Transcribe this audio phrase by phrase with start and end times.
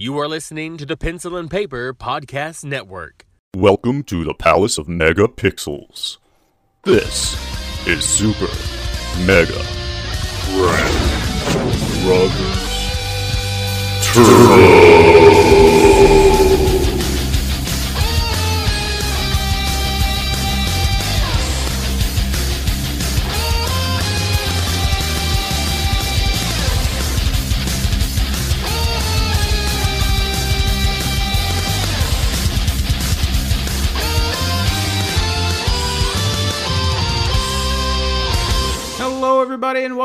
[0.00, 3.26] You are listening to the Pencil and Paper Podcast Network.
[3.56, 6.18] Welcome to the Palace of Megapixels.
[6.84, 7.34] This
[7.84, 8.46] is Super
[9.26, 9.60] Mega
[12.04, 12.68] Brothers
[14.14, 15.77] Turbo.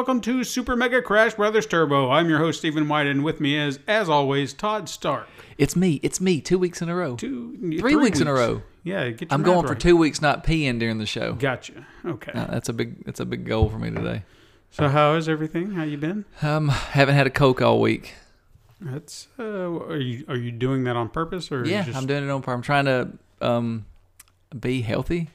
[0.04, 2.12] Welcome to Super Mega Crash Brothers Turbo.
[2.12, 5.30] I'm your host, Stephen White, and with me is, as always, Todd Stark.
[5.58, 6.02] It's me.
[6.04, 6.42] It's me.
[6.42, 7.16] Two weeks in a row.
[7.16, 8.64] Two, Three weeks in a row.
[8.84, 11.36] Yeah, I'm going for two weeks not peeing during the show.
[11.36, 11.88] Gotcha.
[12.06, 12.34] Okay.
[12.34, 13.06] Uh, that's a big.
[13.06, 14.24] That's a big goal for me today.
[14.72, 15.72] so, how is everything?
[15.72, 16.26] How you been?
[16.42, 18.14] Um, haven't had a coke all week.
[18.82, 19.30] That's.
[19.40, 21.66] Uh, are you are you doing that on purpose or?
[21.66, 22.56] Yeah, just, I'm doing it on purpose.
[22.56, 23.10] I'm trying to
[23.40, 23.86] um
[24.60, 25.30] be healthy.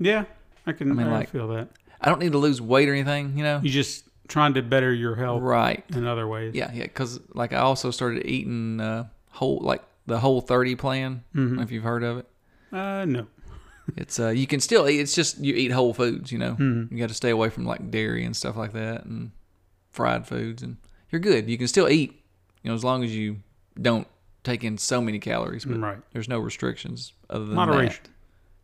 [0.00, 0.24] Yeah,
[0.66, 0.90] I can.
[0.90, 1.68] I mean, like- feel that.
[2.00, 3.36] I don't need to lose weight or anything.
[3.36, 3.60] You know.
[3.62, 5.84] You just trying to better your health Right.
[5.90, 6.54] in other ways.
[6.54, 6.84] Yeah, yeah.
[6.84, 11.24] Because like I also started eating uh whole like the whole thirty plan.
[11.34, 11.62] Mhm.
[11.62, 12.26] If you've heard of it,
[12.72, 13.26] Uh, no.
[13.96, 15.00] it's uh you can still eat.
[15.00, 16.30] It's just you eat whole foods.
[16.32, 16.54] You know.
[16.58, 16.90] Mhm.
[16.92, 19.32] You got to stay away from like dairy and stuff like that and
[19.90, 20.76] fried foods and
[21.10, 21.48] you're good.
[21.50, 22.22] You can still eat,
[22.62, 23.38] you know, as long as you
[23.80, 24.06] don't
[24.44, 25.98] take in so many calories, but Right.
[26.12, 28.04] there's no restrictions other than Moderation.
[28.04, 28.10] that.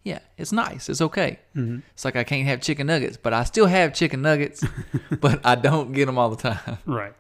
[0.07, 0.89] Yeah, it's nice.
[0.89, 1.41] It's okay.
[1.57, 1.83] Mhm.
[1.93, 4.63] It's like I can't have chicken nuggets, but I still have chicken nuggets,
[5.21, 6.79] but I don't get them all the time.
[6.87, 7.13] Right.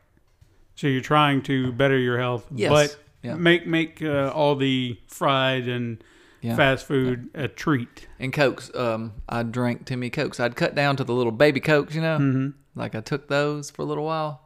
[0.77, 2.70] So you're trying to better your health, Yes.
[2.70, 3.34] but Yeah.
[3.34, 5.98] make make uh, all the fried and
[6.42, 6.55] Yeah.
[6.55, 8.07] fast food a treat.
[8.20, 10.39] And cokes, um, I drank too many cokes.
[10.39, 12.51] I'd cut down to the little baby cokes, you know, Mm-hmm.
[12.79, 14.42] like I took those for a little while,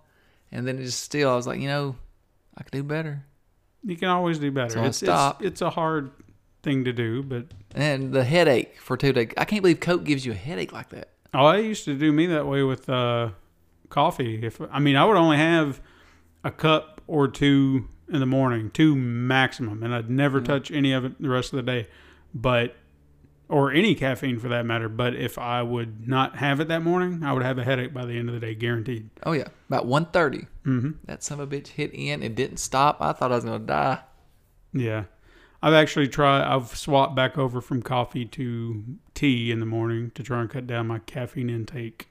[0.50, 1.96] and then it just still I was like, you know,
[2.56, 3.24] I could do better.
[3.84, 4.70] You can always do better.
[4.70, 5.42] So I it's, stopped.
[5.42, 6.10] It's, it's a hard
[6.62, 9.28] thing to do, but And the headache for two days.
[9.36, 11.08] I can't believe Coke gives you a headache like that.
[11.34, 13.30] oh, I used to do me that way with uh,
[13.88, 14.44] coffee.
[14.44, 15.80] If I mean, I would only have
[16.44, 20.16] a cup or two in the morning, two maximum, and I'd Mm-hmm.
[20.16, 21.88] never touch any of it the rest of the day.
[22.34, 22.76] But
[23.48, 24.88] or any caffeine for that matter.
[24.88, 28.04] But if I would not have it that morning, I would have a headache by
[28.06, 29.10] the end of the day, guaranteed.
[29.24, 30.46] Oh yeah, about 1.30.
[30.64, 30.90] Mm-hmm.
[31.06, 32.22] That son of a bitch hit in.
[32.22, 32.98] It didn't stop.
[33.00, 33.98] I thought I was gonna die.
[34.72, 35.04] Yeah.
[35.62, 38.82] I've actually tried, I've swapped back over from coffee to
[39.14, 42.08] tea in the morning to try and cut down my caffeine intake.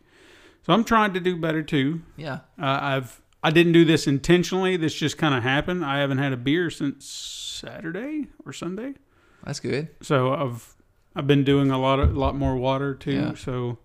[0.65, 2.01] So I'm trying to do better too.
[2.15, 2.39] Yeah.
[2.61, 4.77] Uh, I've, I didn't do this intentionally.
[4.77, 5.83] This just kind of happened.
[5.83, 8.93] I haven't had a beer since Saturday or Sunday.
[9.43, 9.87] That's good.
[10.01, 10.75] So I've,
[11.15, 13.11] I've been doing a lot of, lot more water too.
[13.13, 13.33] Yeah.
[13.35, 13.79] So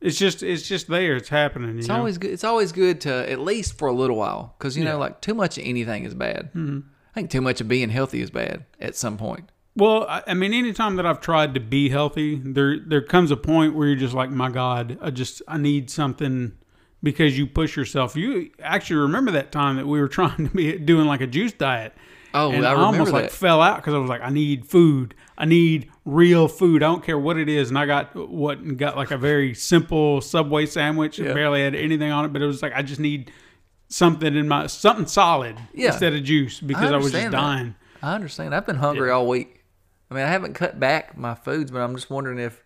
[0.00, 1.16] it's just, it's just there.
[1.16, 1.78] It's happening.
[1.78, 1.96] It's know?
[1.96, 2.30] always good.
[2.30, 4.92] It's always good to at least for a little while, because you Yeah.
[4.92, 6.52] know, like too much of anything is bad.
[6.54, 6.84] Mhm.
[7.14, 9.50] I think too much of being healthy is bad at some point.
[9.76, 13.36] Well, I, I mean, anytime that I've tried to be healthy, there there comes a
[13.36, 16.52] point where you're just like, my God, I just I need something
[17.02, 18.16] because you push yourself.
[18.16, 21.52] You actually remember that time that we were trying to be doing like a juice
[21.52, 21.92] diet.
[22.36, 23.22] Oh, and I remember almost that.
[23.22, 25.14] like fell out because I was like, I need food.
[25.38, 26.82] I need real food.
[26.82, 27.68] I don't care what it is.
[27.68, 31.20] And I got what got like a very simple Subway sandwich.
[31.20, 31.34] It Yeah.
[31.34, 33.30] barely had anything on it, but it was like I just need
[33.88, 35.88] something in my something solid Yeah.
[35.88, 37.32] instead of juice because I, was just that.
[37.32, 37.74] dying.
[38.02, 38.54] I understand.
[38.54, 39.64] I've been hungry all week.
[40.10, 42.62] I mean, I haven't cut back my foods, but I'm just wondering if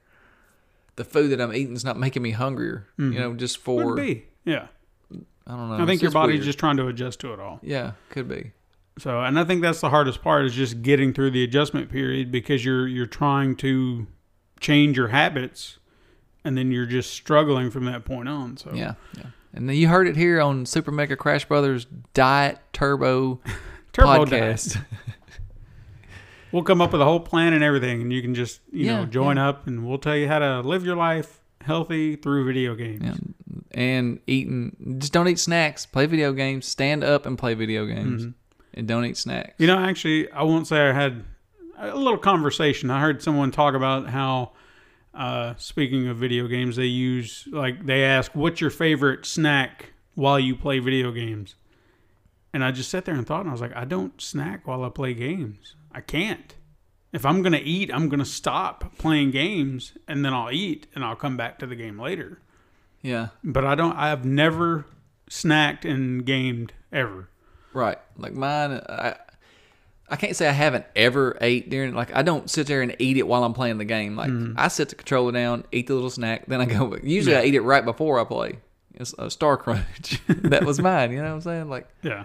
[0.96, 2.86] the food that I'm eating is not making me hungrier.
[2.96, 3.18] You mm-hmm.
[3.18, 4.66] know, just for Could be, yeah.
[5.46, 5.76] I don't know.
[5.76, 6.44] I think It's your body's weird.
[6.44, 7.58] just trying to adjust to it all.
[7.62, 8.52] yeah, could be.
[8.98, 12.32] So, and I think that's the hardest part is just getting through the adjustment period
[12.32, 14.08] because you're you're trying to
[14.60, 15.78] change your habits,
[16.44, 18.56] and then you're just struggling from that point on.
[18.56, 19.26] So, Yeah, yeah.
[19.58, 23.40] And then you heard it here on Super Mega Crash Brothers Diet Turbo,
[23.92, 24.84] Turbo podcast.
[26.52, 29.04] we'll come up with a whole plan and everything, and you can just you know
[29.04, 29.48] join yeah.
[29.48, 33.02] up, and we'll tell you how to live your life healthy through video games.
[33.02, 33.14] Yeah.
[33.72, 34.96] and eating.
[35.00, 35.86] Just don't eat snacks.
[35.86, 36.64] Play video games.
[36.64, 38.30] Stand up and play video games, mm-hmm.
[38.74, 39.54] and don't eat snacks.
[39.58, 41.24] You know, actually, I won't say I had
[41.78, 42.92] a little conversation.
[42.92, 44.52] I heard someone talk about how,
[45.18, 50.38] uh, speaking of video games, they use like they ask, "What's your favorite snack while
[50.38, 51.54] you play video games?"
[52.54, 54.82] And I just sat there and thought, and I was like, "I don't snack while
[54.84, 55.74] I play games.
[55.92, 56.54] I can't.
[57.12, 61.16] If I'm gonna eat, I'm gonna stop playing games, and then I'll eat, and I'll
[61.16, 62.40] come back to the game later.
[63.02, 63.96] yeah, But I don't.
[63.96, 64.86] I have never
[65.30, 67.28] snacked and gamed ever.
[67.72, 67.98] right.
[68.16, 68.72] Like mine.
[68.88, 69.16] I
[70.10, 71.94] I can't say I haven't ever ate during.
[71.94, 74.16] Like I don't sit there and eat it while I'm playing the game.
[74.16, 76.96] Like I set the controller down, eat the little snack, then I go.
[77.02, 78.58] Usually I eat it right before I play.
[78.94, 80.20] It's a Star Crunch.
[80.28, 81.12] that was mine.
[81.12, 81.68] You know what I'm saying?
[81.68, 82.24] Like Yeah.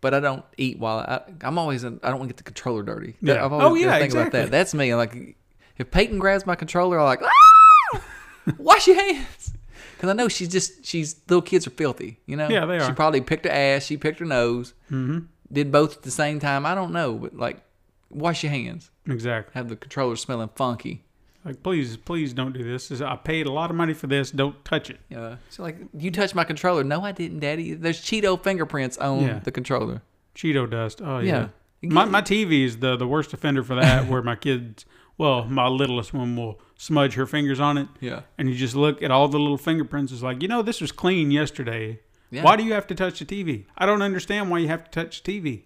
[0.00, 2.42] but I don't eat while I, I'm always in, I don't want to get the
[2.44, 3.14] controller dirty.
[3.22, 3.44] Yeah.
[3.44, 4.40] I've always Oh, yeah, about exactly.
[4.40, 4.50] that.
[4.50, 4.94] That's me.
[4.94, 5.36] Like
[5.78, 8.02] if Peyton grabs my controller, I'm like, ah!
[8.58, 9.54] wash your hands.
[9.94, 12.18] Because I know she's just she's little kids are filthy.
[12.26, 12.48] You know.
[12.48, 12.86] Yeah, they are.
[12.86, 13.84] She probably picked her ass.
[13.84, 14.74] She picked her nose.
[14.90, 15.26] Mm-hmm.
[15.52, 16.64] Did both at the same time.
[16.64, 17.62] I don't know, but like,
[18.10, 18.90] wash your hands.
[19.06, 19.52] Exactly.
[19.54, 21.04] Have the controller smelling funky.
[21.44, 23.00] Like, please, please don't do this.
[23.00, 24.30] I paid a lot of money for this.
[24.30, 25.00] Don't touch it.
[25.08, 25.36] Yeah.
[25.48, 26.84] So like, you touched my controller.
[26.84, 27.72] No, I didn't, Daddy.
[27.74, 29.38] There's Cheeto fingerprints on Yeah.
[29.38, 30.02] the controller.
[30.34, 31.00] Cheeto dust.
[31.02, 31.48] Oh yeah.
[31.80, 31.90] Yeah.
[31.90, 34.06] My my TV is the the worst offender for that.
[34.06, 34.84] where my kids,
[35.16, 37.88] well, my littlest one will smudge her fingers on it.
[38.00, 38.20] Yeah.
[38.36, 40.12] And you just look at all the little fingerprints.
[40.12, 42.00] It's like you know this was clean yesterday.
[42.30, 42.42] Yeah.
[42.44, 43.64] Why do you have to touch the TV?
[43.76, 45.62] I don't understand why you have to touch the TV.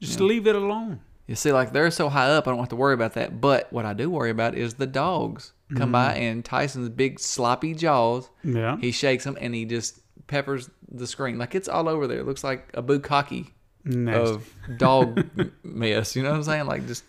[0.00, 1.00] Just leave it alone.
[1.26, 3.40] You see, like they're so high up, I don't have to worry about that.
[3.40, 7.74] But what I do worry about is the dogs come by and Tyson's big sloppy
[7.74, 8.30] jaws.
[8.44, 8.76] Yeah.
[8.78, 9.98] He shakes them and he just
[10.28, 12.18] peppers the screen like it's all over there.
[12.20, 13.50] It looks like a bukkake
[13.84, 14.20] Nasty.
[14.34, 14.48] of
[14.78, 15.26] dog
[15.64, 16.14] mess.
[16.14, 16.66] You know what I'm saying?
[16.66, 17.04] Like just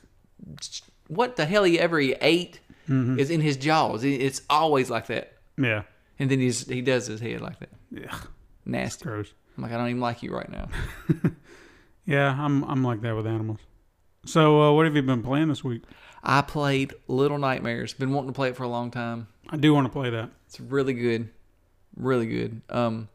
[1.08, 2.60] what the hell he ever he ate
[2.90, 3.20] Mm-hmm.
[3.20, 4.06] is in his jaws.
[4.06, 5.34] It's always like that.
[5.58, 5.82] yeah.
[6.20, 7.70] And then he's he does his head like that.
[7.92, 8.18] Yeah.
[8.68, 9.06] Nasty.
[9.06, 9.34] Gross.
[9.56, 10.70] I'm like I don't even like you right now.
[12.08, 13.60] Yeah, I'm I'm like that with animals.
[14.26, 15.84] So uh, what have you been playing this week?
[16.24, 17.94] I played Little Nightmares.
[17.94, 19.28] Been wanting to play it for a long time.
[19.50, 20.32] I do want to play that.
[20.48, 21.30] It's really good,
[21.98, 22.62] really good.
[22.70, 23.10] Um,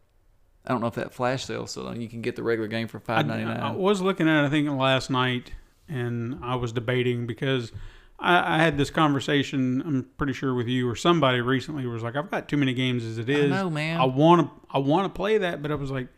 [0.67, 2.01] I don't know if that flash sale still on.
[2.01, 3.61] You can get the regular game for five ninety nine.
[3.61, 5.53] I was looking at it, I think last night,
[5.89, 7.73] and I was debating because
[8.23, 9.83] I, I had this conversation.
[9.85, 13.05] I'm pretty sure with you or somebody recently was like, "I've got too many games
[13.05, 13.51] as it is.
[13.53, 14.01] I know, man.
[14.01, 16.09] I want to, I want to play that, but I was like,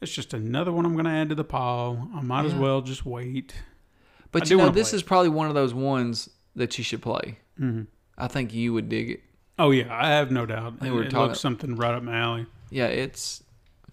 [0.00, 2.10] it's just another one I'm going to add to the pile.
[2.14, 3.54] I might as well just wait.
[4.32, 7.38] But do you know, this is probably one of those ones that you should play.
[7.60, 7.82] Mm-hmm.
[8.18, 9.20] I think you would dig it.
[9.58, 10.80] Oh yeah, I have no doubt.
[10.80, 12.46] think It, we were it talking- looks something right up my alley.
[12.70, 13.42] Yeah, it's.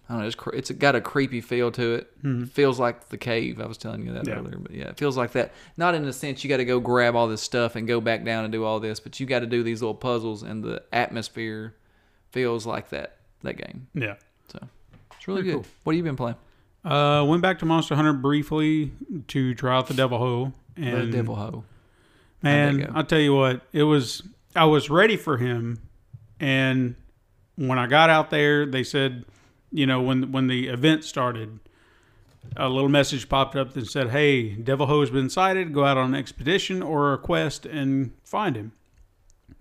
[0.10, 0.28] I don't know.
[0.28, 2.50] It's cre- it's got a creepy feel to it.
[2.52, 3.62] Feels like the cave.
[3.62, 4.30] I was telling you that Mm-hmm.
[4.30, 4.40] Yeah.
[4.40, 5.54] earlier, but yeah, it feels like that.
[5.78, 8.24] Not in the sense you got to go grab all this stuff and go back
[8.26, 10.84] down and do all this, but you got to do these little puzzles, and the
[10.92, 11.76] atmosphere
[12.32, 13.88] feels like that that game.
[13.94, 14.16] Yeah.
[14.52, 14.60] So
[15.16, 15.64] it's really Very good.
[15.64, 15.72] cool.
[15.84, 16.36] What have you been playing?
[16.84, 18.92] Uh, went back to Monster Hunter briefly
[19.30, 20.54] to try out the Devil Ho.
[20.76, 21.64] The And Devil Ho.
[22.42, 22.92] Man.
[22.94, 24.22] I'll tell you what, it was
[24.56, 25.80] I was ready for him
[26.42, 26.96] and
[27.56, 29.24] when I got out there, they said,
[29.74, 31.60] you know, when when the event started,
[32.56, 35.74] a little message popped up that said, "Hey, Devil Ho's been sighted.
[35.74, 38.72] Go out on an expedition or a quest and find him."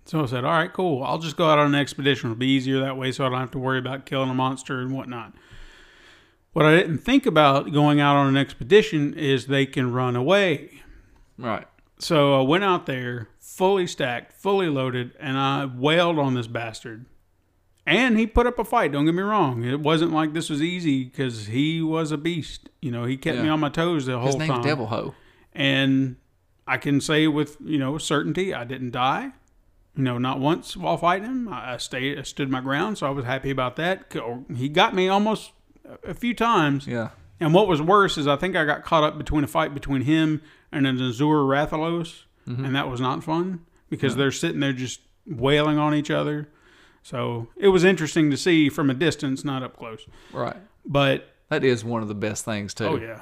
[0.05, 1.03] So I said, "All right, cool.
[1.03, 2.29] I'll just go out on an expedition.
[2.29, 4.79] It'll be easier that way, so I don't have to worry about killing a monster
[4.79, 5.33] and whatnot."
[6.53, 10.83] What I didn't think about going out on an expedition is they can run away.
[11.35, 11.65] Right.
[11.97, 17.05] So I went out there fully stacked, fully loaded, and I wailed on this bastard.
[17.85, 18.93] And he put up a fight.
[18.93, 22.69] Don't get me wrong; it wasn't like this was easy because he was a beast.
[22.81, 24.61] You know, he kept me on my toes the whole His name's time.
[24.61, 25.15] Devil Ho.
[25.51, 26.15] And
[26.65, 29.33] I can say with you know certainty, I didn't die.
[29.95, 31.49] You know, not once while fighting him.
[31.49, 34.15] I I stayed, I stood my ground, so I was happy about that.
[34.15, 35.51] Oh, he got me almost
[36.03, 36.87] a few times.
[36.87, 37.09] Yeah.
[37.39, 40.03] And what was worse is I think I got caught up between a fight between
[40.03, 40.41] him
[40.71, 42.63] and an Azure Rathalos, mm-hmm.
[42.63, 46.47] and that was not fun because they're sitting there just wailing on each other.
[47.03, 50.05] So it was interesting to see from a distance, not up close.
[50.31, 50.55] Right.
[50.85, 53.21] But That is one of the best things too oh yeah,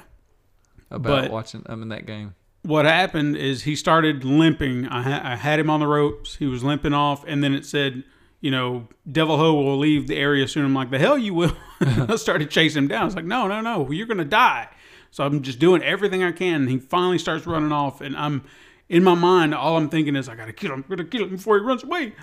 [0.90, 1.62] about But- watching.
[1.66, 2.34] I'm in that game.
[2.62, 4.86] what happened is he started limping.
[4.86, 6.36] I, ha- I had him on the ropes.
[6.36, 8.04] He was limping off, and then it said,
[8.40, 10.64] you know, Devil Ho will leave the area soon.
[10.64, 11.56] I'm like, the hell you will.
[11.80, 13.02] I started chasing him down.
[13.02, 14.68] I was like, no, no, no, you're gonna die.
[15.10, 16.62] So I'm just doing everything I can.
[16.62, 18.44] And he finally starts running off, and I'm
[18.88, 20.84] in my mind, all I'm thinking is, I gotta kill him.
[20.86, 22.14] I gotta kill him before he runs away.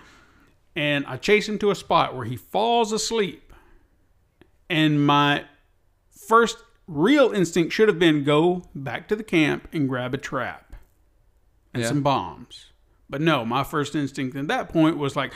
[0.80, 3.52] And I chase him to a spot where he falls asleep.
[4.70, 5.44] And my
[6.10, 6.58] first
[6.88, 10.76] real instinct should have been go back to the camp and grab a trap
[11.74, 11.90] and Yeah.
[11.90, 12.68] some bombs.
[13.10, 15.34] But no, my first instinct at that point was like,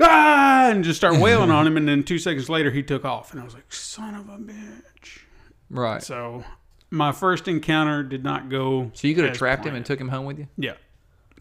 [0.00, 1.76] ah, and just start wailing on him.
[1.76, 3.32] And then two seconds later, he took off.
[3.32, 5.18] And I was like, son of a bitch.
[5.68, 6.02] Right.
[6.02, 6.44] So,
[6.90, 8.90] my first encounter did not go.
[8.94, 10.48] So you could have trapped him and took him home with you.
[10.56, 10.74] Yeah.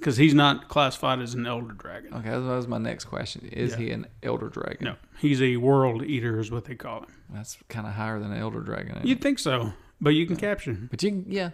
[0.02, 2.12] Because he's not classified as an elder dragon.
[2.16, 3.48] Okay, that was my next question.
[3.52, 3.78] Is Yeah.
[3.78, 4.78] he an elder dragon?
[4.86, 7.10] No, he's a world eater, is what they call him.
[7.30, 9.00] That's kind of higher than an elder dragon.
[9.04, 9.22] You'd it?
[9.22, 10.88] think so, but you can capture him.
[10.90, 11.52] But you, yeah,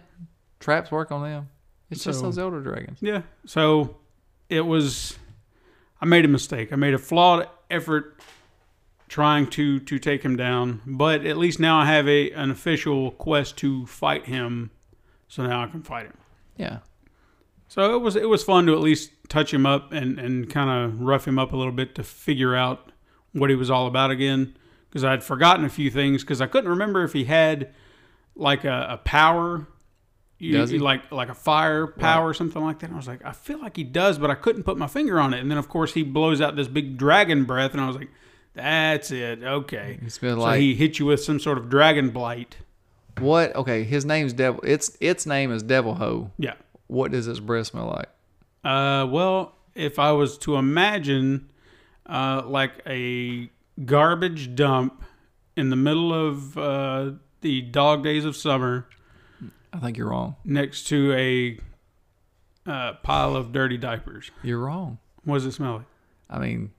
[0.60, 1.50] traps work on them.
[1.90, 2.98] It's just those elder dragons.
[3.02, 3.22] Yeah.
[3.44, 3.98] So
[4.48, 5.18] it was.
[6.00, 6.72] I made a mistake.
[6.72, 8.18] I made a flawed effort
[9.08, 13.10] trying to to take him down, but at least now I have a an official
[13.10, 14.70] quest to fight him.
[15.28, 16.16] So now I can fight him.
[16.56, 16.78] Yeah.
[17.68, 20.70] So it was it was fun to at least touch him up and and kind
[20.70, 22.90] of rough him up a little bit to figure out
[23.32, 24.56] what he was all about again
[24.88, 27.72] because I'd forgotten a few things because I couldn't remember if he had
[28.34, 29.66] like a, a power.
[30.38, 30.78] You, Does he?
[30.78, 32.86] like like a fire power or something like that.
[32.86, 35.18] And I was like, I feel like he does, but I couldn't put my finger
[35.18, 35.40] on it.
[35.40, 38.08] And then of course he blows out this big dragon breath, and I was like,
[38.54, 39.42] that's it.
[39.42, 39.98] Okay.
[40.00, 42.56] It's been So like he hit you with some sort of dragon blight.
[43.18, 43.54] what?
[43.56, 44.60] Okay, his name's Devil.
[44.62, 46.30] Its its name is Devil Ho.
[46.38, 46.54] Yeah.
[46.88, 48.08] What does its breath smell like?
[48.64, 51.50] Uh, well, if I was to imagine,
[52.06, 53.50] uh, like a
[53.84, 55.04] garbage dump
[55.56, 58.88] in the middle of uh, the dog days of summer,
[59.72, 60.36] I think you're wrong.
[60.44, 61.58] next to a
[62.70, 64.98] uh, pile of dirty diapers, You're wrong.
[65.24, 65.86] what does it smell like?
[66.28, 66.72] I mean,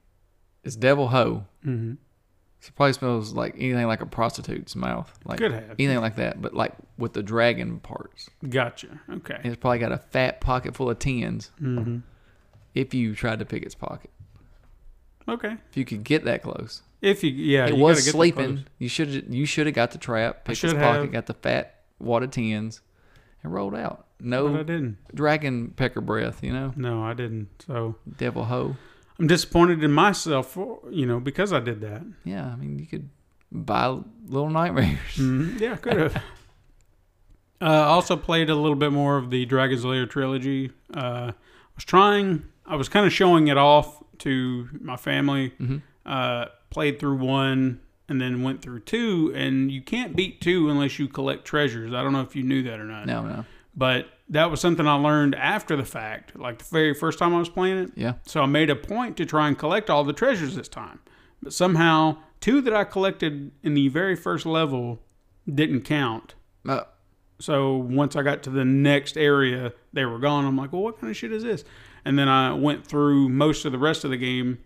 [0.64, 1.46] it's Devil Ho.
[1.66, 1.94] Mm-hmm.
[2.62, 5.76] So it probably smells like anything like a prostitute's mouth, like Could have.
[5.80, 8.30] anything like that, but like with the dragon parts.
[8.50, 9.00] Gotcha.
[9.10, 9.40] Okay.
[9.46, 11.52] It's probably got a fat pocket full of tins.
[11.62, 12.00] Mm-hmm.
[12.76, 14.10] If you tried to pick its pocket,
[15.28, 15.56] Okay.
[15.70, 18.66] if you could get that close, If you, yeah, it you was gotta get sleeping.
[18.78, 21.12] You should you should have got the trap, picked its should pocket, have.
[21.12, 22.82] got the fat wad of tens,
[23.44, 24.06] and rolled out.
[24.20, 24.98] But I No didn't.
[25.16, 27.48] dragon pecker breath, you know, No, I didn't.
[27.66, 28.76] So devil ho.
[29.20, 32.04] I'm disappointed in myself, for, you know, because I did that.
[32.24, 33.10] Yeah, I mean you could
[33.52, 33.98] buy
[34.28, 35.16] little nightmares.
[35.18, 35.60] Mhm.
[35.60, 36.16] Yeah, could have.
[37.62, 40.72] uh, also played a little bit more of the Dragon's Lair trilogy.
[40.94, 42.46] Uh, I was trying.
[42.66, 45.52] I was kind of showing it off to my family.
[45.60, 45.82] Mhm.
[46.06, 50.98] Uh, played through one and then went through two, and you can't beat two unless
[50.98, 51.94] you collect treasures.
[51.94, 53.06] I don't know if you knew that or not.
[53.06, 53.46] No, no,
[53.76, 57.40] But that was something I learned after the fact, like the very first time I
[57.40, 57.92] was playing it.
[57.96, 61.00] yeah, So I made a point to try and collect all the treasures this time.
[61.42, 65.02] But somehow, two that I collected in the very first level
[65.52, 66.36] didn't count.
[66.68, 66.82] uh,
[67.40, 70.46] So once I got to the next area, they were gone.
[70.46, 71.64] I'm like, well, what kind of shit is this?
[72.06, 74.60] And then I went through most of the rest of the game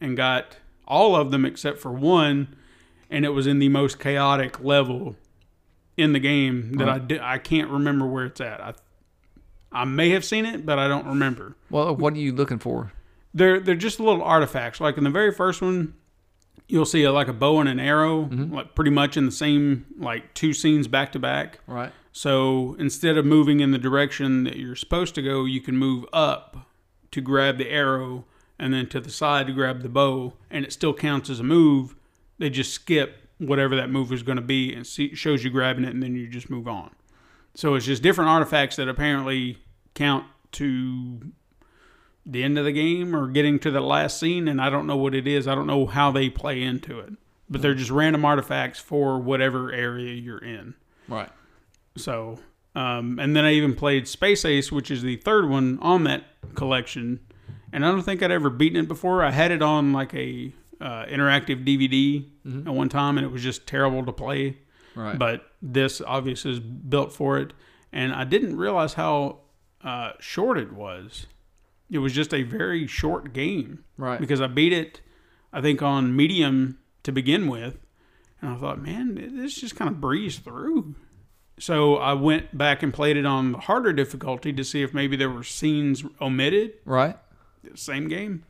[0.00, 2.56] and got all of them except for one,
[3.10, 5.16] and it was in the most chaotic level
[5.96, 8.60] in the game that I di- I can't remember where it's at.
[8.60, 8.72] I
[9.70, 12.92] I may have seen it, but I don't remember Well, what are you looking for?
[13.34, 14.80] they're they're just little artifacts.
[14.80, 15.94] Like in the very first one,
[16.66, 18.54] you'll see a, like a bow and an arrow, mm-hmm.
[18.54, 21.60] like pretty much in the same like two scenes back to back.
[21.66, 21.92] Right.
[22.12, 26.04] So instead of moving in the direction that you're supposed to go, you can move
[26.12, 26.66] up
[27.10, 28.24] to grab the arrow,
[28.58, 31.44] and then to the side to grab the bow, and it still counts as a
[31.44, 31.94] move.
[32.38, 35.84] They just skip whatever that move is going to be and see, shows you grabbing
[35.84, 36.90] it, and then you just move on.
[37.54, 39.58] So it's just different artifacts that apparently
[39.94, 41.32] count to
[42.24, 44.96] the end of the game or getting to the last scene, and I don't know
[44.96, 45.48] what it is.
[45.48, 47.14] I don't know how they play into it,
[47.48, 50.74] but they're just random artifacts for whatever area you're in.
[51.08, 51.30] Right.
[51.96, 52.38] So,
[52.74, 56.24] um, and then I even played Space Ace, which is the third one on that
[56.54, 57.20] collection.
[57.72, 59.24] And I don't think I'd ever beaten it before.
[59.24, 62.24] I had it on like a uh, interactive DVD
[62.66, 64.58] at one time, and it was just terrible to play.
[64.98, 65.16] Right.
[65.16, 67.52] But this obviously is built for it,
[67.92, 69.38] and I didn't realize how
[69.82, 71.26] uh, short it was.
[71.88, 74.20] It was just a very short game right.
[74.20, 75.00] because I beat it,
[75.52, 77.78] I think on medium to begin with,
[78.42, 80.96] and I thought, man, this just kind of breezed through.
[81.60, 85.16] So I went back and played it on the harder difficulty to see if maybe
[85.16, 86.74] there were scenes omitted.
[86.84, 87.16] right.
[87.74, 88.44] Same game.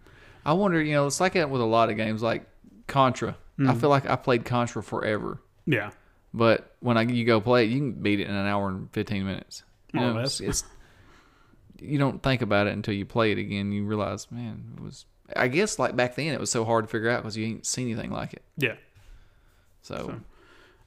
[0.45, 2.47] I wonder, you know, it's like that with a lot of games, like
[2.87, 3.37] Contra.
[3.67, 5.91] I feel like I played Contra forever, Yeah.
[6.35, 8.91] But when I you go play it, you can beat it in an hour and
[8.93, 9.63] fifteen minutes.
[9.93, 10.65] You More know, it's, it's
[11.81, 13.73] you don't think about it until you play it again.
[13.73, 15.07] You realize, man, it was.
[15.37, 17.67] I guess like back then, it was so hard to figure out because you ain't
[17.67, 18.43] seen anything like it.
[18.57, 18.75] Yeah.
[19.83, 20.21] So,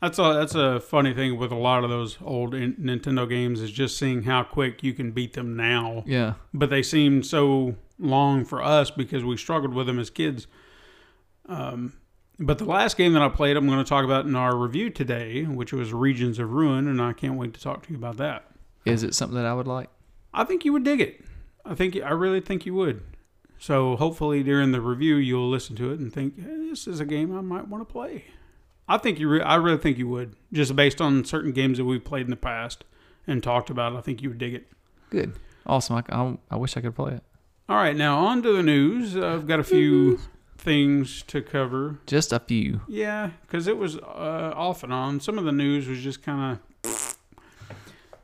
[0.01, 3.62] That's a that's a funny thing with a lot of those old in- Nintendo games
[3.62, 6.03] is just seeing how quick you can beat them now.
[6.07, 10.48] yeah, but they seemed so long for us because we struggled with them as kids.
[11.48, 11.93] Um,
[12.41, 14.89] but the last game that I played, I'm going to talk about in our review
[14.89, 18.17] today, which was Regions of Ruin, and I can't wait to talk to you about
[18.17, 18.45] that.
[18.83, 19.89] is it something that I would like?
[20.33, 21.24] I think you would dig it.
[21.65, 23.03] I think I really think you would.
[23.60, 27.05] So hopefully during the review you'll listen to it and think hey, this is a
[27.05, 28.25] game I might want to play.
[28.89, 29.29] I think you.
[29.29, 32.31] Re- I really think you would, just based on certain games that we've played in
[32.31, 32.83] the past
[33.27, 33.95] and talked about.
[33.95, 34.67] I think you would dig it.
[35.12, 35.33] Good,
[35.65, 35.98] awesome.
[35.98, 37.24] I, I, I wish I could play it.
[37.69, 39.15] All right, now on to the news.
[39.15, 40.19] I've got a few
[40.62, 42.00] things to cover.
[42.06, 42.82] Just a few.
[42.88, 45.20] Yeah, because it was uh, off and on.
[45.20, 47.18] Some of the news was just kind of.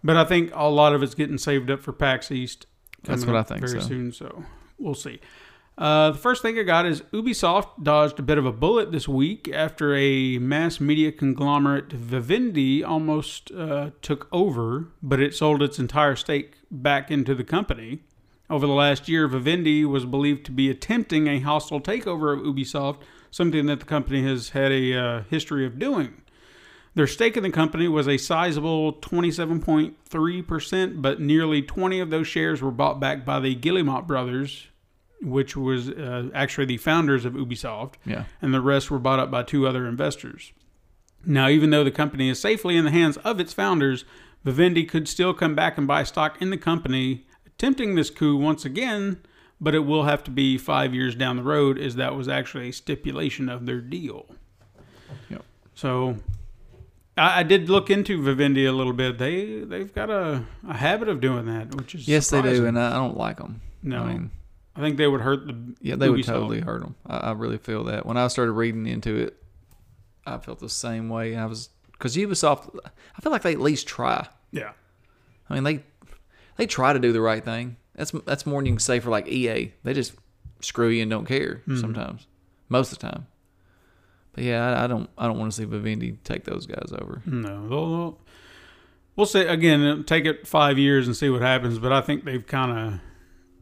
[0.03, 2.67] But I think a lot of it's getting saved up for PAX East.
[3.03, 3.87] That's what I think, Very so.
[3.87, 4.43] soon, so
[4.77, 5.19] we'll see.
[5.77, 9.07] Uh, the first thing I got is Ubisoft dodged a bit of a bullet this
[9.07, 15.77] week after a mass media conglomerate, Vivendi, almost uh, took over, but it sold its
[15.77, 17.99] entire stake back into the company.
[18.49, 23.01] Over the last year, Vivendi was believed to be attempting a hostile takeover of Ubisoft,
[23.29, 26.21] something that the company has had a uh, history of doing.
[26.95, 32.61] Their stake in the company was a sizable 27.3%, but nearly 20 of those shares
[32.61, 34.67] were bought back by the Guillemot brothers,
[35.21, 38.23] which was uh, actually the founders of Ubisoft, Yeah.
[38.41, 40.53] and the rest were bought up by two other investors.
[41.25, 44.05] Now, even though the company is safely in the hands of its founders,
[44.43, 47.26] Vivendi could still come back and buy stock in the company,
[47.57, 49.19] attempting this coup once again,
[49.59, 52.69] but it will have to be five years down the road, as that was actually
[52.69, 54.27] a stipulation of their deal.
[55.29, 55.43] Yep.
[55.73, 56.17] So,
[57.17, 59.17] I, I did look into Vivendi a little bit.
[59.17, 62.79] They they've got a, a habit of doing that, which is Yes, they do, and
[62.79, 63.61] I, don't like them.
[63.81, 64.03] No.
[64.03, 64.31] I mean,
[64.75, 66.95] I think they would hurt the yeah, they would totally hurt them.
[67.07, 68.05] I, I really feel that.
[68.05, 69.41] When I started reading into it,
[70.27, 71.35] I felt the same way.
[71.35, 72.77] I was because Ubisoft.
[72.85, 74.27] I feel like they at least try.
[74.51, 74.73] Yeah,
[75.49, 75.83] I mean, they
[76.57, 77.77] they try to do the right thing.
[77.95, 79.73] That's that's more than you can say for like EA.
[79.83, 80.13] They just
[80.61, 81.77] screw you and don't care Hmm.
[81.77, 82.27] sometimes,
[82.69, 83.27] most of the time.
[84.33, 87.21] But yeah, I, I don't I don't want to see Vivendi take those guys over.
[87.25, 88.19] no, they'll, they'll,
[89.15, 90.03] we'll say again.
[90.03, 91.79] Take it five years and see what happens.
[91.79, 92.99] But I think they've kind of,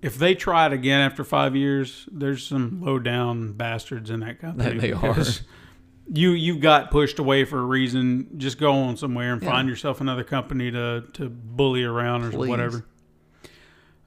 [0.02, 4.40] if they try it again after five years, there's some low down bastards in that
[4.42, 4.78] company.
[4.80, 5.16] they are.
[6.12, 8.28] You you got pushed away for a reason.
[8.38, 9.50] Just go on somewhere and Yeah.
[9.50, 12.50] find yourself another company to to bully around or Please.
[12.50, 12.86] whatever.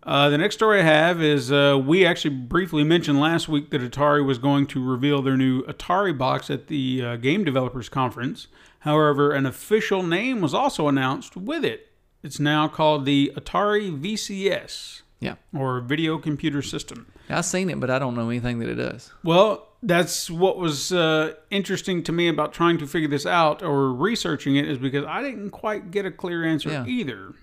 [0.05, 3.83] Uh, the next story I have is uh, we actually briefly mentioned last week that
[3.83, 8.47] Atari was going to reveal their new Atari box at the uh, Game Developers Conference.
[8.81, 11.89] However, an official name was also announced with it.
[12.23, 17.07] It's now called the Atari VCS, Yeah, or Video Computer System.
[17.29, 19.13] I've seen it, but I don't know anything that it does.
[19.23, 23.93] Well, that's what was uh, interesting to me about trying to figure this out or
[23.93, 26.87] researching it is because I didn't quite get a clear answer Yeah.
[26.87, 27.35] either.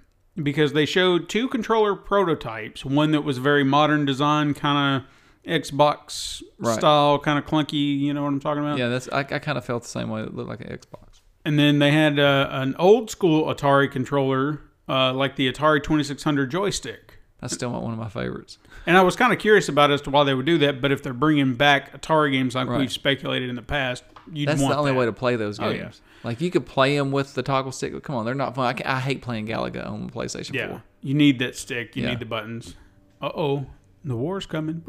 [0.42, 5.10] Because they showed two controller prototypes, one that was very modern design, kind of
[5.50, 6.78] Xbox Right.
[6.78, 8.00] style, kind of clunky.
[8.00, 8.78] You know what I'm talking about?
[8.78, 10.22] Yeah, that's I, I kind of felt the same way.
[10.24, 11.22] It looked like an Xbox.
[11.46, 16.50] And then they had uh, an old school Atari controller, uh, like the Atari 2600
[16.52, 17.05] joystick.
[17.46, 18.58] That's still not one of my favorites.
[18.88, 20.82] And I was kind of curious about as to why they would do that.
[20.82, 22.80] But if they're bringing back Atari games like Right.
[22.80, 24.98] we've speculated in the past, you'd That's want the only that.
[25.00, 26.02] way to play those Oh, games.
[26.04, 26.28] yeah.
[26.30, 27.94] Like you could play them with the toggle stick.
[27.94, 28.76] but Come on, they're not fun.
[28.86, 30.84] I, I hate playing Galaga on the PlayStation Yeah, 4.
[31.02, 31.96] you need that stick.
[31.96, 32.10] You Yeah.
[32.12, 32.76] need the buttons.
[33.22, 33.66] Uh oh,
[34.04, 34.82] the war's coming.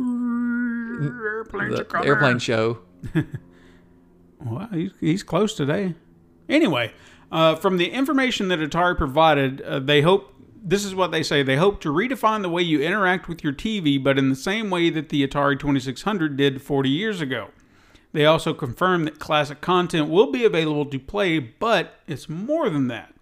[1.01, 2.09] Airplanes the coming.
[2.09, 2.79] airplane show.
[4.45, 5.95] Well, he's, he's close today.
[6.49, 6.93] Anyway,
[7.33, 10.35] uh, from the information that Atari provided, uh, they hope
[10.67, 11.43] this is what they say.
[11.43, 14.69] They hope to redefine the way you interact with your TV, but in the same
[14.69, 17.49] way that the Atari 2600 did 40 years ago.
[18.13, 22.89] They also confirm that classic content will be available to play, but it's more than
[22.89, 23.15] that.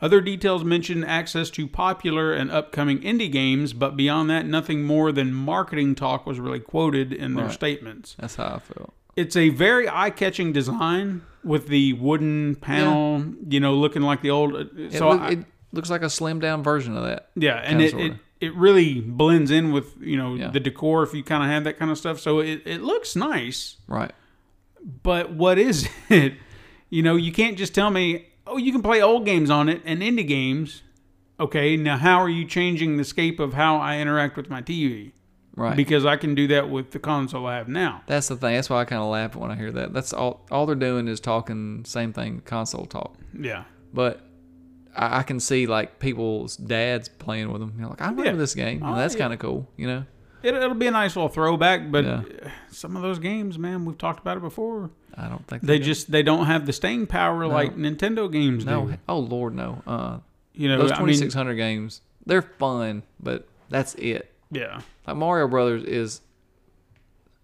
[0.00, 5.12] Other details mention access to popular and upcoming indie games, but beyond that, nothing more
[5.12, 7.54] than marketing talk was really quoted in their Right.
[7.54, 8.92] statements That's how I feel.
[9.16, 14.54] it's a very eye-catching design with the wooden panel, you know, looking like the old.
[14.54, 17.28] uh, It, So look- I- it looks like a slimmed down version of that.
[17.34, 20.48] yeah, and it, it it really blends in with you know Yeah.
[20.50, 22.18] the decor if you kind of have that kind of stuff.
[22.20, 24.12] So it it looks nice, Right.
[25.02, 26.34] but what is it?
[26.90, 29.80] You know, you can't just tell me, oh, you can play old games on it
[29.84, 30.82] and indie games.
[31.40, 35.12] Okay, now how are you changing the scape of how I interact with my TV?
[35.56, 35.76] Right.
[35.76, 38.02] Because I can do that with the console I have now.
[38.06, 38.54] That's the thing.
[38.54, 39.92] That's why I kind of laugh when I hear that.
[39.92, 40.46] That's all.
[40.50, 43.16] All they're doing is talking same thing, console talk.
[43.38, 43.64] Yeah.
[43.92, 44.20] But
[44.96, 47.72] I, I can see like people's dads playing with them.
[47.76, 48.36] You know, like I remember Yeah.
[48.36, 48.82] this game.
[48.84, 49.20] Oh, that's yeah.
[49.20, 49.68] kind of cool.
[49.76, 50.04] You know.
[50.42, 52.22] It, it'll be a nice little throwback, but Yeah.
[52.70, 54.90] some of those games, man, we've talked about it before.
[55.16, 55.84] I don't think They do.
[55.84, 58.86] just they don't have the staying power like Nintendo games no.
[58.86, 58.98] do.
[59.08, 59.82] Oh Lord, no.
[59.86, 60.18] Uh,
[60.54, 64.32] You know, those I mean, games, they're fun, but that's it.
[64.50, 66.20] yeah, Like Mario Brothers is.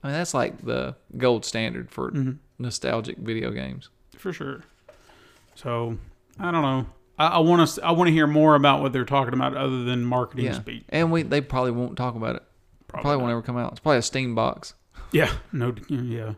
[0.03, 2.33] I mean, that's like the gold standard for Mm-hmm.
[2.59, 3.91] nostalgic video games.
[4.17, 4.63] for sure.
[5.55, 5.99] So
[6.39, 6.87] I don't know.
[7.27, 10.05] I want to I want to hear more about what they're talking about other than
[10.05, 10.85] marketing Yeah, speak.
[10.89, 12.43] and we they probably won't talk about it.
[12.87, 13.73] Probably, won't ever come out.
[13.73, 14.75] It's probably a Steam box.
[15.11, 16.35] Yeah, no, yeah.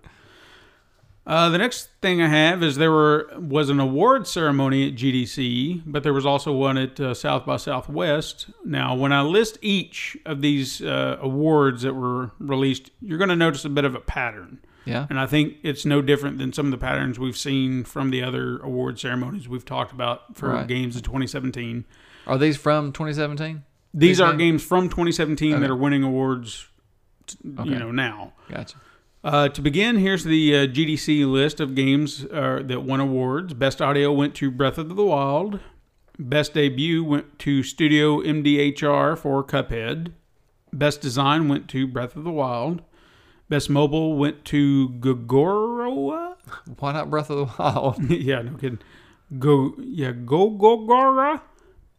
[1.26, 5.82] Uh, the next thing I have is there were was an award ceremony at GDC,
[5.86, 8.46] but there was also one at uh, South by Southwest.
[8.64, 13.36] Now, when I list each of these uh, awards that were released, you're going to
[13.36, 15.06] notice a bit of a pattern, Yeah.
[15.10, 18.22] and I think it's no different than some of the patterns we've seen from the
[18.22, 20.66] other award ceremonies we've talked about for Right.
[20.66, 21.84] games in 2017.
[22.26, 23.62] Are these from 2017?
[23.92, 24.38] These These are games?
[24.38, 25.60] games from 2017 Okay.
[25.60, 26.68] that are winning awards,
[27.58, 27.68] Okay.
[27.70, 28.32] you know, now.
[28.50, 28.76] Gotcha.
[29.22, 33.52] Uh, to begin, here's the uh, GDC list of games uh, that won awards.
[33.52, 35.60] Best audio went to Breath of the Wild.
[36.18, 40.12] Best debut went to Studio MDHR for Cuphead.
[40.72, 42.80] Best design went to Breath of the Wild.
[43.50, 46.36] Best mobile went to Gogoroa.
[46.78, 48.00] Why not Breath of the Wild?
[48.10, 48.78] yeah, no kidding.
[49.40, 51.42] Go yeah, go, Gogora,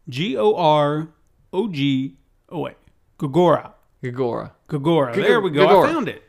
[0.08, 1.08] G O R
[1.52, 2.16] O G
[2.48, 2.74] O A,
[3.18, 4.52] Gogora, Gagora.
[4.66, 5.14] Gogora.
[5.14, 5.66] There we go.
[5.66, 5.88] Gogora.
[5.90, 6.22] I found it.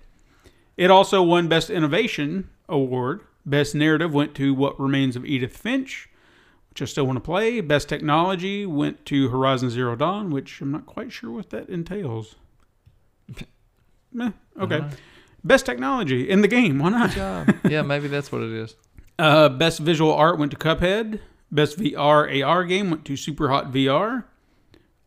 [0.75, 3.21] It also won Best Innovation Award.
[3.45, 6.09] Best Narrative went to What Remains of Edith Finch,
[6.69, 7.62] which I still want to play.
[7.62, 12.36] Best Technology went to Horizon Zero Dawn, which I'm not quite sure what that entails.
[14.12, 14.81] Meh, okay.
[15.43, 16.79] Best Technology in the game.
[16.79, 17.12] Why not?
[17.12, 17.53] Job.
[17.69, 18.75] yeah, maybe that's what it is.
[19.19, 21.19] Uh, best visual art went to Cuphead.
[21.51, 24.23] Best VR AR game went to Superhot VR.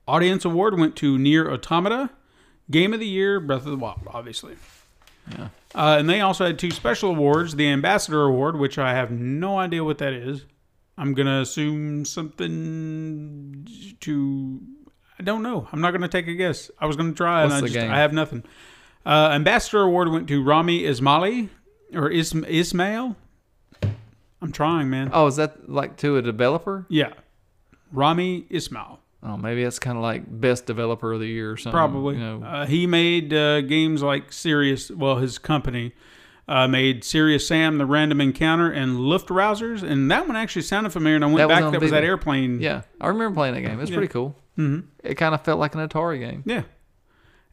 [0.07, 2.11] Audience award went to Nier Automata.
[2.71, 4.55] Game of the year, Breath of the Wild, obviously.
[5.33, 5.49] Yeah.
[5.75, 9.59] Uh, and they also had two special awards: the Ambassador Award, which I have no
[9.59, 10.45] idea what that is.
[10.97, 13.67] I'm gonna assume something
[14.01, 14.61] to.
[15.19, 15.69] I don't know.
[15.73, 16.71] I'm not gonna take a guess.
[16.79, 17.79] I was gonna try, What's and I just?
[17.79, 18.45] I have nothing.
[19.07, 21.49] Uh, Ambassador Award went to Rami Ismaili
[21.95, 23.17] or Ism- Ismail.
[24.43, 25.11] I'm trying, man.
[25.13, 26.85] Oh, is that like to a developer?
[26.89, 27.13] Yeah.
[27.93, 28.99] Rami Ismail.
[29.23, 31.73] Oh, maybe that's kind of like best developer of the year or something.
[31.73, 32.15] Probably.
[32.17, 35.93] You know, uh, he made uh, games like Serious, well, his company
[36.49, 39.83] uh, made Serious Sam, The Random Encounter, and Luftrausers.
[39.83, 41.17] And that one actually sounded familiar.
[41.17, 42.61] And I went That back, on that was that airplane.
[42.61, 43.81] yeah, I remember playing that game.
[43.81, 44.37] It's pretty cool.
[44.59, 44.87] Mm-hmm.
[45.03, 46.43] It kind of felt like an Atari game.
[46.47, 46.63] Yeah.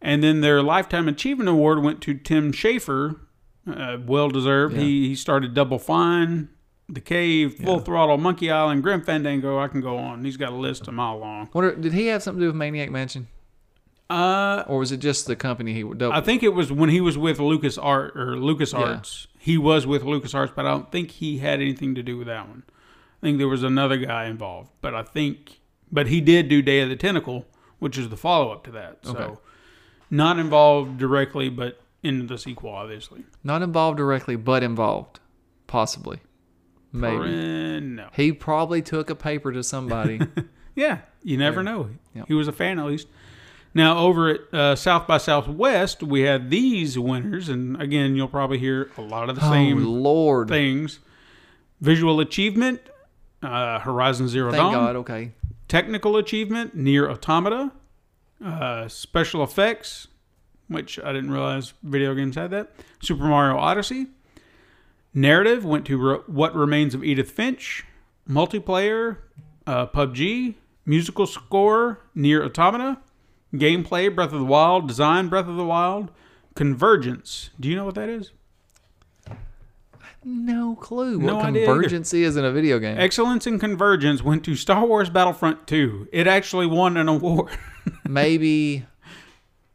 [0.06, 3.20] And then their Lifetime Achievement Award went to Tim Schafer.
[3.66, 4.76] Uh, well deserved.
[4.76, 6.50] He, he started Double Fine,
[6.90, 9.58] The Cave, Full Throttle, Monkey Island, Grim Fandango.
[9.60, 10.26] I can go on.
[10.26, 11.50] He's got a list a mile long.
[11.54, 13.28] Wonder, did he have something to do with Maniac Mansion,
[14.10, 15.82] Uh, or was it just the company he?
[15.84, 19.28] Double, I think it was when he was with Lucas Art or LucasArts.
[19.40, 22.50] He was with LucasArts, but I don't think he had anything to do with that
[22.50, 22.64] one.
[23.22, 26.82] I think there was another guy involved, but I think, but he did do Day
[26.82, 27.46] of the Tentacle,
[27.80, 29.00] which is the follow up to that.
[29.04, 29.40] So, Okay.
[30.14, 33.24] Not involved directly, but in the sequel, obviously.
[33.44, 35.20] not involved directly, but involved,
[35.66, 36.20] possibly,
[36.92, 37.80] maybe.
[37.80, 38.10] No.
[38.14, 40.22] He probably took a paper to somebody.
[40.76, 41.90] Yeah, you never know.
[42.16, 42.28] Yep.
[42.28, 43.08] He was a fan at least.
[43.76, 48.58] Now over at uh, South by Southwest, we had these winners, and again, you'll probably
[48.58, 50.48] hear a lot of the oh same Lord!
[50.48, 51.00] things.
[51.80, 52.82] Visual achievement,
[53.44, 54.74] uh, Horizon Zero Thank Dawn.
[54.74, 54.96] God.
[54.96, 55.32] Okay.
[55.68, 57.72] Technical achievement, Nier Automata.
[58.44, 60.08] Uh, special effects,
[60.68, 62.72] which I didn't realize video games had that.
[63.02, 64.08] Super Mario Odyssey.
[65.14, 67.86] Narrative went to Re- What Remains of Edith Finch.
[68.30, 69.18] Multiplayer,
[69.66, 70.56] uh, PUBG.
[70.86, 72.98] Musical score, Nier Automata.
[73.54, 74.88] Gameplay, Breath of the Wild.
[74.88, 76.12] Design, Breath of the Wild.
[76.56, 77.52] Convergence.
[77.60, 78.32] Do you know what that is?
[80.26, 82.98] No clue No what convergence is in a video game.
[82.98, 86.10] Excellence in Convergence went to Star Wars Battlefront 2.
[86.12, 87.52] It actually won an award.
[88.08, 88.86] Maybe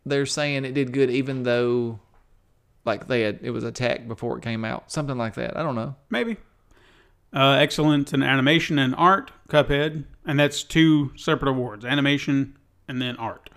[0.07, 2.01] they're saying it did good, even though,
[2.85, 5.57] like they had it was attacked before it came out, something like that.
[5.57, 5.97] I don't know.
[6.11, 6.37] Maybe.
[7.33, 10.05] Uh, excellence in animation and art, Cuphead.
[10.25, 12.57] And that's two separate awards animation
[12.87, 13.51] and then art.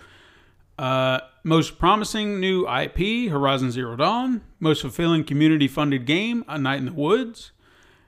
[0.81, 4.41] Uh, most promising new IP, Horizon Zero Dawn.
[4.59, 7.51] Most fulfilling community funded game, A Night in the Woods.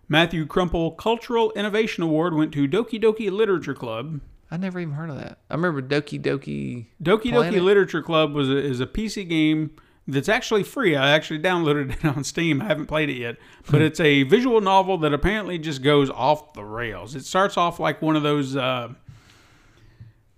[0.10, 4.22] Matthew Crumple Cultural Innovation Award went to Doki Doki Literature Club.
[4.50, 5.38] I never even heard of that.
[5.52, 6.88] I remember Doki Doki.
[7.02, 7.54] Doki Planet?
[7.54, 9.70] Doki Literature Club was a, is a PC game
[10.08, 10.96] that's actually free.
[10.96, 12.60] I actually downloaded it on Steam.
[12.60, 13.38] I haven't played it yet,
[13.70, 17.14] but it's a visual novel that apparently just goes off the rails.
[17.14, 18.94] It starts off like one of those uh,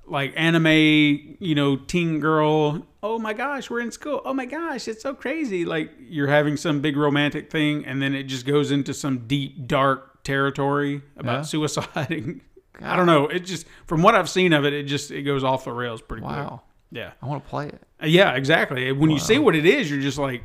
[0.08, 2.86] like anime, you know, teen girl.
[3.04, 4.22] Oh my gosh, we're in school.
[4.26, 5.66] Oh my gosh, it's so crazy.
[5.66, 9.68] Like you're having some big romantic thing, and then it just goes into some deep,
[9.68, 11.42] dark territory about Yeah.
[11.44, 12.12] suicide.
[12.12, 12.42] and-
[12.82, 13.28] I don't know.
[13.28, 16.02] It just from what I've seen of it, it just it goes off the rails
[16.02, 16.36] pretty quick.
[16.36, 17.12] Wow, Yeah.
[17.22, 17.82] I want to play it.
[18.04, 18.92] Uh, Yeah, exactly.
[18.92, 20.44] When you see what it is, you're just like,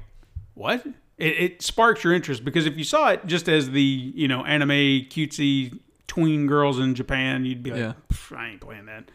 [0.55, 0.87] what?
[1.19, 4.45] It, it sparks your interest because if you saw it just as the you know
[4.45, 4.71] anime
[5.11, 7.93] cutesy tween girls in Japan, you'd be like, Yeah.
[8.39, 9.11] I ain't playing that.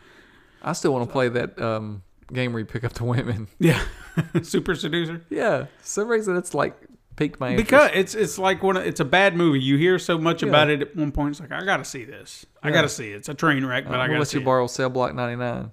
[0.65, 2.01] I still want to play that um,
[2.33, 3.47] game where you pick up the women.
[3.59, 3.79] Yeah,
[4.43, 5.21] super seducer.
[5.29, 6.75] Yeah, some reason it's like
[7.15, 7.67] piqued my interest.
[7.69, 8.75] Because it's it's like one.
[8.77, 9.61] of- It's a bad movie.
[9.61, 11.31] You hear so much about it at one point.
[11.31, 12.45] It's like I got to see this.
[12.63, 13.17] I got to see it.
[13.17, 14.45] It's a train wreck, but I I'm got gonna to let see you it.
[14.45, 15.71] borrow Cell Block 99.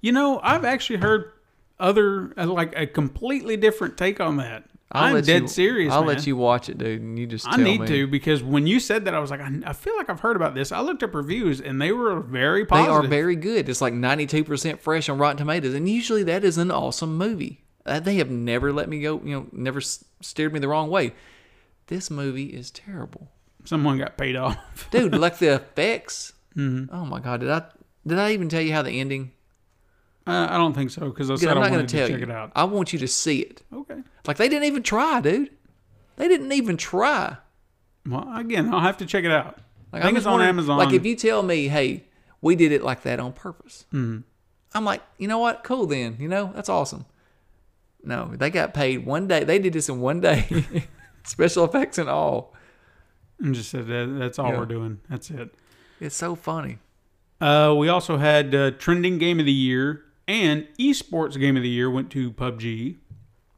[0.00, 1.32] You know, I've actually heard
[1.78, 4.64] other uh, like a completely different take on that.
[4.94, 5.92] I'll I'm dead you, serious.
[5.92, 6.14] I'll man.
[6.16, 7.86] let you watch it, dude, and you just I need me.
[7.88, 10.36] to because when you said that, I was like, I, I feel like I've heard
[10.36, 10.70] about this.
[10.72, 13.00] I looked up reviews and they were very popular.
[13.00, 13.68] They are very good.
[13.68, 17.64] It's like 92% fresh on Rotten Tomatoes, and usually that is an awesome movie.
[17.84, 20.88] Uh, they have never let me go, you know, never s- steered me the wrong
[20.90, 21.12] way.
[21.88, 23.28] This movie is terrible,
[23.64, 24.88] Someone got paid off.
[24.90, 25.14] dude.
[25.14, 26.32] like the effects.
[26.56, 26.94] Mm-hmm.
[26.94, 27.64] Oh my god, did I
[28.06, 29.32] did I even tell you how the ending?
[30.26, 32.18] Uh, I don't think so because I said I'm I not going to tell check
[32.18, 32.24] you.
[32.24, 32.52] it out.
[32.56, 33.62] I want you to see it.
[33.72, 33.98] Okay.
[34.26, 35.50] Like they didn't even try, dude.
[36.16, 37.36] They didn't even try.
[38.08, 39.58] Well, again, I'll have to check it out.
[39.92, 40.78] Like, I think it's on Amazon.
[40.78, 42.04] Like if you tell me, hey,
[42.40, 44.20] we did it like that on purpose, Mm-hmm.
[44.76, 45.62] I'm like, you know what?
[45.62, 46.16] Cool then.
[46.18, 47.04] You know, that's awesome.
[48.02, 49.44] No, they got paid one day.
[49.44, 50.64] They did this in one day,
[51.24, 52.54] special effects and all.
[53.38, 54.58] and just said that, that's all Yeah.
[54.58, 55.00] we're doing.
[55.08, 55.54] That's it.
[56.00, 56.78] It's so funny.
[57.40, 61.68] Uh, we also had uh, trending game of the year and esports game of the
[61.68, 62.96] year went to PUBG.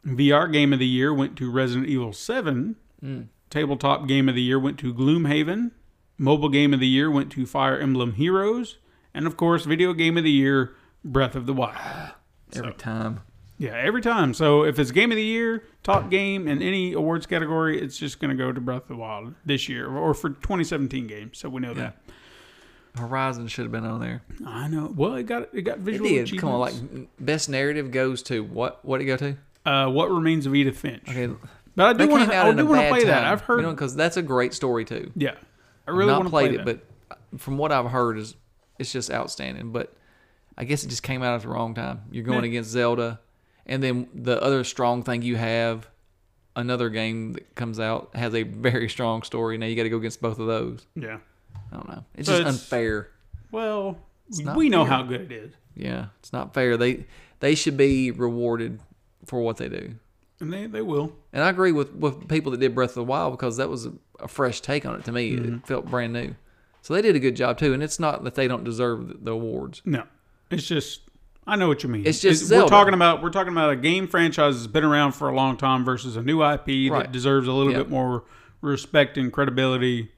[0.05, 2.77] VR game of the year went to Resident Evil 7.
[3.01, 3.23] Hmm.
[3.51, 5.73] Tabletop game of the year went to Gloomhaven.
[6.19, 8.79] Mobile game of the year went to Fire Emblem Heroes.
[9.13, 10.75] And of course, video game of the year,
[11.05, 11.77] Breath of the Wild.
[12.55, 13.23] Every time.
[13.59, 14.35] Yeah, every time.
[14.35, 18.21] So if it's game of the year, top game in any awards category, it's just
[18.21, 21.39] going to go to Breath of the Wild this year or for 2017 games.
[21.39, 21.97] So we know that.
[22.97, 24.23] Horizon should have been on there.
[24.47, 24.93] I know.
[24.95, 26.09] Well, it got it got visual.
[26.09, 26.41] It did.
[26.41, 26.75] Come on, like
[27.21, 28.85] best narrative goes to what?
[28.85, 29.37] What did it go to?
[29.71, 31.03] uh, what remains of Edith Finch.
[31.09, 31.29] Okay,
[31.75, 32.37] But I do want to.
[32.37, 33.09] I do want to play time.
[33.09, 33.25] that.
[33.25, 33.57] I've heard.
[33.59, 35.11] you know because that's a great story too.
[35.17, 35.35] yeah,
[35.87, 36.81] I really not want to played play it, that.
[37.31, 38.35] but from what I've heard is
[38.79, 39.73] it's just outstanding.
[39.73, 39.93] But
[40.57, 42.03] I guess it just came out at the wrong time.
[42.11, 42.51] You're going Yeah.
[42.51, 43.21] against Zelda,
[43.67, 45.89] and then the other strong thing you have,
[46.55, 49.59] another game that comes out has a very strong story.
[49.59, 50.87] Now you got to go against both of those.
[50.95, 51.19] yeah.
[51.73, 52.05] I don't know.
[52.15, 53.09] It's So just it's- unfair.
[53.53, 53.99] Well,
[54.55, 54.93] we know fair.
[54.93, 56.77] how good it is, Yeah, it's not fair.
[56.77, 57.07] They
[57.41, 58.81] they should be rewarded
[59.25, 59.95] for what they do.
[60.41, 61.13] and they they will.
[61.33, 63.87] And I agree with with people that did Breath of the Wild because that was
[63.87, 65.37] a, a fresh take on it to me.
[65.37, 65.55] Mm-hmm.
[65.57, 66.35] It felt brand new.
[66.83, 67.73] So they did a good job too.
[67.75, 69.83] And it's not that they don't deserve the, the awards.
[69.85, 70.05] No,
[70.51, 71.01] it's just.
[71.49, 72.05] I know what you mean.
[72.05, 75.29] It's just we're talking about we're talking about a game franchise that's been around for
[75.29, 77.03] a long time versus a new IP Right.
[77.05, 77.79] that deserves a little Yeah.
[77.79, 78.25] bit more
[78.61, 80.11] respect and credibility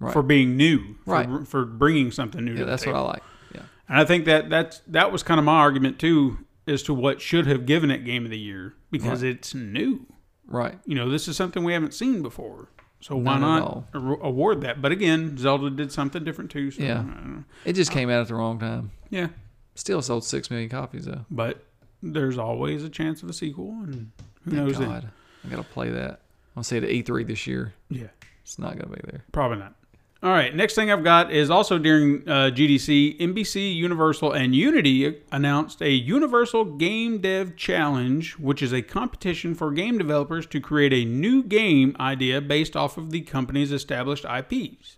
[0.00, 0.12] Right.
[0.12, 1.46] for being new, for, Right.
[1.48, 2.52] for bringing something new.
[2.52, 2.94] Yeah, to the that's what.
[2.94, 3.22] I like.
[3.54, 3.62] Yeah.
[3.88, 7.20] And I think that that's that was kind of my argument too as to what
[7.20, 10.06] should have given it Game of the Year because it's new.
[10.46, 10.78] Right.
[10.86, 12.68] You know, this is something we haven't seen before,
[13.00, 14.80] so why Not not award that?
[14.80, 16.70] But again, Zelda did something different too.
[16.70, 16.92] So, Yeah.
[17.00, 17.44] I don't know.
[17.64, 18.92] It just came out at the wrong time.
[19.10, 19.28] yeah.
[19.74, 21.24] Still sold six million copies though.
[21.30, 21.64] But
[22.02, 24.10] there's always a chance of a sequel, and
[24.44, 24.78] who Thank knows?
[24.78, 24.88] Then.
[24.88, 25.10] God.
[25.44, 26.20] I gotta play that.
[26.56, 27.74] I'll see it at E3 this year.
[27.90, 28.08] Yeah,
[28.42, 29.24] It's not gonna be there.
[29.32, 29.74] probably not.
[30.20, 35.22] All right, next thing I've got is also during uh, GDC, NBC, Universal, and Unity
[35.30, 40.92] announced a Universal Game Dev Challenge, which is a competition for game developers to create
[40.92, 44.96] a new game idea based off of the company's established IPs.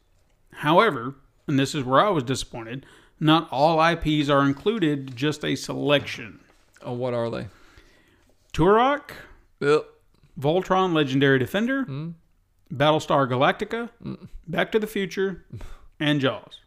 [0.54, 2.86] However, and this is where I was disappointed,
[3.18, 6.40] not all IPs are included, just a selection.
[6.80, 7.48] Oh, what are they?
[8.54, 9.10] Turok,
[9.60, 9.84] Well,
[10.38, 11.84] Voltron Legendary Defender,
[12.72, 14.28] Battlestar Galactica, mm.
[14.46, 15.44] Back to the Future,
[15.98, 16.60] and Jaws.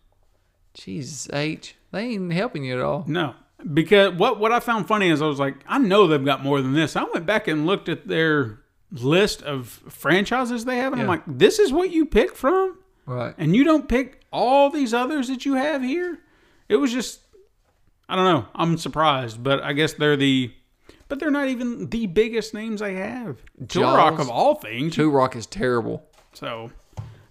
[0.73, 1.75] Jesus, H.
[1.91, 3.03] They ain't helping you at all.
[3.07, 3.35] No,
[3.73, 6.61] because what what I found funny is I was like, I know they've got more
[6.61, 6.95] than this.
[6.95, 8.59] I went back and looked at their
[8.91, 11.11] list of franchises they have, and I'm Yeah.
[11.11, 13.33] like, this is what you pick from, Right.
[13.37, 16.19] and you don't pick all these others that you have here.
[16.69, 17.19] It was just,
[18.09, 18.45] I don't know.
[18.55, 20.53] I'm surprised, but I guess they're the.
[21.13, 23.37] But they're not even the biggest names I have.
[23.65, 24.95] Turok of all things.
[24.95, 26.03] Turok is terrible.
[26.33, 26.71] So,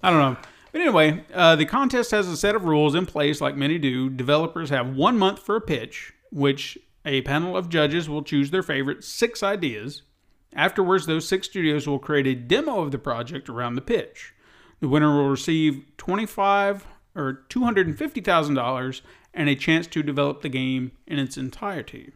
[0.04, 0.36] I don't know.
[0.70, 4.08] But anyway, uh, the contest has a set of rules in place, like many do.
[4.08, 8.62] Developers have one month for a pitch, which a panel of judges will choose their
[8.62, 10.02] favorite six ideas.
[10.52, 14.32] Afterwards, those six studios will create a demo of the project around the pitch.
[14.78, 19.02] The winner will receive twenty-five or two hundred and fifty thousand dollars
[19.34, 22.12] and a chance to develop the game in its entirety.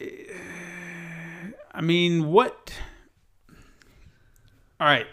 [0.00, 2.72] I mean, what?
[4.80, 5.06] All right.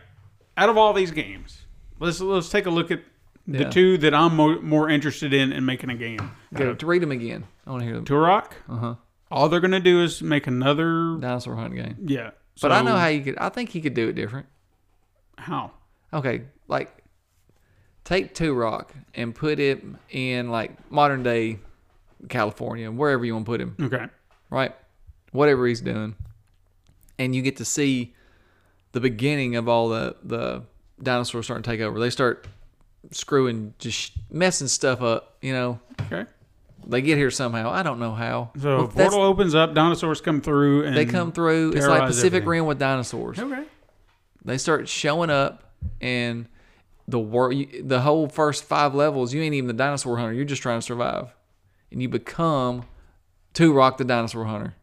[0.58, 1.62] Out of all these games,
[2.00, 3.02] let's let's take a look at
[3.48, 3.69] the Yeah.
[3.69, 6.32] two that I'm mo- more interested in in making a game.
[6.54, 7.46] Go to read them again.
[7.65, 8.06] I want to hear them.
[8.06, 8.52] Turok.
[8.69, 8.96] Uh huh.
[9.32, 11.17] All they're gonna do is make another.
[11.19, 11.98] Dinosaur hunt game.
[12.06, 12.32] Yeah.
[12.62, 13.38] But I know how you could.
[13.39, 14.46] I think he could do it different.
[15.38, 15.72] how.
[16.13, 17.04] Okay, like
[18.04, 21.58] take Turok and put it in like modern day
[22.30, 24.06] California, wherever you want to put him, Okay.
[24.53, 24.73] Right?
[25.31, 26.15] Whatever he's doing,
[27.19, 28.13] and you get to see
[28.91, 30.63] the beginning of all the the
[31.01, 31.99] dinosaurs starting to take over.
[31.99, 32.47] They start
[33.11, 35.37] screwing, just messing stuff up.
[35.41, 36.25] You know, Okay.
[36.85, 37.71] they get here somehow.
[37.71, 38.51] I don't know how.
[38.59, 41.71] So Well, portal opens up, dinosaurs come through, and they come through.
[41.73, 42.49] It's like Pacific everything.
[42.49, 43.39] Rim with dinosaurs.
[43.39, 43.63] Okay.
[44.45, 46.47] they start showing up and
[47.07, 50.61] the war the whole first five levels you ain't even the dinosaur hunter you're just
[50.61, 51.27] trying to survive
[51.91, 52.83] and you become
[53.53, 54.73] Turok the dinosaur hunter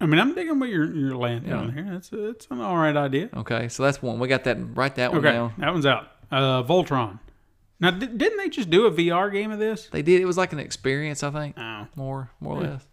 [0.00, 1.58] I mean, I'm digging what you're you're landing Yeah.
[1.58, 1.86] on here.
[1.90, 3.30] That's it's an all right idea.
[3.36, 6.08] okay so that's one we got that write that one Okay, down that one's out.
[6.30, 7.18] Uh, Voltron.
[7.78, 9.88] Now, di- didn't they just do a VR game of this?
[9.92, 11.86] they did it was like an experience i think Oh.
[11.96, 12.86] more more or less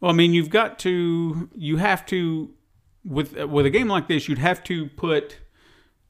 [0.00, 2.50] Well, I mean, you've got to, you have to,
[3.04, 5.38] with with a game like this, you'd have to put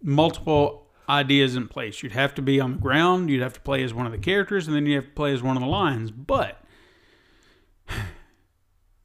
[0.02, 2.02] multiple ideas in place.
[2.02, 4.18] You'd have to be on the ground, you'd have to play as one of the
[4.18, 6.11] characters, and then you have to play as one of the lions.
[6.11, 6.62] But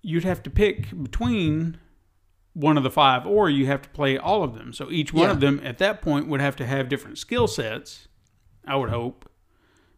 [0.04, 1.78] you'd have to pick between
[2.54, 4.74] one of the five, or you have to play all of them.
[4.74, 5.32] So each one Yeah.
[5.32, 8.08] of them at that point would have to have different skill sets,
[8.68, 9.28] I would hope.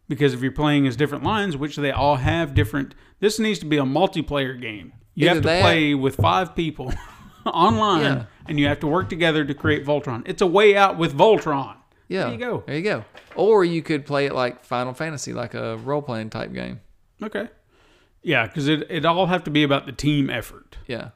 [0.08, 3.66] Because if you're playing as different lines, which they all have different, this needs to
[3.66, 4.92] be a multiplayer game.
[5.14, 6.94] You Either have to that- play with five people
[7.44, 8.24] online, Yeah.
[8.46, 10.22] and you have to work together to create Voltron.
[10.26, 11.74] It's a way out with Voltron.
[12.08, 12.24] Yeah.
[12.24, 12.62] There you go.
[12.66, 13.04] There you go.
[13.34, 16.80] Or you could play it like Final Fantasy, like a role playing type game.
[17.22, 17.48] Okay.
[18.22, 20.78] Yeah, because it it all have to be about the team effort.
[20.86, 21.10] Yeah.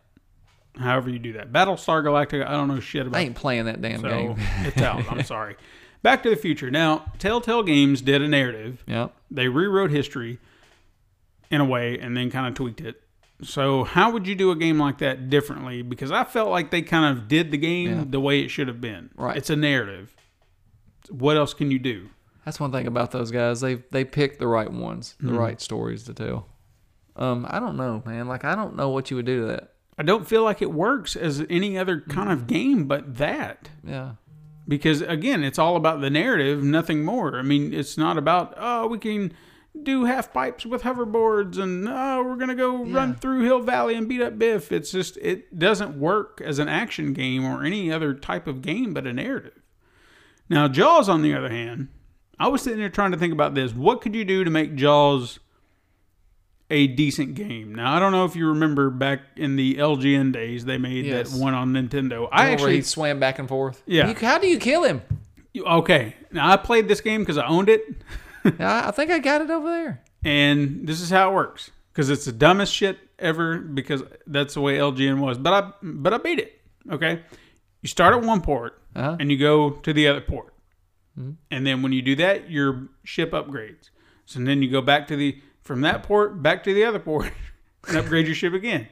[0.77, 1.53] However you do that.
[1.53, 3.19] Battlestar Galactica, I don't know shit about.
[3.19, 4.37] I ain't playing that damn so game.
[4.61, 5.11] it's out.
[5.11, 5.57] I'm sorry.
[6.03, 6.71] Back to the Future.
[6.71, 8.83] Now, Telltale Games did a narrative.
[8.87, 9.15] Yep.
[9.31, 10.39] They rewrote history
[11.51, 13.03] in a way and then kind of tweaked it.
[13.43, 15.83] So, how would you do a game like that differently?
[15.83, 18.05] Because I felt like they kind of did the game Yeah.
[18.07, 19.11] the way it should have been.
[19.17, 19.37] Right.
[19.37, 20.15] It's a narrative.
[21.11, 22.11] What else can you do?
[22.45, 23.61] That's one thing about those guys.
[23.61, 25.37] They they pick the right ones, the mm-hmm.
[25.37, 26.47] right stories to tell.
[27.21, 28.27] Um, I don't know, man.
[28.29, 29.75] Like I don't know what you would do to that.
[29.99, 33.69] I don't feel like it works as any other kind of game but that.
[33.85, 34.13] Yeah.
[34.67, 38.87] because again it's all about the narrative nothing more i mean it's not about oh
[38.87, 39.33] we can
[39.83, 44.09] do half pipes with hoverboards and oh we're gonna go run through hill valley and
[44.09, 48.15] beat up biff it's just it doesn't work as an action game or any other
[48.15, 49.61] type of game but a narrative
[50.49, 51.89] now jaws on the other hand
[52.39, 54.75] i was sitting there trying to think about this what could you do to make
[54.77, 55.41] jaws
[56.71, 60.65] a decent game now i don't know if you remember back in the ljn days
[60.65, 61.31] they made Yes.
[61.33, 63.83] that one on nintendo I actually he swam back and forth.
[63.87, 64.09] Yeah.
[64.09, 65.03] You- how do you kill him?
[65.53, 67.83] You- Okay, now I played this game because I owned it,
[68.45, 70.03] I, I think I got it over there.
[70.25, 71.71] and this is how it works.
[71.93, 73.59] Because it's the dumbest shit ever.
[73.59, 75.39] Because that's the way LJN was.
[75.39, 76.61] But I but I beat it.
[76.91, 77.21] Okay,
[77.83, 79.17] you start at one port Uh-huh.
[79.19, 80.55] and you go to the other port,
[81.51, 83.91] and then when you do that, your ship upgrades.
[84.25, 87.33] So then you go back to the from that port back to the other port
[87.87, 88.89] and upgrade your ship again.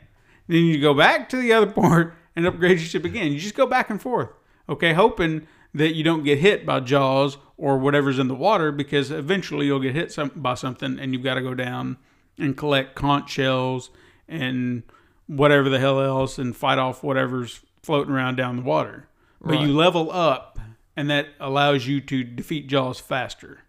[0.46, 3.32] Then you go back to the other port and upgrade your ship again.
[3.32, 4.28] You just go back and forth.
[4.68, 9.10] Okay, hoping that you don't get hit by jaws or whatever's in the water because
[9.10, 11.96] eventually you'll get hit some, by something and you've got to go down
[12.38, 13.90] and collect conch shells
[14.28, 14.84] and
[15.26, 19.08] whatever the hell else and fight off whatever's floating around down the water.
[19.40, 20.60] But you level up
[20.96, 23.64] and that allows you to defeat jaws faster.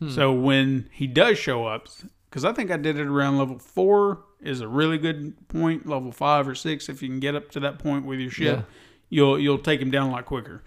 [0.00, 0.10] Hmm.
[0.10, 1.86] So when he does show up,
[2.28, 5.86] because I think I did it around level four is a really good point.
[5.86, 8.58] Level five or six, if you can get up to that point with your ship,
[8.58, 8.64] Yeah.
[9.10, 10.62] you'll you'll take him down a lot quicker.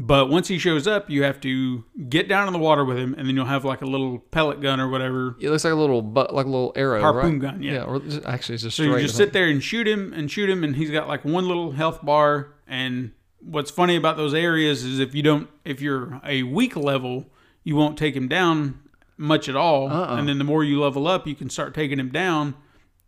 [0.00, 3.16] But once he shows up, you have to get down in the water with him,
[3.18, 5.34] and then you'll have like a little pellet gun or whatever.
[5.40, 7.50] It looks like a little but like a little arrow, Harpoon right?
[7.52, 7.72] gun, yeah.
[7.72, 7.82] Yeah.
[7.82, 10.48] Or just, actually, it's just So you just sit there and shoot him and shoot
[10.48, 12.54] him, and he's got like one little health bar.
[12.68, 17.26] And what's funny about those areas is if you don't, if you're a weak level,
[17.68, 18.80] you won't take him down
[19.18, 19.90] much at all.
[19.90, 20.16] Uh-uh.
[20.16, 22.54] And then the more you level up, you can start taking him down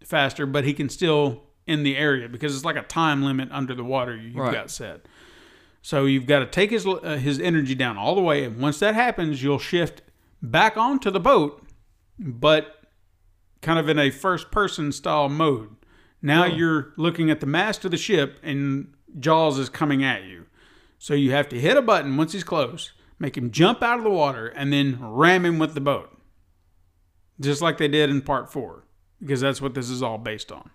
[0.04, 3.74] faster, but he can still in the area because it's like a time limit under
[3.74, 4.52] the water you've Right.
[4.52, 5.06] got set.
[5.82, 8.78] So you've got to take his uh, his energy down all the way, and once
[8.80, 10.02] that happens, you'll shift
[10.42, 11.66] back onto the boat,
[12.18, 12.82] but
[13.62, 15.70] kind of in a first person style mode.
[16.20, 20.44] Now you're looking at the mast of the ship, and Jaws is coming at you.
[20.98, 24.04] So you have to hit a button once he's close, make him jump out of
[24.04, 26.10] the water, and then ram him with the boat,
[27.38, 28.84] just like they did in part four,
[29.20, 30.70] because that's what this is all based on.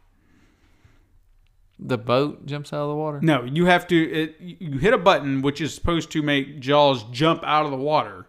[1.77, 3.19] The boat jumps out of the water.
[3.21, 3.95] No, you have to.
[3.97, 7.77] It, you hit a button which is supposed to make Jaws jump out of the
[7.77, 8.27] water.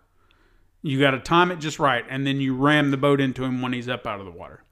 [0.83, 3.62] You got to time it just right, and then you ram the boat into him
[3.62, 4.64] when he's up out of the water,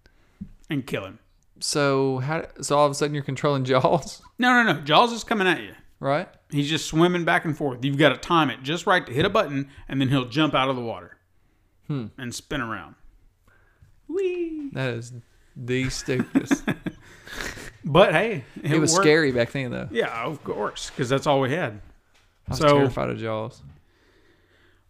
[0.68, 1.20] and kill him.
[1.60, 2.46] So how?
[2.60, 4.80] So all of a sudden you're controlling Jaws, No, no, no.
[4.80, 5.74] Jaws is coming at you.
[6.04, 6.28] Right?
[6.50, 7.84] He's just swimming back and forth.
[7.84, 10.54] You've got to time it just right to hit a button, and then he'll jump
[10.54, 11.16] out of the water
[11.88, 12.06] hmm.
[12.18, 12.94] and spin around.
[14.06, 14.70] Whee!
[14.72, 15.12] That is
[15.56, 16.64] the stupidest.
[17.84, 19.02] But hey, it, it was worked.
[19.02, 19.88] scary back then, though.
[19.90, 21.80] Yeah, of course, because that's all we had.
[22.48, 23.62] I was So- terrified of Jaws.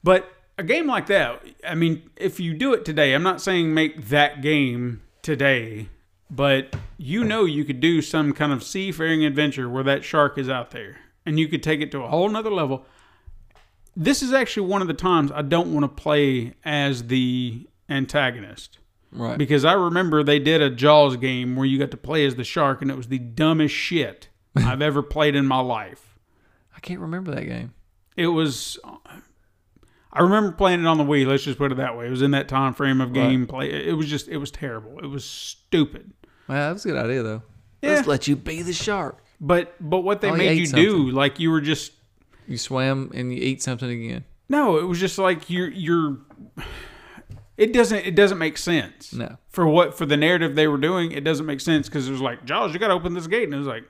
[0.03, 3.72] But a game like that, I mean, if you do it today, I'm not saying
[3.72, 5.88] make that game today,
[6.30, 10.51] but you know you could do some kind of seafaring adventure where that shark is
[10.51, 12.85] out there and you could take it to a whole nother level.
[13.97, 18.79] This is actually one of the times I don't want to play as the antagonist
[19.12, 19.39] Right.
[19.39, 22.43] because I remember they did a Jaws game where you got to play as the
[22.45, 26.18] shark and it was the dumbest shit I've ever played in my life.
[26.77, 27.72] I can't remember that game.
[28.16, 28.79] It was.
[30.12, 31.27] I remember playing it on the Wii.
[31.27, 32.07] Let's just put it that way.
[32.07, 33.31] It was in that time frame of Right.
[33.31, 33.72] gameplay.
[33.72, 34.29] It was just.
[34.29, 34.99] It was terrible.
[35.01, 36.12] It was stupid.
[36.47, 37.43] Well, that was a good idea, though.
[37.83, 37.91] Yeah.
[37.95, 39.24] Let's let you be the shark.
[39.47, 41.92] But but what they Oh, made ate you do, like you were just
[42.49, 44.24] You swam and you eat something again.
[44.49, 46.18] No, it was just like you're you're.
[47.57, 49.12] It doesn't it doesn't make sense.
[49.12, 49.36] No.
[49.51, 52.20] For what for the narrative they were doing, it doesn't make sense because it was
[52.20, 53.84] like Jaws, you got to open this gate, and it was like,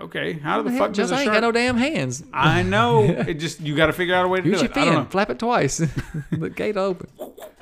[0.00, 1.34] okay, how the fuck does ain't shark?
[1.36, 2.22] got no damn hands.
[2.32, 3.04] I know.
[3.28, 4.76] It just you got to figure out a way to do your it.
[4.76, 5.00] I don't know.
[5.02, 5.10] fin.
[5.10, 5.78] Flap it twice.
[6.32, 7.08] the gate open.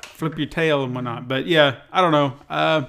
[0.01, 1.27] flip your tail and whatnot.
[1.27, 2.33] But yeah, I don't know.
[2.49, 2.83] Uh,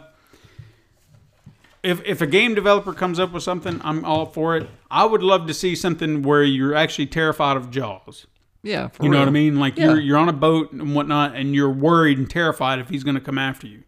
[1.83, 4.69] if if a game developer comes up with something, I'm all for it.
[4.91, 8.27] I would love to see something where you're actually terrified of Jaws.
[8.63, 8.89] Yeah.
[8.89, 9.21] For You know real.
[9.23, 9.59] what I mean?
[9.59, 9.87] Like Yeah.
[9.87, 13.15] you're you're on a boat and whatnot, and you're worried and terrified if he's going
[13.15, 13.83] to come after you.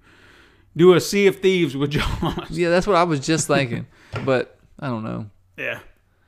[0.75, 2.51] Do a Sea of Thieves with Jaws.
[2.51, 3.87] Yeah, that's what I was just thinking.
[4.25, 5.27] but I don't know.
[5.59, 5.81] Yeah.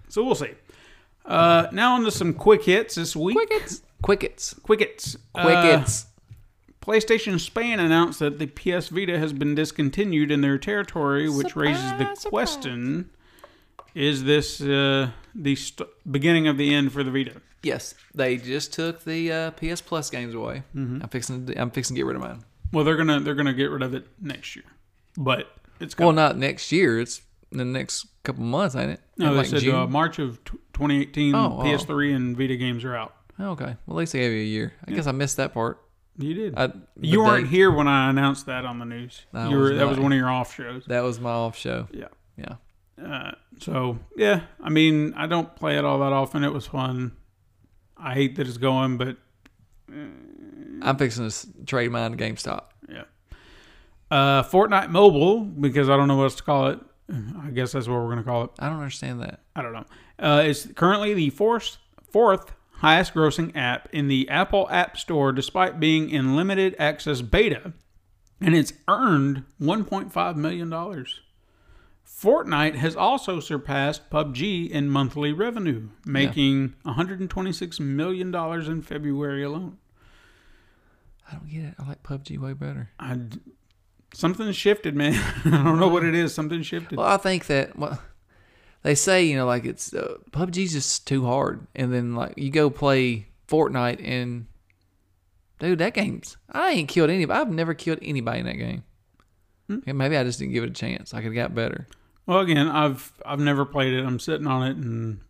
[0.09, 0.51] So we'll see.
[1.25, 3.35] Uh, now on to some quick hits this week.
[3.37, 3.83] Quick hits?
[4.03, 4.53] Quick hits.
[4.63, 5.17] Quick hits.
[5.35, 6.07] Uh, Quickets.
[6.85, 11.83] PlayStation Spain announced that the PS Vita has been discontinued in their territory, which raises
[11.93, 13.11] the Surprise, question:
[13.95, 17.41] Is this uh, the st- beginning of the end for the Vita?
[17.63, 20.63] yes, they just took the uh, PS Plus games away.
[20.77, 21.01] Mm-hmm.
[21.03, 21.47] I'm fixing.
[21.47, 22.45] To, I'm fixing to get rid of mine.
[22.73, 24.65] Well, they're gonna they're gonna get rid of it next year,
[25.17, 27.01] but it's Well, not next year.
[27.01, 29.01] It's in the next couple months, ain't it?
[29.17, 31.35] no, they like said uh, March of t- 2018.
[31.35, 31.63] Oh, oh.
[31.65, 33.15] PS3 and Vita games are out.
[33.41, 33.77] okay.
[33.87, 34.73] Well, at least they gave you a year.
[34.87, 35.81] I guess I missed that part.
[36.17, 36.55] You did.
[36.57, 39.23] I, you weren't they- here when I announced that on the news.
[39.33, 40.85] I you were, was that was one of your off shows.
[40.87, 41.89] That was my off show.
[41.93, 42.09] Yeah.
[42.37, 42.57] Yeah.
[43.05, 46.45] Uh, so yeah, I mean, I don't play it all that often.
[46.45, 47.17] It was fun.
[47.97, 49.17] I hate that it's going, but
[49.89, 52.65] I'm fixing to trade mine to GameStop.
[52.89, 53.05] yeah.
[54.11, 56.79] Uh, Fortnite Mobile, because I don't know what else to call it.
[57.13, 58.51] I guess that's what we're gonna call it.
[58.59, 59.41] I don't understand that.
[59.57, 59.85] I don't know.
[60.19, 61.79] Uh, it's currently the fourth
[62.11, 67.73] fourth highest grossing app in the Apple App Store, despite being in limited access beta,
[68.41, 71.21] and it's earned 1.5 million dollars.
[72.07, 79.79] Fortnite has also surpassed PUBG in monthly revenue, making 126 million dollars in February alone.
[81.31, 81.75] I don't get it.
[81.79, 82.91] I like PUBG way better.
[82.99, 83.19] I,
[84.13, 85.15] something shifted, man.
[85.45, 86.35] I don't know what it is.
[86.35, 86.99] Something shifted.
[86.99, 88.01] Well, I think that well,
[88.85, 92.51] they say you know like it's uh, PUBG's just too hard, and then like you
[92.51, 94.47] go play Fortnite and
[95.59, 97.41] dude, that game's I ain't killed anybody.
[97.41, 98.85] I've never killed anybody in that game.
[99.69, 101.13] Yeah, maybe I just didn't give it a chance.
[101.15, 101.87] I could have got better.
[102.27, 104.05] Well, again, I've I've never played it.
[104.05, 105.21] I'm sitting on it, and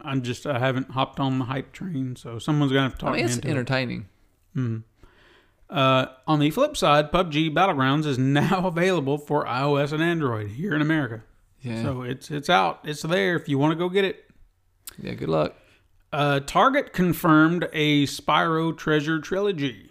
[0.00, 2.16] I'm just I haven't hopped on the hype train.
[2.16, 3.50] So someone's gonna have to talk I mean, me it's into it.
[3.52, 4.06] entertaining.
[5.70, 10.74] Uh, on the flip side, PUBG Battlegrounds is now available for iOS and Android here
[10.74, 11.22] in America.
[11.62, 12.80] Yeah, So it's it's out.
[12.84, 14.30] It's there if you want to go get it.
[14.98, 15.14] yeah.
[15.14, 15.54] Good luck.
[16.12, 19.90] Uh, Target confirmed a Spyro Treasure trilogy.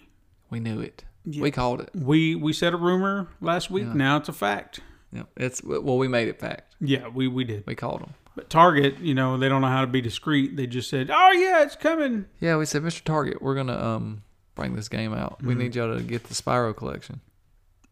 [0.49, 1.05] We knew it.
[1.26, 1.89] We called it.
[1.93, 3.88] We we said a rumor last week.
[3.88, 4.80] Now it's a fact.
[5.11, 6.76] Yeah, it's well, we made it fact.
[6.80, 7.63] Yeah, we we did.
[7.67, 8.13] We called them.
[8.36, 10.55] But Target, you know, they don't know how to be discreet.
[10.55, 13.03] They just said, "Oh yeah, it's coming." Yeah, we said, Mr.
[13.03, 14.24] Target, we're gonna um
[14.55, 15.41] bring this game out.
[15.43, 17.22] We need y'all to get the Spyro collection.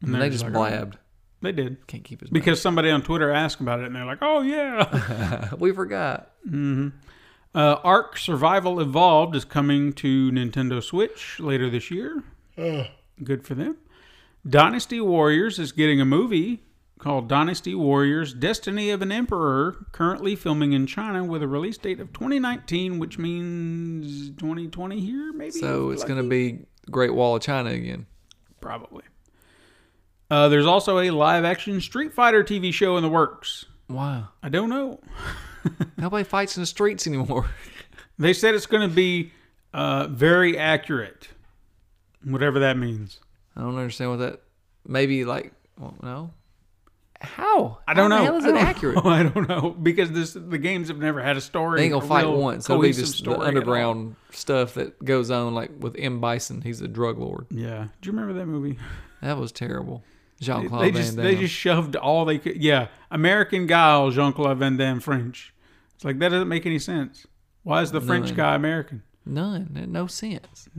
[0.01, 0.97] And, they're they just just like, blabbed.
[1.41, 1.85] They did.
[1.87, 5.53] Can't keep his Because somebody on Twitter asked about it, and they're like, "Oh yeah."
[5.59, 6.31] we forgot.
[6.51, 6.89] uh,
[7.55, 12.23] Ark Survival Evolved is coming to Nintendo Switch later this year.
[13.23, 13.77] Good for them.
[14.47, 16.63] Dynasty Warriors is getting a movie
[16.97, 21.99] called Dynasty Warriors: Destiny of an Emperor, currently filming in China with a release date
[21.99, 25.51] of 2019, which means 2020 here, maybe.
[25.51, 28.07] So it's gonna be Great Wall of China again.
[28.59, 29.03] probably.
[30.29, 33.65] Uh, there's also a live-action Street Fighter TV show in the works.
[33.89, 34.29] Wow.
[34.43, 34.99] I don't know.
[35.97, 37.49] Nobody fights in the streets anymore.
[38.19, 39.31] They said it's going to be
[39.75, 41.27] uh, very accurate,
[42.23, 43.19] whatever that means.
[43.55, 44.41] I don't understand what that.
[44.87, 46.33] Maybe like, well, no.
[47.21, 47.77] How?
[47.87, 48.23] I don't How know.
[48.23, 49.05] Hell is it accurate?
[49.05, 51.79] I don't know because this the games have never had a story.
[51.79, 52.67] They ain't gonna fight once.
[52.67, 56.61] It'll be just the underground stuff that goes on, like with M Bison.
[56.61, 57.45] He's a drug lord.
[57.51, 57.89] Yeah.
[58.01, 58.79] Do you remember that movie?
[59.21, 60.03] That was terrible.
[60.39, 61.25] Jean They Claude Van just Damme.
[61.25, 62.57] they just shoved all they could.
[62.57, 65.53] Yeah, American Guile, Jean Claude Van Damme, French.
[65.95, 67.25] It's like that doesn't make any sense.
[67.63, 69.03] Why is the French guy American?
[69.25, 69.87] None.
[69.89, 70.69] No sense.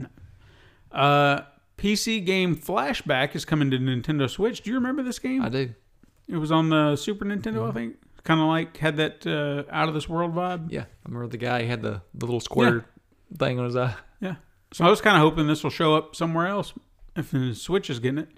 [0.91, 1.41] Uh,
[1.77, 4.61] PC game Flashback is coming to Nintendo Switch.
[4.61, 5.41] Do you remember this game?
[5.43, 5.73] I do.
[6.27, 7.95] It was on the Super Nintendo, I think.
[8.23, 10.67] Kind of like had that uh, out of this world vibe.
[10.71, 12.85] Yeah, I remember the guy had the, the little square
[13.37, 13.95] thing on his eye.
[14.19, 14.35] Yeah.
[14.73, 16.73] So I was kind of hoping this will show up somewhere else
[17.15, 18.29] if the Switch is getting it.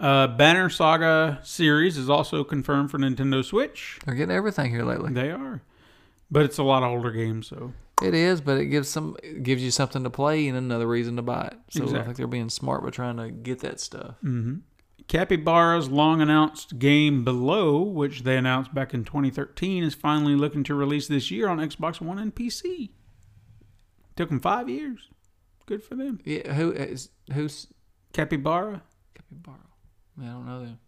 [0.00, 3.98] Uh, Banner Saga series is also confirmed for Nintendo Switch.
[4.04, 5.12] They're getting everything here lately.
[5.12, 5.62] They are,
[6.30, 9.42] but it's a lot of older games, so It is, but it gives some it
[9.42, 11.58] gives you something to play and another reason to buy it.
[11.68, 14.14] So I think they're being smart by trying to get that stuff.
[15.06, 20.74] Capybara's long announced game Below, which they announced back in 2013, is finally looking to
[20.74, 22.90] release this year on Xbox One and PC.
[24.16, 25.08] Took them five years.
[25.66, 26.20] Good for them.
[26.24, 27.66] Yeah, who is who's
[28.12, 28.82] Capybara.
[29.14, 29.69] Capybara?
[30.20, 30.78] I don't know them.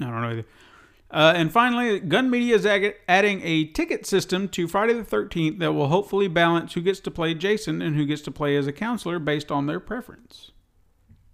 [0.00, 0.44] I don't know either.
[1.10, 5.58] Uh, and finally, Gun Media is ag- adding a ticket system to Friday the 13th
[5.58, 8.68] that will hopefully balance who gets to play Jason and who gets to play as
[8.68, 10.52] a counselor based on their preference.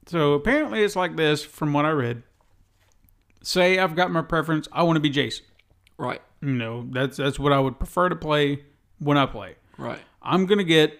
[0.07, 2.23] So apparently, it's like this from what I read.
[3.43, 5.45] Say I've got my preference, I want to be Jason.
[5.99, 8.65] Right, You know, that's that's what I would prefer to play
[8.99, 9.57] when I play.
[9.79, 10.93] right, I'm gonna get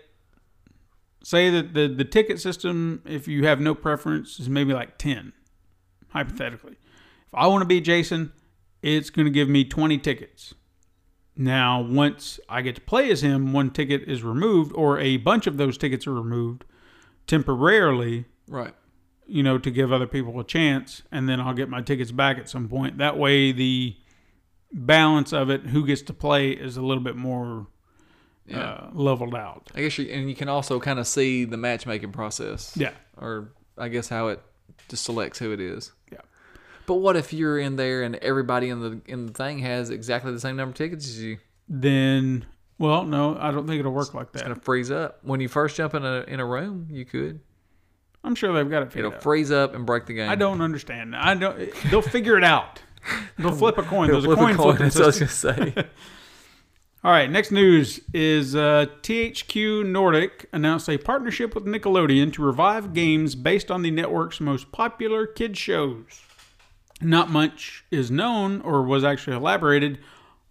[1.23, 5.33] say that the the ticket system, if you have no preference, is maybe like ten,
[6.17, 6.73] hypothetically.
[6.73, 8.33] If I want to be Jason,
[8.83, 10.55] it's gonna give me twenty tickets.
[11.37, 15.47] Now, once I get to play as him, one ticket is removed, or a bunch
[15.47, 16.65] of those tickets are removed
[17.27, 18.73] temporarily, right.
[19.27, 22.39] you know, to give other people a chance, and then I'll get my tickets back
[22.39, 22.97] at some point.
[22.99, 23.97] That way, the
[24.73, 27.67] balance of it, who gets to play, is a little bit more
[28.47, 28.61] Yeah.
[28.61, 29.71] uh, leveled out.
[29.75, 32.75] I guess you and you can also kind of see the matchmaking process.
[32.77, 32.93] Yeah.
[33.19, 34.41] Or I guess how it
[34.89, 35.93] just selects who it is.
[36.87, 40.33] But what if you're in there and everybody in the in the thing has exactly
[40.33, 41.39] the same number of tickets as you?
[41.69, 42.47] then
[42.79, 44.39] well no i don't think it'll work like that.
[44.39, 46.87] It's gonna freeze up when you first jump in a in a room.
[46.91, 47.41] You could.
[48.23, 49.09] i'm sure they've got it figured out.
[49.09, 50.31] It'll out freeze up and break the game.
[50.31, 51.59] i don't understand i don't
[51.91, 52.81] they'll figure it out
[53.39, 55.75] they'll flip a coin there's a coin flipping That's what I was gonna say.
[57.05, 62.93] all right next news is uh, thq nordic announced a partnership with nickelodeon to revive
[62.95, 66.23] games based on the network's most popular kids shows
[67.01, 69.99] not much is known or was actually elaborated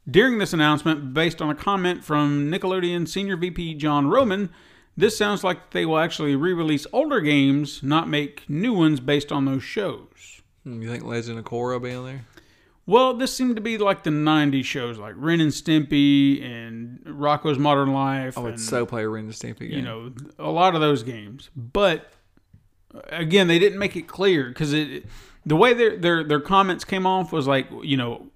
[0.10, 4.50] during this announcement based on a comment from Nickelodeon senior VP John Roman.
[4.98, 9.32] This sounds like they will actually re release older games, not make new ones based
[9.32, 10.42] on those shows.
[10.64, 12.26] Hmm, you think Legend of Korra will be on there?
[12.88, 17.58] Well, this seemed to be like the 90s shows like Ren and Stimpy and Rocko's
[17.58, 18.38] Modern Life.
[18.38, 19.72] I would and, so play Ren and Stimpy game.
[19.72, 21.50] you know, a lot of those games.
[21.56, 22.14] But
[23.10, 25.06] again, they didn't make it clear because it,
[25.46, 28.28] the way their, their their comments came off was like, you know,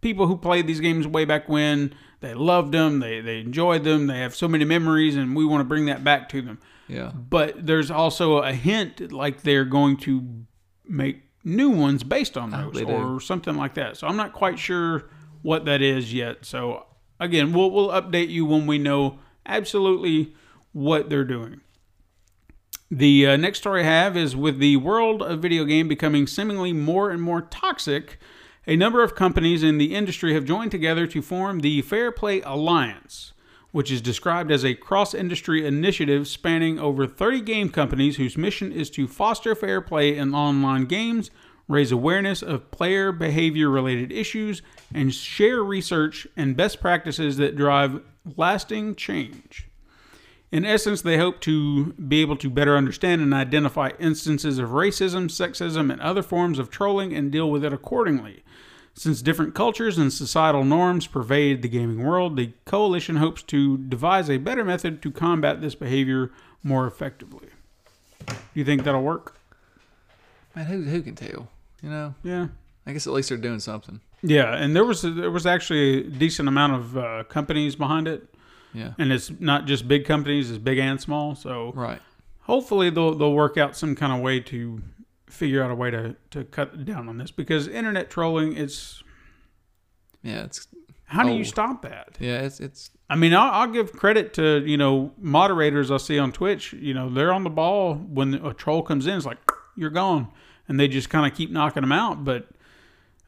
[0.00, 4.06] people who played these games way back when they loved them, they they enjoyed them,
[4.06, 6.58] they have so many memories, and we want to bring that back to them.
[6.88, 7.10] yeah.
[7.14, 10.44] But there's also a hint like they're going to
[10.84, 12.92] make new ones based on those they do.
[12.92, 13.96] or something like that.
[13.96, 15.10] So I'm not quite sure
[15.42, 16.44] what that is yet.
[16.44, 16.86] So
[17.18, 20.34] again, we'll we'll update you when we know absolutely
[20.72, 21.60] what they're doing.
[22.94, 26.74] The uh, next story I have is with the world of video game becoming seemingly
[26.74, 28.18] more and more toxic,
[28.66, 32.42] a number of companies in the industry have joined together to form the Fair Play
[32.42, 33.32] Alliance,
[33.70, 38.70] which is described as a cross industry initiative spanning over 30 game companies whose mission
[38.70, 41.30] is to foster fair play in online games,
[41.68, 44.60] raise awareness of player behavior related issues,
[44.92, 48.02] and share research and best practices that drive
[48.36, 49.71] lasting change.
[50.52, 55.24] In essence, they hope to be able to better understand and identify instances of racism,
[55.24, 58.44] sexism, and other forms of trolling and deal with it accordingly.
[58.94, 64.28] Since different cultures and societal norms pervade the gaming world, the coalition hopes to devise
[64.28, 66.30] a better method to combat this behavior
[66.62, 67.48] more effectively.
[68.26, 69.38] Do you think that'll work?
[70.54, 71.48] Man, who who can tell?
[71.82, 72.14] You know.
[72.22, 72.48] Yeah.
[72.86, 74.00] I guess at least they're doing something.
[74.22, 78.31] Yeah, and there was there was actually a decent amount of uh, companies behind it,
[78.74, 78.92] Yeah.
[78.98, 81.34] and it's not just big companies; it's big and small.
[81.34, 82.00] So Right.
[82.42, 84.82] hopefully they'll they'll work out some kind of way to
[85.26, 89.02] figure out a way to to cut down on this because internet trolling it's
[90.22, 90.44] Yeah.
[90.44, 90.68] It's
[91.04, 92.42] how do you stop that yeah.
[92.42, 96.32] It's it's i mean I'll, I'll give credit to you know moderators i see on
[96.32, 99.38] twitch you know they're on the ball when a troll comes in it's like
[99.76, 100.28] you're gone
[100.68, 102.48] and they just kind of keep knocking them out but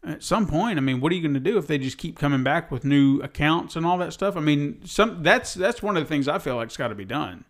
[0.07, 2.19] at some point i mean what are you going to do if they just keep
[2.19, 5.97] coming back with new accounts and all that stuff i mean some that's that's one
[5.97, 7.45] of the things i feel like has got to be done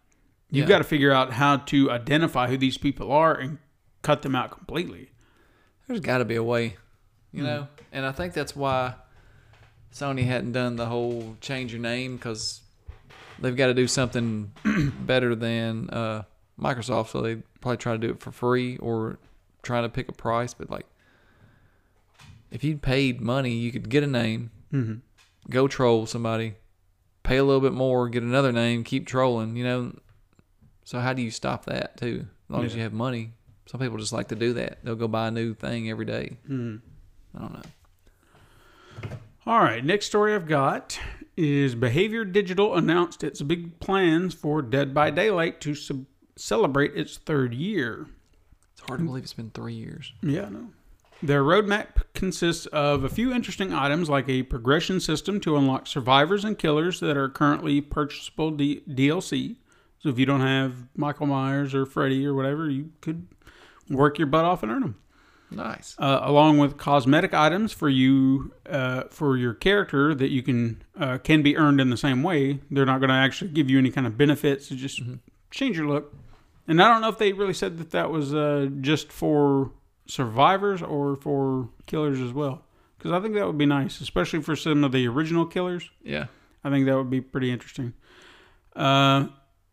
[0.50, 0.74] you've Yeah.
[0.74, 3.58] got to figure out how to identify who these people are and
[4.02, 5.10] cut them out completely
[5.86, 6.76] there's got to be a way,
[7.30, 7.46] you Hmm.
[7.46, 7.68] know.
[7.92, 8.94] And I think that's why
[9.92, 12.62] Sony hadn't done the whole change your name because
[13.38, 14.50] they've got to do something
[15.04, 16.22] better than uh,
[16.58, 17.08] Microsoft.
[17.10, 19.18] So they probably try to do it for free or
[19.62, 20.54] trying to pick a price.
[20.54, 20.86] But like,
[22.54, 25.00] if you paid money, you could get a name, Mhm.
[25.50, 26.54] go troll somebody,
[27.22, 29.56] pay a little bit more, get another name, keep trolling.
[29.56, 29.98] You know.
[30.84, 32.26] So how do you stop that too?
[32.48, 33.32] As long as you have money.
[33.66, 34.84] Some people just like to do that.
[34.84, 36.36] They'll go buy a new thing every day.
[36.46, 36.76] Hmm.
[37.34, 37.62] I don't know.
[39.46, 40.98] All right, next story I've got
[41.36, 47.16] is Behavior Digital announced its big plans for Dead by Daylight to sub- celebrate its
[47.18, 48.06] third year.
[48.72, 50.12] It's hard to believe it's been three years.
[50.22, 50.68] Yeah, no.
[51.22, 56.44] Their roadmap consists of a few interesting items like a progression system to unlock survivors
[56.44, 59.56] and killers that are currently purchasable D- DLC.
[59.98, 63.26] So if you don't have Michael Myers or Freddy or whatever, you could
[63.88, 64.96] work your butt off and earn them.
[65.50, 65.94] Nice.
[65.98, 71.18] Uh, along with cosmetic items for you uh, for your character that you can uh,
[71.18, 72.60] can be earned in the same way.
[72.70, 74.68] They're not going to actually give you any kind of benefits.
[74.68, 75.00] to just
[75.50, 76.14] change your look.
[76.66, 79.70] And I don't know if they really said that that was uh, just for
[80.06, 82.62] survivors or for killers as well.
[82.98, 85.90] Because I think that would be nice, especially for some of the original killers.
[86.02, 86.26] Yeah.
[86.62, 87.92] I think that would be pretty interesting.
[88.74, 89.26] Uh,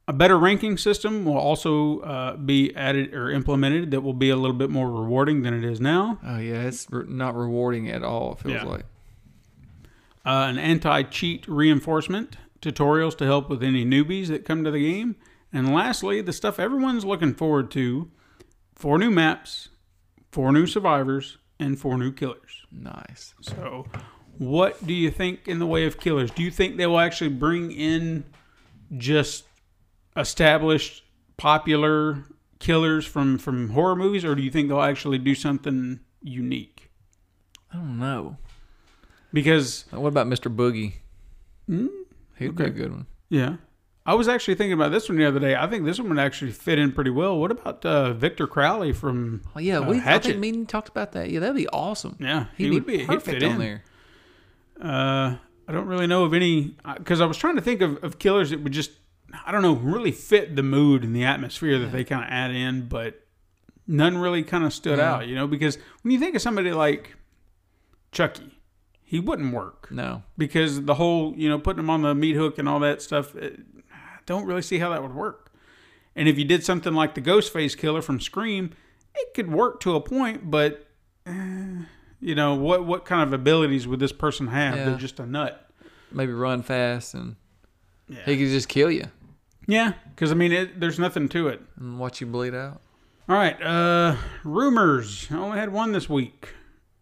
[0.07, 4.35] a better ranking system will also uh, be added or implemented that will be a
[4.35, 6.19] little bit more rewarding than it is now.
[6.25, 8.33] Oh yeah, it's re- not rewarding at all.
[8.33, 8.63] It feels Yeah.
[8.65, 8.85] like.
[10.25, 14.79] Uh, an anti cheat reinforcement, tutorials to help with any newbies that come to the
[14.91, 15.15] game.
[15.53, 18.09] And lastly, the stuff everyone's looking forward to
[18.75, 19.69] four new maps,
[20.31, 22.65] four new survivors, and four new killers.
[22.71, 23.33] Nice.
[23.41, 23.85] So,
[24.37, 26.31] what do you think in the way of killers?
[26.31, 28.23] Do you think they will actually bring in
[28.97, 29.43] just
[30.17, 31.03] established,
[31.37, 32.23] popular
[32.59, 36.89] killers from from horror movies, or do you think they'll actually do something unique?
[37.73, 38.37] I don't know.
[39.33, 40.53] Because What about Mr.
[40.53, 40.95] Boogie?
[41.67, 41.87] Hmm?
[42.37, 43.05] He'd be a good one.
[43.29, 43.55] yeah,
[44.03, 45.55] I was actually thinking about this one the other day.
[45.55, 47.37] I think this one would actually fit in pretty well.
[47.37, 49.41] What about uh, Victor Crowley from?
[49.55, 51.29] Oh yeah, uh, we I think me talked about that.
[51.29, 52.15] Yeah, that'd be awesome.
[52.19, 53.59] Yeah, He'd he be would be he'd perfect on in.
[53.59, 53.83] there.
[54.81, 55.35] Uh,
[55.67, 58.49] I don't really know of any because I was trying to think of, of killers
[58.49, 58.91] that would just
[59.45, 62.51] I don't know really fit the mood and the atmosphere that they kind of add
[62.51, 63.25] in, but
[63.85, 65.13] none really kind of stood Yeah.
[65.13, 65.27] out.
[65.27, 67.15] You know, because when you think of somebody like
[68.11, 68.57] Chucky,
[69.03, 70.23] he wouldn't work No.
[70.37, 73.35] because the whole you know putting him on the meat hook and all that stuff.
[73.35, 73.59] It,
[74.31, 75.51] don't really see how that would work.
[76.15, 78.71] And if you did something like the Ghostface killer from Scream,
[79.15, 80.87] it could work to a point, but
[81.25, 81.83] eh,
[82.19, 84.75] you know what what kind of abilities would this person have?
[84.75, 84.85] Yeah.
[84.85, 85.69] They're just a nut.
[86.11, 87.35] Maybe run fast and
[88.07, 89.05] Yeah, he could just kill you
[89.67, 89.93] yeah.
[90.09, 91.61] Because I mean, it, there's nothing to it.
[91.77, 92.81] and watch you bleed out.
[93.29, 95.27] All right, uh, rumors.
[95.31, 96.49] I only had one this week,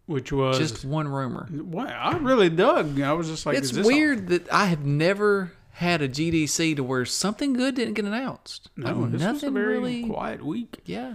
[0.06, 1.48] which was Just one rumor.
[1.50, 3.00] what I really dug.
[3.00, 6.76] I was just like, it's is this weird that I have never had a GDC
[6.76, 8.70] to where something good didn't get announced.
[8.76, 10.04] A, Like, no, this was a nothing very really.
[10.06, 10.78] quiet week.
[10.84, 11.14] Yeah.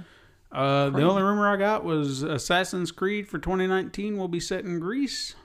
[0.52, 4.80] Uh, the only rumor I got was Assassin's Creed for 2019 will be set in
[4.80, 5.36] Greece.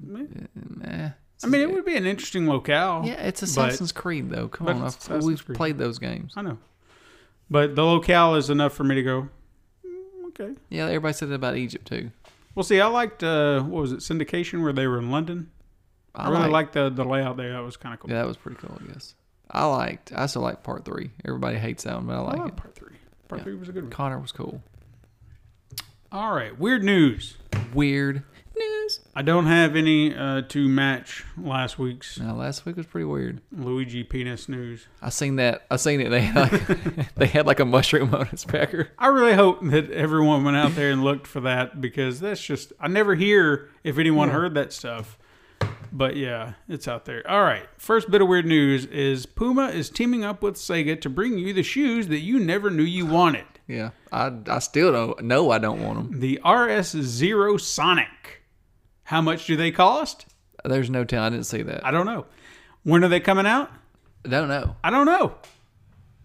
[0.00, 1.10] Meh.
[1.44, 3.02] I mean, it would be an interesting locale.
[3.04, 4.48] Yeah, it's Assassin's Creed though.
[4.48, 5.56] Come on, Assassin's we've Creed.
[5.56, 6.32] played those games.
[6.36, 6.58] I know,
[7.50, 9.28] but the locale is enough for me to go.
[9.86, 12.10] "Mm, Okay, Yeah, everybody said that about Egypt too.
[12.54, 15.50] well, see, I liked uh, what was it, Syndication, where they were in London.
[16.14, 17.52] I, I, really like, liked the the layout there.
[17.52, 18.10] That was kind of cool.
[18.10, 18.78] Yeah, that was pretty cool.
[18.82, 19.14] I guess.
[19.50, 20.12] I liked.
[20.14, 21.10] I still like part three.
[21.24, 22.56] Everybody hates that one, but I I like like it.
[22.56, 22.96] part three.
[23.28, 23.44] Part Yeah.
[23.44, 23.90] three was a good one.
[23.92, 24.62] Connor was cool.
[26.10, 27.36] All right, weird news.
[27.72, 28.22] Weird
[28.54, 29.00] news.
[29.14, 33.40] I don't have any uh, to match last week's Now last week was pretty weird.
[33.50, 34.86] Luigi penis news.
[35.00, 35.64] I seen that.
[35.70, 36.10] I seen it.
[36.10, 38.90] They had like, they had like a mushroom on his pecker.
[38.98, 42.74] I really hope that everyone went out there and looked for that because that's just
[42.78, 45.18] I never hear if anyone heard that stuff.
[45.92, 47.28] But yeah, it's out there.
[47.30, 47.68] All right.
[47.76, 51.52] First bit of weird news is Puma is teaming up with Sega to bring you
[51.52, 53.44] the shoes that you never knew you wanted.
[53.68, 55.50] Yeah, I I still don't know.
[55.50, 56.20] I don't want them.
[56.20, 58.42] The RS0 Sonic.
[59.04, 60.26] How much do they cost?
[60.64, 61.26] There's no telling.
[61.26, 61.84] I didn't see that.
[61.84, 62.26] I don't know.
[62.84, 63.70] When are they coming out?
[64.24, 64.76] I don't know.
[64.82, 65.34] I don't know.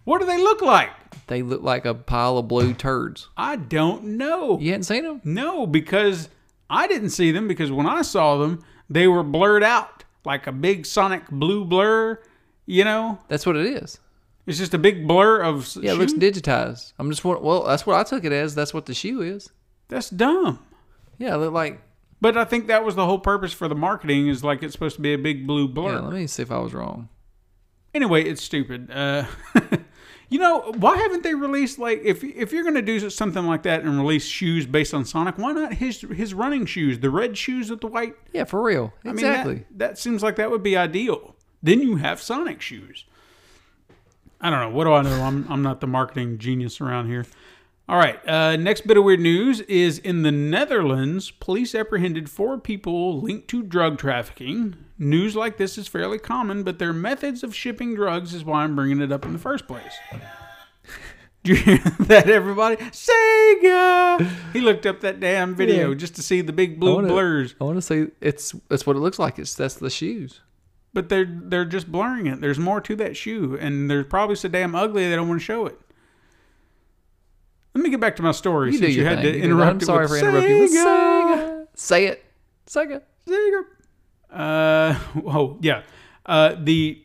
[0.06, 0.92] What do they look like?
[1.28, 3.28] They look like a pile of blue turds.
[3.36, 4.58] I don't know.
[4.60, 5.20] You hadn't seen them?
[5.26, 6.30] No, because
[6.70, 10.52] I didn't see them because when I saw them, they were blurred out like a
[10.52, 12.20] big sonic blue blur.
[12.66, 14.00] You know, That's what it is.
[14.46, 15.74] it's just a big blur of.
[15.82, 16.94] Yeah, it looks digitized.
[17.00, 17.64] I'm just well.
[17.64, 18.56] That's what I took it as.
[18.56, 19.50] That's what the shoe is.
[19.88, 20.60] That's dumb.
[21.18, 21.82] Yeah, like.
[22.20, 24.96] But I think that was the whole purpose for the marketing is like it's supposed
[24.96, 25.94] to be a big blue blur.
[25.94, 27.10] Yeah, let me see if I was wrong.
[27.94, 28.92] Anyway, it's stupid.
[28.92, 29.26] Uh,
[30.30, 33.64] you know, why haven't they released like if if you're going to do something like
[33.64, 37.38] that and release shoes based on Sonic, why not his his running shoes, the red
[37.38, 38.94] shoes with the white Yeah, for real.
[39.04, 39.56] I mean, Exactly.
[39.56, 41.36] that, that seems like that would be ideal.
[41.64, 43.06] Then you have Sonic shoes.
[44.40, 44.70] I don't know.
[44.70, 45.24] What do I know?
[45.24, 47.26] I'm, I'm not the marketing genius around here.
[47.90, 48.20] All right.
[48.28, 53.48] Uh, next bit of weird news is in the Netherlands, police apprehended four people linked
[53.50, 54.76] to drug trafficking.
[55.00, 58.76] News like this is fairly common, but their methods of shipping drugs is why I'm
[58.76, 59.94] bringing it up in the first place.
[61.44, 62.76] Do you hear that, everybody?
[62.78, 64.28] Sega!
[64.52, 65.96] He looked up that damn video Yeah.
[65.96, 67.56] just to see the big I blue wanna- blurs.
[67.62, 69.40] I want to say it's that's what it looks like.
[69.40, 70.42] It's that's the shoes.
[70.94, 72.42] But they're they're just blurring it.
[72.42, 75.46] There's more to that shoe, and they're probably so damn ugly they don't want to
[75.46, 75.80] show it.
[77.78, 79.34] Let me get back to my story You since you had thing.
[79.34, 80.62] to You interrupt I'm it sorry for interrupting you.
[80.62, 81.68] with Sega.
[81.68, 81.68] Sega.
[81.76, 82.26] Say it.
[82.66, 83.02] Sega.
[83.28, 83.64] Sega.
[84.32, 85.84] Uh, oh yeah.
[86.26, 87.04] Uh, the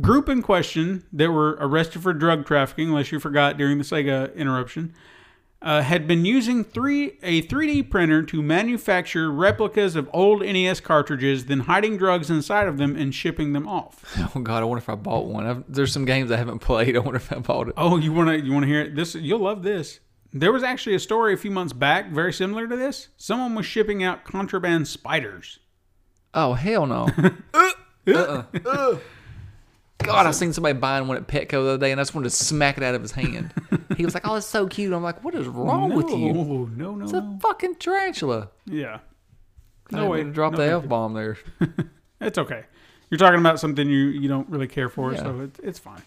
[0.00, 4.34] group in question that were arrested for drug trafficking, unless you forgot during the Sega
[4.34, 4.94] interruption,
[5.62, 11.46] uh, had been using three a 3D printer to manufacture replicas of old NES cartridges,
[11.46, 14.04] then hiding drugs inside of them and shipping them off.
[14.36, 15.46] Oh God, I wonder if I bought one.
[15.46, 16.94] I've, there's some games I haven't played.
[16.94, 17.74] I wonder if I bought it.
[17.76, 18.94] Oh, you want to you want to hear it?
[18.94, 20.00] This you'll love this.
[20.32, 23.08] There was actually a story a few months back, very similar to this.
[23.16, 25.60] Someone was shipping out contraband spiders.
[26.34, 27.08] Oh hell no.
[28.06, 28.98] uh-uh.
[30.06, 32.30] God, I seen somebody buying one at Petco the other day, and I just wanted
[32.30, 33.52] to smack it out of his hand.
[33.96, 36.32] He was like, "Oh, it's so cute." I'm like, "What is wrong with you?
[36.32, 37.38] No, no, no, It's a no.
[37.42, 38.98] fucking tarantula." Yeah.
[39.90, 41.36] No No way to drop no the f bomb there.
[42.20, 42.64] It's okay.
[43.10, 45.22] You're talking about something you, you don't really care for, Yeah.
[45.22, 46.02] so it, it's fine.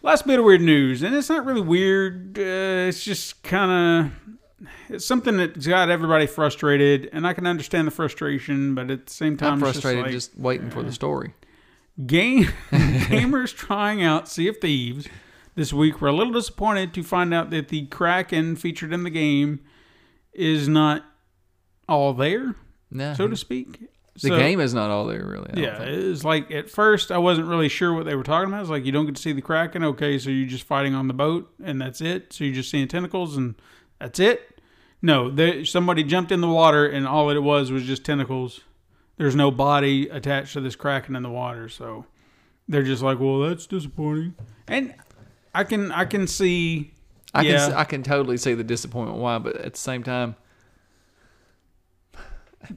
[0.00, 2.38] Last bit of weird news, and it's not really weird.
[2.38, 7.86] Uh, it's just kind of it's something that's got everybody frustrated, and I can understand
[7.86, 10.82] the frustration, but at the same time, I'm it's just frustrated like, just waiting for
[10.82, 11.34] the story.
[12.06, 15.06] Game gamers trying out Sea of Thieves
[15.54, 19.10] this week were a little disappointed to find out that the Kraken featured in the
[19.10, 19.60] game
[20.32, 21.04] is not
[21.88, 22.54] all there,
[23.14, 23.80] so to speak.
[24.14, 25.50] the So- game is not all there really.
[25.54, 25.90] I Yeah, think.
[25.90, 28.62] it was like at first I wasn't really sure what they were talking about.
[28.62, 29.84] It's like you don't get to see the Kraken.
[29.84, 32.32] Okay, so you're just fighting on the boat and that's it.
[32.32, 33.54] So you're just seeing tentacles and
[33.98, 34.60] that's it.
[35.02, 38.60] No, there, somebody jumped in the water and all it was was just tentacles.
[39.18, 42.06] There's no body attached to this Kraken in the water, so
[42.68, 44.34] they're just like, well, that's disappointing.
[44.66, 44.94] And
[45.54, 46.92] I can I can see.
[47.34, 50.36] I yeah, can I can totally see the disappointment why, but at the same time,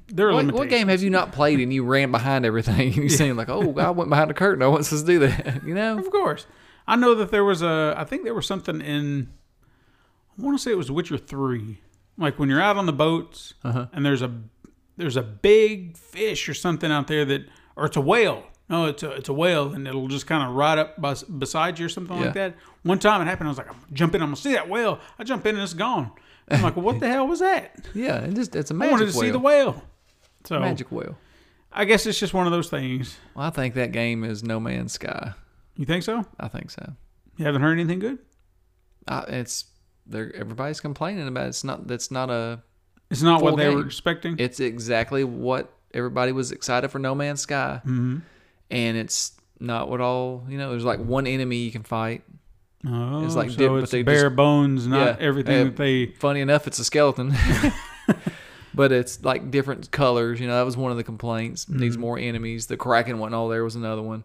[0.08, 2.96] there are what, what game have you not played and you ran behind everything and
[3.04, 4.64] you seem like, oh, I went behind the curtain.
[4.64, 5.64] I want us to do that.
[5.66, 5.98] You know?
[5.98, 6.46] Of course.
[6.88, 7.94] I know that there was a.
[7.98, 9.30] I think there was something in.
[10.38, 11.80] I want to say it was Witcher three.
[12.18, 13.88] Like when you're out on the boats Uh-huh.
[13.94, 14.32] and there's a
[14.98, 18.43] there's a big fish or something out there that, or it's a whale.
[18.70, 21.78] No, it's a it's a whale and it'll just kind of ride up bes- beside
[21.78, 22.24] you or something Yeah.
[22.26, 22.56] like that.
[22.84, 23.48] One time it happened.
[23.48, 24.22] I was like, I'm jumping.
[24.22, 25.00] I'm gonna see that whale.
[25.20, 26.12] I jump in and it's gone.
[26.50, 27.86] I'm like, well, what the hell was that?
[27.93, 29.28] Yeah, and just it's a magic I wanted to whale.
[29.28, 29.84] see the whale.
[30.46, 31.18] So Magic whale.
[31.72, 33.18] I guess it's just one of those things.
[33.36, 35.34] Well, I think that game is No Man's Sky.
[35.76, 36.24] You think so?
[36.39, 36.93] I think so.
[37.38, 38.20] You haven't heard anything good?
[39.08, 39.66] Uh, it's
[40.08, 41.50] they're everybody's complaining about it.
[41.50, 42.62] It's not that's not a
[43.10, 44.36] It's not what they were expecting.
[44.39, 47.80] it's exactly what everybody was excited for No Man's Sky.
[47.84, 48.18] mm-hmm.
[48.72, 52.24] And it's not what all you know, there's like one enemy you can fight.
[52.88, 55.76] Oh, It's like so dip, but it's they bare just- bones, not Yeah, everything that
[55.78, 56.08] they.
[56.08, 57.34] Funny enough, it's a skeleton.
[58.74, 60.39] but it's like different colors.
[60.39, 61.66] You know, that was one of the complaints.
[61.66, 61.80] Mm-hmm.
[61.80, 62.68] Needs more enemies.
[62.68, 64.24] The Kraken wasn't all there was another one.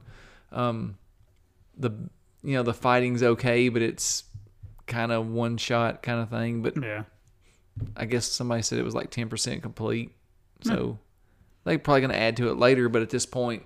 [0.53, 0.97] Um,
[1.79, 1.91] the
[2.43, 4.25] you know the fighting's okay, but it's
[4.87, 6.63] kind of one shot kind of thing.
[6.63, 7.05] But Yeah,
[7.97, 10.13] I guess somebody said it was like ten percent complete.
[10.63, 10.69] Hmm.
[10.69, 10.99] So
[11.65, 12.89] they're probably going to add to it later.
[12.89, 13.63] But at this point,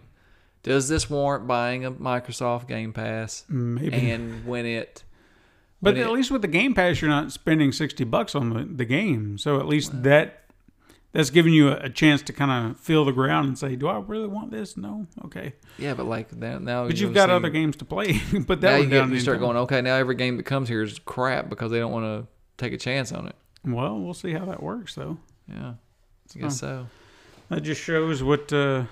[0.62, 3.44] does this warrant buying a Microsoft Game Pass?
[3.50, 4.10] Mm, maybe.
[4.10, 5.04] And when it
[5.82, 8.50] but when at it- least with the Game Pass, you're not spending sixty bucks on
[8.50, 9.38] the, the game.
[9.38, 10.40] So at least that
[11.12, 13.86] that's giving you a, a chance to kind of feel the ground and say, "Do
[13.86, 14.76] I really want this?
[14.76, 18.20] No, okay." yeah, but like that now But you're you've got other games to play.
[18.46, 20.82] but that now you, get, you start going, okay, now every game that comes here
[20.82, 23.36] is crap because they don't want to take a chance on it.
[23.64, 25.18] Well, we'll see how that works, though.
[25.48, 25.74] Yeah,
[26.34, 26.86] I guess so.
[27.48, 28.84] That just shows what uh,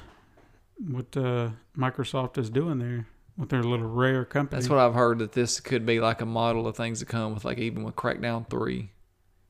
[0.86, 3.06] what uh, Microsoft is doing there
[3.36, 4.60] with their little rare company.
[4.60, 7.34] That's what I've heard that this could be like a model of things to come
[7.34, 8.90] with, like even with Crackdown Three.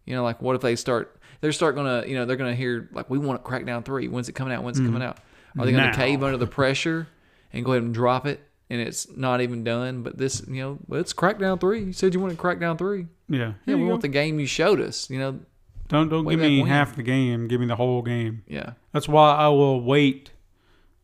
[0.04, 1.20] You know, like what if they start?
[1.40, 4.08] They're start gonna, you know, they're gonna hear like we want Crackdown Three.
[4.08, 4.62] When's it coming out?
[4.62, 5.18] When's it coming out?
[5.58, 5.96] Are they gonna Now.
[5.96, 7.08] cave under the pressure
[7.52, 8.40] and go ahead and drop it?
[8.72, 10.02] And it's not even done.
[10.02, 11.84] But this, you know, well, it's Crackdown Three.
[11.84, 13.06] You said you wanted Crackdown Three.
[13.28, 13.52] yeah.
[13.66, 15.10] Yeah, we you want the game you showed us.
[15.10, 15.40] You know,
[15.88, 16.70] Don't don't give me when.
[16.70, 17.48] half the game.
[17.48, 18.44] Give me the whole game.
[18.48, 20.30] yeah, That's why I will wait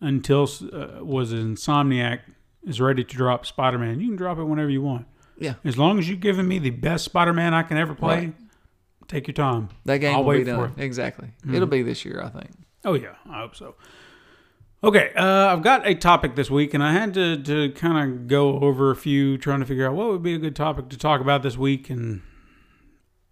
[0.01, 2.21] until uh, was Insomniac
[2.65, 4.01] is ready to drop Spider Man.
[4.01, 5.07] You can drop it whenever you want,
[5.39, 5.55] yeah.
[5.63, 8.17] as long as you've given me the best Spider Man I can ever play.
[8.17, 8.35] Right.
[9.09, 9.69] Take your time.
[9.85, 10.71] That game I'll will be wait for done it.
[10.73, 10.81] Mm-hmm.
[10.81, 11.29] exactly.
[11.53, 12.51] It'll be this year, I think.
[12.85, 13.75] Oh yeah, I hope so.
[14.83, 18.29] Okay, uh, I've got a topic this week, and I had to to kind of
[18.29, 20.97] go over a few, trying to figure out what would be a good topic to
[20.99, 21.91] talk about this week.
[21.91, 22.23] And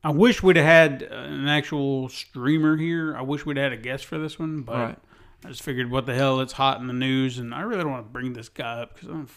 [0.03, 3.17] I wish we'd have had an actual streamer here.
[3.17, 4.99] I wish we'd had a guest for this one, but Right.
[5.45, 6.41] I just figured, what the hell?
[6.41, 8.95] It's hot in the news, and I really don't want to bring this guy up
[8.95, 9.29] because I'm.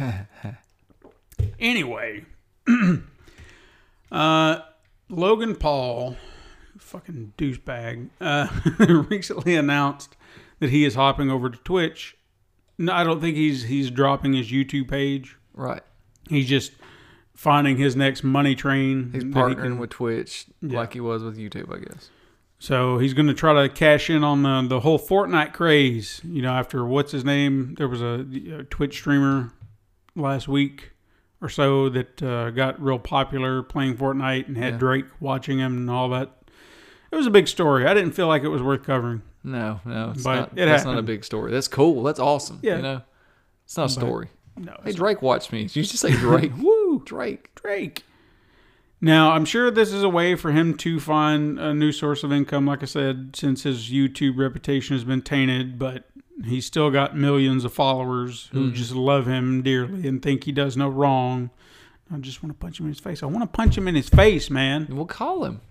[0.00, 0.52] uh.
[1.60, 2.24] anyway,
[4.10, 4.60] uh,
[5.10, 6.16] Logan Paul,
[6.78, 8.48] fucking douchebag, uh,
[9.10, 10.16] recently announced
[10.62, 12.16] that he is hopping over to Twitch.
[12.78, 15.36] No, I don't think he's he's dropping his YouTube page.
[15.52, 15.82] Right.
[16.30, 16.72] He's just
[17.34, 19.10] finding his next money train.
[19.12, 20.78] He's that he partnering can- with Twitch Yeah.
[20.78, 22.08] like he was with YouTube, I guess.
[22.58, 26.20] So he's going to try to cash in on the the whole Fortnite craze.
[26.24, 27.74] You know, after what's his name?
[27.76, 28.24] There was a,
[28.58, 29.52] a Twitch streamer
[30.14, 30.92] last week
[31.40, 34.78] or so that uh, got real popular playing Fortnite and had Yeah.
[34.78, 36.30] Drake watching him and all that.
[37.10, 37.84] It was a big story.
[37.86, 39.22] I didn't feel like it was worth covering.
[39.44, 40.50] No, no, it's But not.
[40.56, 41.50] it that's not a big story.
[41.50, 42.02] That's cool.
[42.02, 42.60] That's awesome.
[42.62, 42.76] Yeah.
[42.76, 43.02] you know,
[43.64, 44.28] it's not a story.
[44.56, 45.62] No, Hey, Drake watched me.
[45.62, 46.52] You just say Drake.
[46.58, 47.02] Woo!
[47.04, 47.54] Drake.
[47.54, 48.04] Drake.
[49.00, 52.32] Now, I'm sure this is a way for him to find a new source of
[52.32, 56.04] income, like I said, since his YouTube reputation has been tainted, but
[56.44, 58.74] he's still got millions of followers who Mm-hmm.
[58.74, 61.50] just love him dearly and think he does no wrong.
[62.14, 63.22] I just want to punch him in his face.
[63.22, 64.86] I want to punch him in his face, man.
[64.90, 65.62] We'll call him.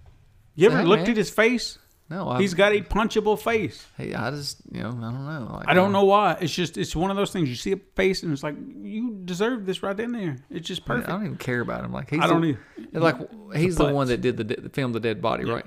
[0.56, 1.12] You ever looked man.
[1.12, 1.78] at his face?
[2.12, 3.88] No, I, He's got a punchable face.
[3.98, 5.50] Hey, I just you know I don't know.
[5.56, 6.38] Like, I don't know why.
[6.42, 7.48] It's just it's one of those things.
[7.48, 10.36] You see a face and it's like you deserve this right in there.
[10.50, 11.08] It's just perfect.
[11.08, 11.94] I don't even care about him.
[11.94, 13.00] Like he's I don't the, either.
[13.00, 13.16] like
[13.56, 13.94] he's the putz.
[13.94, 15.66] one that did the de- filmed the dead body, right?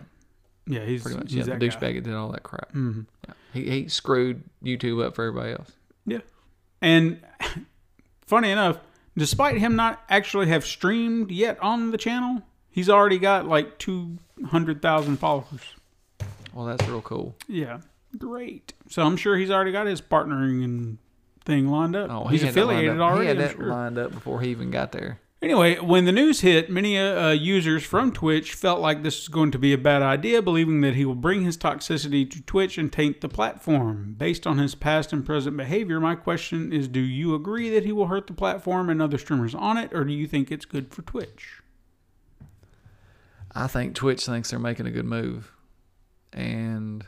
[0.66, 1.32] Yeah, he's, Pretty much.
[1.32, 2.68] he's yeah, the douchebag that did all that crap.
[2.74, 3.00] Mm-hmm.
[3.26, 3.34] Yeah.
[3.54, 5.72] He he screwed YouTube up for everybody else.
[6.04, 6.20] Yeah.
[6.82, 7.24] And
[8.26, 8.80] funny enough,
[9.16, 15.16] despite him not actually have streamed yet on the channel, he's already got like 200,000
[15.16, 15.73] followers.
[16.54, 17.36] Well, that's real cool.
[17.48, 17.80] Yeah.
[18.16, 18.72] Great.
[18.88, 20.98] So I'm sure he's already got his partnering and
[21.44, 22.10] thing lined up.
[22.10, 23.10] Oh, he's he affiliated up.
[23.10, 23.22] already.
[23.22, 23.66] He had I'm that sure.
[23.66, 25.20] lined up before he even got there.
[25.42, 29.28] Anyway, when the news hit, many uh, uh, users from Twitch felt like this was
[29.28, 32.78] going to be a bad idea, believing that he will bring his toxicity to Twitch
[32.78, 34.14] and taint the platform.
[34.16, 37.92] Based on his past and present behavior, my question is do you agree that he
[37.92, 40.94] will hurt the platform and other streamers on it, or do you think it's good
[40.94, 41.60] for Twitch?
[43.54, 45.52] I think Twitch thinks they're making a good move,
[46.34, 47.04] and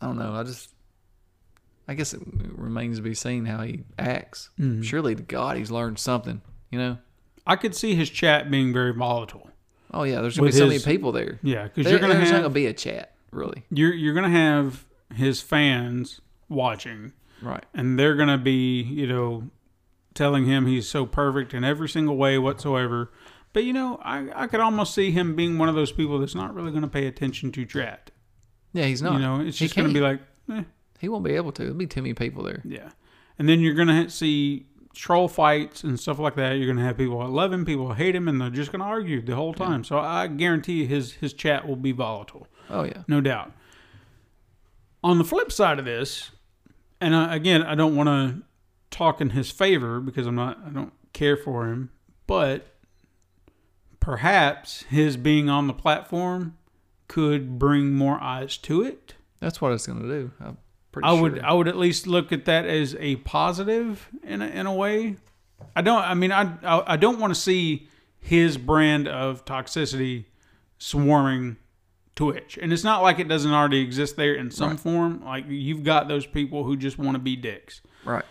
[0.00, 0.34] I don't know.
[0.34, 0.70] I just,
[1.88, 2.20] I guess it
[2.56, 4.50] remains to be seen how he acts.
[4.60, 4.82] Mm-hmm.
[4.82, 6.42] Surely to God, he's learned something.
[6.70, 6.98] You know?
[7.46, 9.48] I could see his chat being very volatile.
[9.94, 11.38] Oh yeah, there's gonna With be so many people there.
[11.42, 13.62] Yeah, because There- you're gonna there's not have gonna be a chat really.
[13.70, 17.12] you're you're gonna have his fans watching,
[17.42, 17.64] Right.
[17.74, 19.50] and they're gonna be you know
[20.14, 23.10] telling him he's so perfect in every single way whatsoever.
[23.52, 26.34] But you know, I I could almost see him being one of those people that's
[26.34, 28.11] not really gonna pay attention to chat.
[28.72, 29.14] Yeah, he's not.
[29.14, 30.20] You know, it's just gonna be like,
[30.50, 30.62] eh,
[30.98, 31.62] He won't be able to.
[31.62, 32.62] There'll be too many people there.
[32.64, 32.90] yeah.
[33.38, 36.52] And then you're gonna see troll fights and stuff like that.
[36.52, 39.20] You're gonna have people that love him, people hate him, and they're just gonna argue
[39.22, 39.84] the whole time.
[39.84, 42.46] So I guarantee his his chat will be volatile.
[42.70, 43.02] Oh yeah.
[43.08, 43.52] no doubt.
[45.04, 46.30] On the flip side of this,
[47.00, 48.42] and I, again, I don't want to
[48.90, 51.90] talk in his favor because I'm not, I don't care for him,
[52.28, 52.66] but
[54.00, 56.56] perhaps his being on the platform
[57.12, 59.14] could bring more eyes to it.
[59.40, 60.30] That's what it's gonna do.
[60.40, 60.56] I'm
[60.92, 61.22] pretty I sure.
[61.22, 64.72] would, I would at least look at that as a positive in a, in a
[64.72, 65.16] way.
[65.76, 67.88] I don't, I mean, I, I, I don't want to see
[68.18, 70.24] his brand of toxicity
[70.78, 71.56] swarming
[72.14, 72.58] Twitch.
[72.60, 74.80] And it's not like it doesn't already exist there in some Right.
[74.80, 75.22] form.
[75.24, 77.80] Like you've got those people who just want to be dicks.
[78.04, 78.24] right.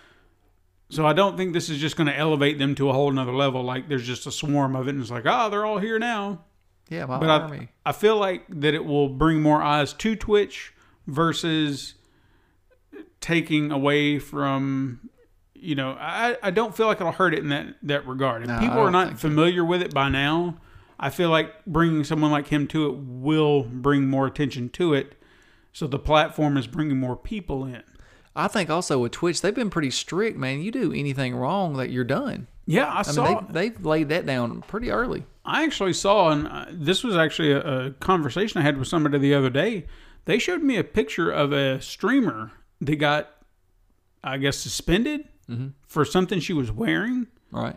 [0.90, 3.32] So I don't think this is just going to elevate them to a whole nother
[3.34, 3.64] level.
[3.64, 6.42] Like there's just a swarm of it, and it's like, oh, they're all here now.
[6.92, 7.70] Yeah, my But I, army.
[7.86, 10.74] I feel like that it will bring more eyes to Twitch
[11.08, 11.96] versus
[13.22, 15.10] taking away from.
[15.56, 18.42] You know, I, I don't feel like it'll hurt it in that that regard.
[18.42, 20.58] If No, people are not familiar with it by now,
[21.00, 25.14] I feel like bringing someone like him to it will bring more attention to it.
[25.72, 27.84] So the platform is bringing more people in.
[28.36, 30.62] I think also with Twitch, they've been pretty strict, man.
[30.62, 32.48] You do anything wrong that you're done.
[32.66, 33.24] Yeah, I, I saw.
[33.26, 35.26] mean, they, they've laid that down pretty early.
[35.44, 39.18] I actually saw, and uh, this was actually a, a conversation I had with somebody
[39.18, 39.88] the other day.
[40.26, 42.52] They showed me a picture of a streamer
[42.82, 43.30] that got,
[44.24, 45.28] I guess, suspended
[45.86, 47.28] for something she was wearing.
[47.52, 47.76] Right.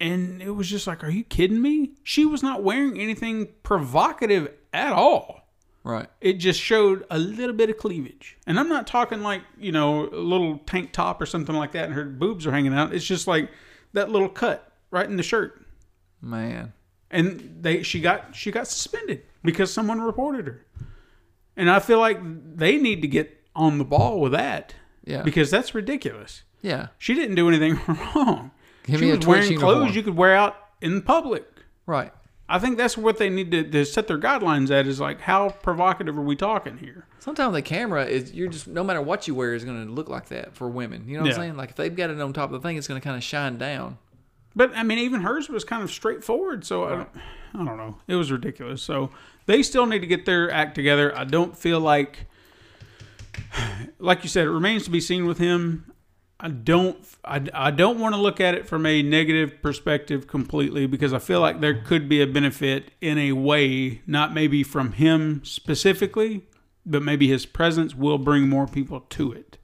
[0.00, 1.92] And it was just like, are you kidding me?
[2.02, 5.48] She was not wearing anything provocative at all.
[5.84, 6.08] Right.
[6.20, 8.36] It just showed a little bit of cleavage.
[8.46, 11.84] And I'm not talking like, you know, a little tank top or something like that
[11.84, 12.92] and her boobs are hanging out.
[12.92, 13.50] It's just like
[13.94, 15.60] that little cut right in the shirt.
[16.20, 16.72] Man.
[17.10, 20.64] and they she got she got suspended because someone reported her.
[21.56, 22.18] And I feel like
[22.56, 24.74] they need to get on the ball with that
[25.04, 25.22] Yeah.
[25.22, 26.42] because that's ridiculous.
[26.62, 26.88] yeah.
[26.98, 27.78] She didn't do anything
[28.16, 28.50] wrong.
[28.84, 29.74] Give she was wearing uniform.
[29.82, 31.44] clothes you could wear out in public.
[31.86, 32.12] Right.
[32.48, 35.48] I think that's what they need to, to set their guidelines at is like how
[35.50, 37.06] provocative are we talking here?
[37.18, 40.08] Sometimes the camera is you're just no matter what you wear is going to look
[40.10, 41.08] like that for women.
[41.08, 41.34] You know what Yeah.
[41.36, 41.56] I'm saying?
[41.56, 43.22] Like if they've got it on top of the thing, it's going to kind of
[43.24, 43.96] shine down.
[44.54, 46.64] But I mean, even hers was kind of straightforward.
[46.66, 47.08] So I, don't,
[47.54, 47.96] I don't know.
[48.06, 48.82] It was ridiculous.
[48.82, 49.10] So
[49.46, 51.16] they still need to get their act together.
[51.16, 52.26] I don't feel like,
[53.98, 55.90] like you said, it remains to be seen with him.
[56.40, 56.96] I don't.
[57.24, 61.18] I, I don't want to look at it from a negative perspective completely because I
[61.18, 66.42] feel like there could be a benefit in a way, not maybe from him specifically,
[66.84, 69.58] but maybe his presence will bring more people to it.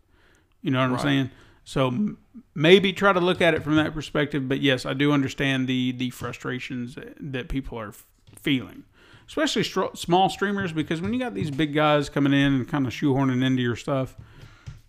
[0.63, 1.31] You know what I'm saying?
[1.65, 2.17] So
[2.55, 4.49] maybe try to look at it from that perspective.
[4.49, 7.93] But yes, I do understand the the frustrations that- people are
[8.41, 8.85] feeling,
[9.27, 10.73] especially str- small streamers.
[10.73, 13.77] Because when you got these big guys coming in and kind of shoehorning into your
[13.77, 14.17] stuff,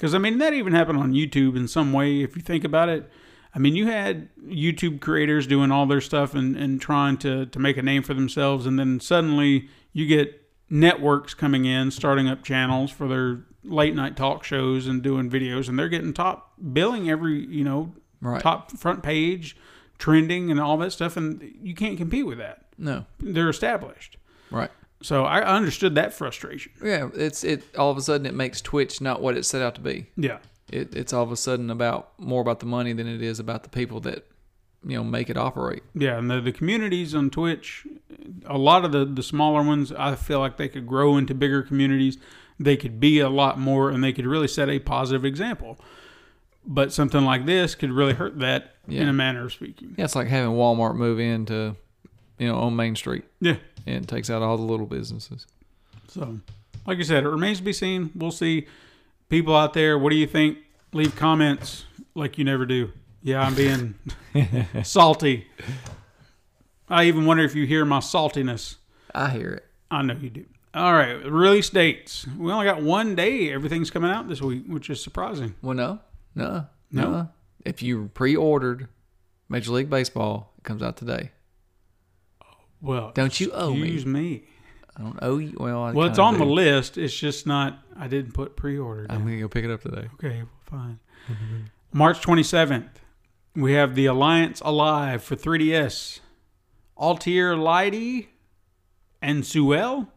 [0.02, 2.24] because I mean that even happened on YouTube in some way.
[2.24, 3.08] If you think about it,
[3.54, 7.60] I mean you had YouTube creators doing all their stuff and, and trying to to
[7.60, 10.41] make a name for themselves, and then suddenly you get
[10.72, 15.70] networks coming in, starting up channels for their late night talk shows and doing videos,
[15.70, 17.93] and they're getting top billing every you know
[18.24, 18.41] Right.
[18.41, 19.56] top front page,
[19.99, 22.66] trending and all that stuff, and you can't compete with that.
[22.78, 23.06] No.
[23.20, 24.18] They're established.
[24.52, 24.70] Right.
[25.02, 26.72] So I understood that frustration.
[26.84, 27.64] Yeah, it's it.
[27.76, 30.08] All of a sudden, it makes Twitch not what it set out to be.
[30.16, 30.38] Yeah.
[30.70, 33.64] It, it's all of a sudden about more about the money than it is about
[33.64, 34.26] the people that
[34.86, 35.84] you know make it operate.
[35.93, 37.86] Yeah, and the, the communities on Twitch,
[38.45, 41.62] a lot of the, the smaller ones, I feel like they could grow into bigger
[41.62, 42.18] communities.
[42.60, 45.80] They could be a lot more, and they could really set a positive example.
[46.66, 49.95] But something like this could really hurt that in a manner of speaking.
[49.97, 51.76] Yeah, it's like having Walmart move into
[52.38, 53.58] you know on Main Street Yeah.
[53.86, 55.48] And takes out all the little businesses.
[56.08, 56.40] So,
[56.86, 58.12] like I said, it remains to be seen.
[58.16, 58.68] We'll see.
[59.30, 60.58] People out there, what do you think?
[60.94, 62.92] Leave comments like you never do.
[63.24, 63.96] Yeah, I'm being
[64.84, 65.48] salty.
[66.90, 68.76] I even wonder if you hear my saltiness.
[69.16, 69.66] I hear it.
[69.90, 70.46] I know you do.
[70.74, 72.26] All right, release dates.
[72.38, 73.52] We only got one day.
[73.54, 75.56] Everything's coming out this week, which is surprising.
[75.62, 76.00] Well, no,
[76.36, 77.12] no, No?
[77.12, 77.30] no.
[77.66, 78.88] If you pre-ordered
[79.50, 81.32] Major League Baseball, it comes out today.
[82.82, 83.82] Well, Don't you owe me.
[83.84, 84.44] excuse me.
[84.98, 85.56] I don't owe you.
[85.58, 86.98] Well, I Well, it's on the list.
[86.98, 87.80] It's just not.
[87.98, 89.06] I didn't put pre-order.
[89.10, 90.10] I'm gonna go pick it up today.
[90.16, 91.00] Okay, fine.
[91.94, 92.90] March 27th,
[93.56, 96.20] we have the Alliance Alive for 3DS.
[97.00, 98.28] Atelier Lydie
[99.22, 100.08] and Suelle,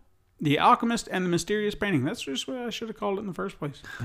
[0.41, 2.05] The Alchemist and the Mysterious Painting.
[2.05, 3.83] That's just what I should have called it in the first place.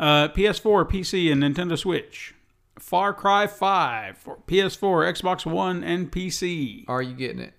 [0.00, 2.32] Uh, PS4, PC, and Nintendo Switch.
[2.78, 6.84] Far Cry 5 for PS4, Xbox One, and PC.
[6.86, 7.52] Are you getting it?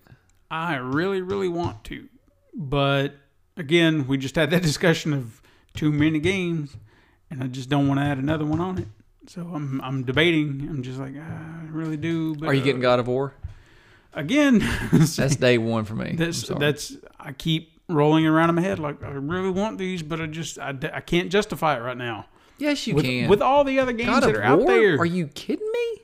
[0.51, 2.07] I really, really want to.
[2.53, 3.15] But
[3.57, 5.41] again, we just had that discussion of
[5.75, 6.75] too many games,
[7.29, 8.87] and I just don't want to add another one on it.
[9.27, 10.67] So I'm I'm debating.
[10.69, 12.35] I'm just like ah, I really do.
[12.35, 13.33] But Are you getting uh, God of War?
[14.13, 14.59] again?
[14.91, 16.15] That's day one for me.
[16.17, 20.19] That's that's I keep rolling around in my head like I really want these, but
[20.19, 22.25] I just I, I can't justify it right now.
[22.57, 23.29] yes, you With, can.
[23.29, 26.01] with all the other games God that are out there, Are you kidding me?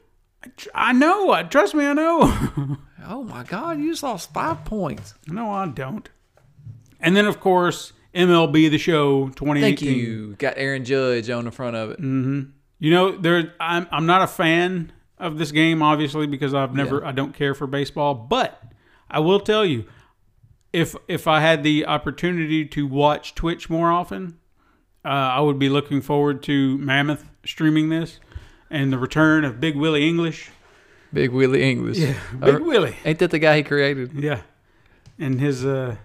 [0.76, 1.32] I know.
[1.32, 2.78] I- Trust me, I know.
[3.08, 3.80] Oh my God!
[3.80, 5.14] You just lost five points.
[5.28, 6.10] no, I don't.
[7.00, 9.62] And then of course MLB the Show 2018.
[9.62, 10.36] Thank you.
[10.38, 12.00] Got Aaron Judge on the front of it.
[12.00, 17.06] You know, there I'm I'm not a fan of this game, obviously, because I've never
[17.06, 18.14] I don't care for baseball.
[18.14, 18.62] But
[19.10, 19.86] I will tell you,
[20.74, 24.40] if if I had the opportunity to watch Twitch more often,
[25.04, 28.20] uh, I would be looking forward to Mammoth streaming this
[28.70, 30.50] and the return of Big Willie English.
[31.14, 31.98] Big Willie English.
[31.98, 32.16] Yeah.
[32.40, 32.96] Big Willie.
[33.06, 34.14] Ain't that the guy he created?
[34.14, 34.42] Yeah,
[35.20, 35.96] and his uh,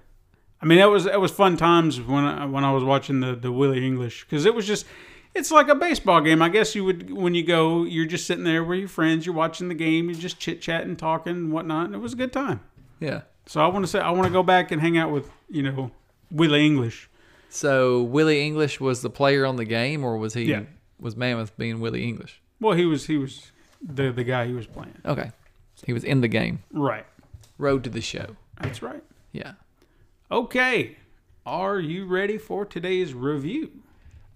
[0.61, 3.34] I mean that was that was fun times when I, when I was watching the
[3.34, 4.86] the Willie English because it was just
[5.34, 6.42] it's like a baseball game.
[6.42, 9.34] I guess you would when you go, you're just sitting there with your friends, you're
[9.34, 11.86] watching the game, you're just chit chatting, talking, and whatnot.
[11.86, 12.61] And it was a good time.
[12.98, 13.22] Yeah.
[13.46, 15.62] So I want to say I want to go back and hang out with you
[15.62, 15.90] know
[16.30, 17.09] Willie English.
[17.48, 20.44] So Willie English was the player on the game, or was he?
[20.44, 20.62] Yeah.
[21.01, 22.40] Was Mammoth being Willie English?
[22.61, 23.51] Well, he was he was
[23.82, 25.00] the the guy he was playing.
[25.04, 25.30] Okay.
[25.84, 26.62] He was in the game.
[26.72, 27.06] Right.
[27.58, 28.36] Road to the show.
[28.60, 29.02] That's right.
[29.32, 29.52] Yeah.
[30.30, 30.96] Okay.
[31.46, 33.70] Are you ready for today's review?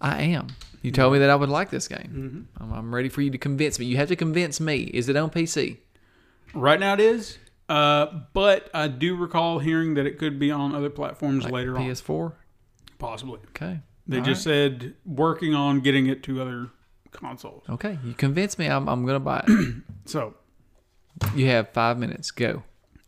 [0.01, 0.47] I am.
[0.81, 2.47] You told me that I would like this game.
[2.59, 3.85] I'm, I'm ready for you to convince me.
[3.85, 4.83] You have to convince me.
[4.93, 5.77] Is it on PC?
[6.53, 7.37] Right now it is.
[7.67, 11.83] Uh, but I do recall hearing that it could be on other platforms later on.
[11.83, 12.33] PS4?
[12.99, 13.39] Possibly.
[13.49, 13.79] Okay.
[14.07, 16.69] They All just said working on getting it to other
[17.15, 17.63] consoles.
[17.69, 17.97] Okay.
[18.03, 18.67] You convince me.
[18.67, 19.75] I'm, I'm going to buy it.
[20.07, 20.35] So
[21.35, 22.29] you have five minutes.
[22.31, 22.61] Go.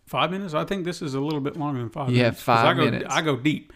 [0.07, 0.53] five minutes.
[0.55, 2.85] I think this is a little bit longer than five You have five I go,
[2.85, 3.05] minutes.
[3.13, 3.71] I go deep,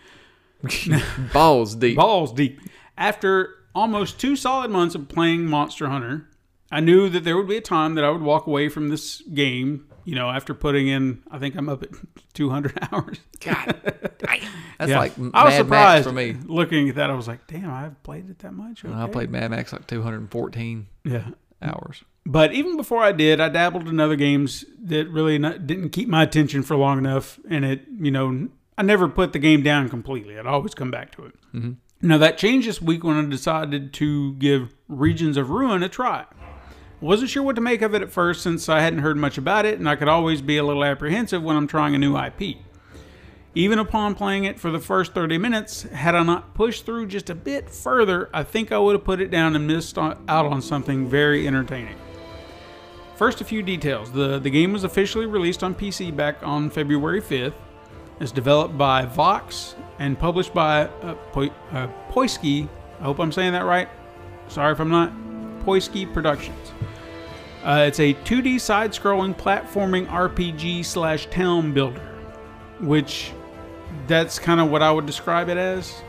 [1.33, 1.97] Balls deep.
[1.97, 2.59] balls deep.
[2.97, 6.27] After almost two solid months of playing Monster Hunter,
[6.71, 9.21] I knew that there would be a time that I would walk away from this
[9.33, 9.87] game.
[10.05, 11.89] You know, after putting in, I think I'm up at
[12.33, 13.19] 200 hours.
[13.39, 13.81] God.
[14.79, 14.99] That's Yeah.
[14.99, 16.35] like I was Mad surprised Max for me.
[16.45, 19.51] Looking at that, I was like, "Damn, I've played it that much." I played Mad
[19.51, 21.29] Max like 214 Yeah,
[21.61, 22.03] hours.
[22.25, 26.07] But even before I did, I dabbled in other games that really not, didn't keep
[26.07, 29.89] my attention for long enough, and it, you know, I never put the game down
[29.89, 30.37] completely.
[30.37, 31.33] I'd always come back to it.
[31.53, 31.71] Mm-hmm.
[32.07, 36.25] Now that changed this week when I decided to give Regions of Ruin a try.
[37.01, 39.65] Wasn't sure what to make of it at first since I hadn't heard much about
[39.65, 42.57] it, and I could always be a little apprehensive when I'm trying a new IP.
[43.55, 47.31] Even upon playing it for the first 30 minutes, had I not pushed through just
[47.31, 50.61] a bit further, I think I would have put it down and missed out on
[50.61, 51.95] something very entertaining.
[53.15, 54.11] First, a few details.
[54.11, 57.55] The, the game was officially released on PC back on February 5th.
[58.19, 62.69] It's developed by Vox and published by uh, po- uh, Poisky.
[62.99, 63.89] I hope I'm saying that right.
[64.47, 65.11] Sorry if I'm not.
[65.65, 66.71] Poisky Productions.
[67.63, 72.01] Uh, it's a 2D side-scrolling platforming RPG slash town builder,
[72.79, 73.33] which
[74.07, 76.01] that's kind of what I would describe it as,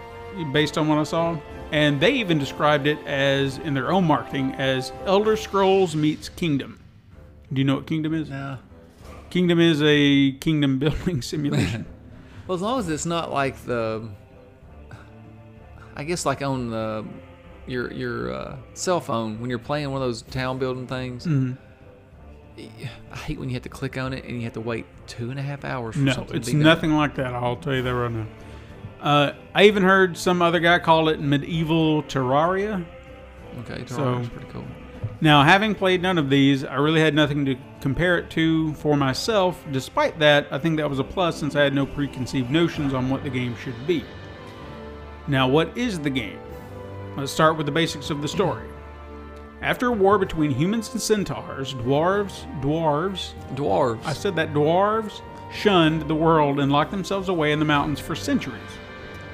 [0.53, 1.39] based on what I saw.
[1.71, 6.81] And they even described it as, in their own marketing, as Elder Scrolls meets Kingdom.
[7.53, 8.31] Do you know what Kingdom is?
[8.31, 8.57] Yeah.
[9.29, 11.87] Kingdom is a kingdom building simulation.
[12.47, 14.09] Well, as long as it's not like the,
[15.97, 17.05] I guess like on the,
[17.67, 21.27] your your uh, cell phone when you're playing one of those town building things.
[21.27, 21.53] Mm-hmm.
[23.13, 25.31] I hate when you have to click on it and you have to wait two
[25.31, 25.95] and a half hours.
[25.95, 26.65] For no, something it's to be done.
[26.65, 27.35] nothing like that.
[27.35, 28.27] I'll tell you that right now.
[29.01, 32.85] Uh, I even heard some other guy call it medieval Terraria.
[33.61, 34.65] Okay, So- Terraria's pretty cool.
[35.21, 38.97] Now, having played none of these, I really had nothing to compare it to for
[38.97, 39.65] myself.
[39.71, 43.09] Despite that, I think that was a plus since I had no preconceived notions on
[43.09, 44.05] what the game should be.
[45.29, 46.41] Now, what is the game?
[47.15, 48.67] Let's start with the basics of the story.
[49.61, 54.05] After a war between humans and centaurs, dwarves, dwarves, Dwarves.
[54.07, 55.21] I said that dwarves
[55.53, 58.63] shunned the world and locked themselves away in the mountains for centuries.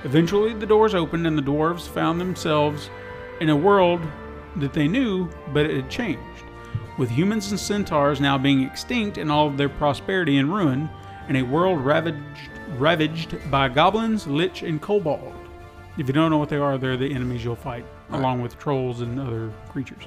[0.02, 2.90] Eventually, the doors opened and the dwarves found themselves
[3.40, 4.00] in a world
[4.56, 6.44] that they knew, but it had changed.
[6.98, 10.90] With humans and centaurs now being extinct and all of their prosperity in ruin,
[11.28, 15.37] and a world ravaged, ravaged by goblins, lich, and kobold.
[15.98, 19.00] If you don't know what they are, they're the enemies you'll fight, along with trolls
[19.00, 20.04] and other creatures.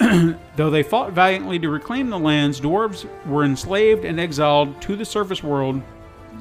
[0.00, 0.32] Mm-hmm.
[0.56, 5.04] Though they fought valiantly to reclaim the lands, dwarves were enslaved and exiled to the
[5.04, 5.80] surface world,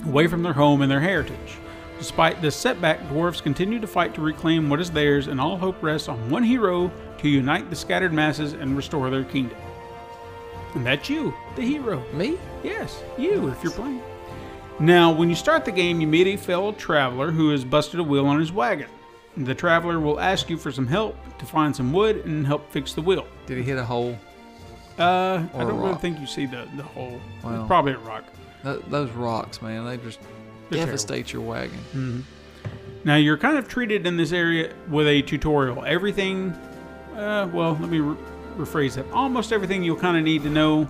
[0.08, 1.58] away from their home and their heritage.
[2.00, 5.82] Despite this setback, dwarves continue to fight to reclaim what is theirs, and all hope
[5.84, 9.58] rests on one hero to unite the scattered masses and restore their kingdom.
[10.74, 12.04] And that's you, the hero.
[12.12, 12.40] Me?
[12.64, 14.02] Yes, you, if you're playing.
[14.80, 18.04] Now, when you start the game, you meet a fellow traveler who has busted a
[18.04, 18.90] wheel on his wagon.
[19.38, 22.94] The traveler will ask you for some help to find some wood and help fix
[22.94, 23.28] the wheel.
[23.46, 24.18] Did he hit a hole?
[25.00, 26.02] Uh, I don't really rock.
[26.02, 27.20] think you see the, the hole.
[27.44, 27.62] Well.
[27.62, 28.26] it's probably a rock.
[28.64, 30.20] Th- those rocks, man, they just
[30.70, 32.26] They're devastate your wagon.
[33.04, 35.84] Now, you're kind of treated in this area with a tutorial.
[35.84, 36.52] Everything,
[37.16, 38.18] uh, well, let me re-
[38.56, 39.10] rephrase that.
[39.12, 40.88] Almost everything you'll kind of need to know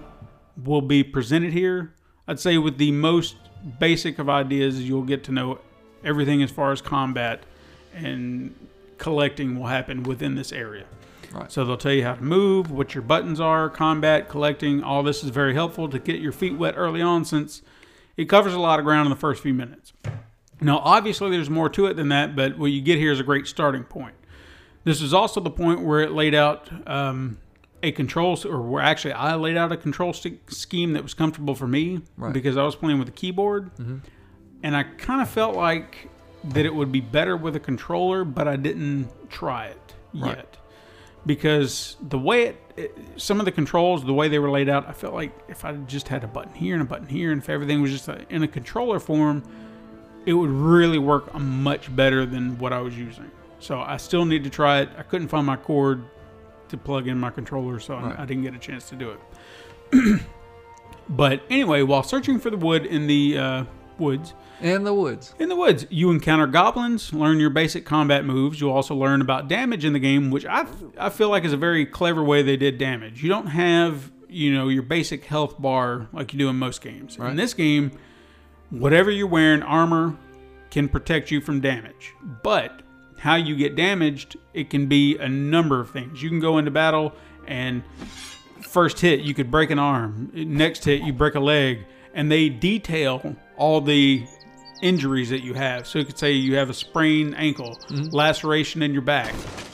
[0.63, 1.93] will be presented here.
[2.27, 3.35] I'd say with the most
[3.79, 5.59] basic of ideas, you'll get to know
[6.03, 7.43] everything as far as combat
[7.93, 8.53] and
[8.97, 10.85] collecting will happen within this area.
[11.33, 11.51] Right.
[11.51, 14.83] So they'll tell you how to move, what your buttons are, combat, collecting.
[14.83, 17.61] All this is very helpful to get your feet wet early on since
[18.17, 19.93] it covers a lot of ground in the first few minutes.
[20.61, 23.23] Now, obviously, there's more to it than that, but what you get here is a
[23.23, 24.15] great starting point.
[24.83, 27.37] This is also the point where it laid out um,
[27.83, 31.53] a control, or where actually I laid out a control stick scheme that was comfortable
[31.53, 32.33] for me Right.
[32.33, 33.97] because I was playing with a keyboard, mm-hmm.
[34.63, 36.09] and I kind of felt like
[36.45, 40.37] that it would be better with a controller, but I didn't try it Right.
[40.37, 40.57] yet
[41.25, 44.87] because the way it, it, some of the controls, the way they were laid out,
[44.87, 47.41] I felt like if I just had a button here and a button here, and
[47.41, 49.43] if everything was just a, in a controller form,
[50.25, 53.29] it would really work uh, much better than what I was using.
[53.59, 54.89] So I still need to try it.
[54.97, 56.03] I couldn't find my cord
[56.69, 58.19] to plug in my controller, so I- Right.
[58.19, 59.11] I didn't get a chance to do
[59.91, 60.21] it.
[61.09, 63.63] but anyway, while searching for the wood in the uh,
[63.99, 65.35] woods, In the woods.
[65.39, 68.59] in the woods, you encounter goblins, learn your basic combat moves.
[68.59, 70.65] You'll also learn about damage in the game, which I,
[70.97, 73.21] I feel like is a very clever way they did damage.
[73.21, 77.17] You don't have, you know, your basic health bar like you do in most games.
[77.17, 77.91] In this game,
[78.69, 80.17] whatever you're wearing, armor
[80.71, 82.13] can protect you from damage.
[82.41, 82.81] But
[83.23, 86.21] how you get damaged, it can be a number of things.
[86.21, 87.13] You can go into battle
[87.47, 87.83] and
[88.61, 90.29] first hit you could break an arm.
[90.33, 91.85] Next hit you break a leg.
[92.13, 94.25] And they detail all the
[94.81, 95.87] injuries that you have.
[95.87, 97.79] So you could say you have a sprained ankle
[98.11, 99.33] laceration in your back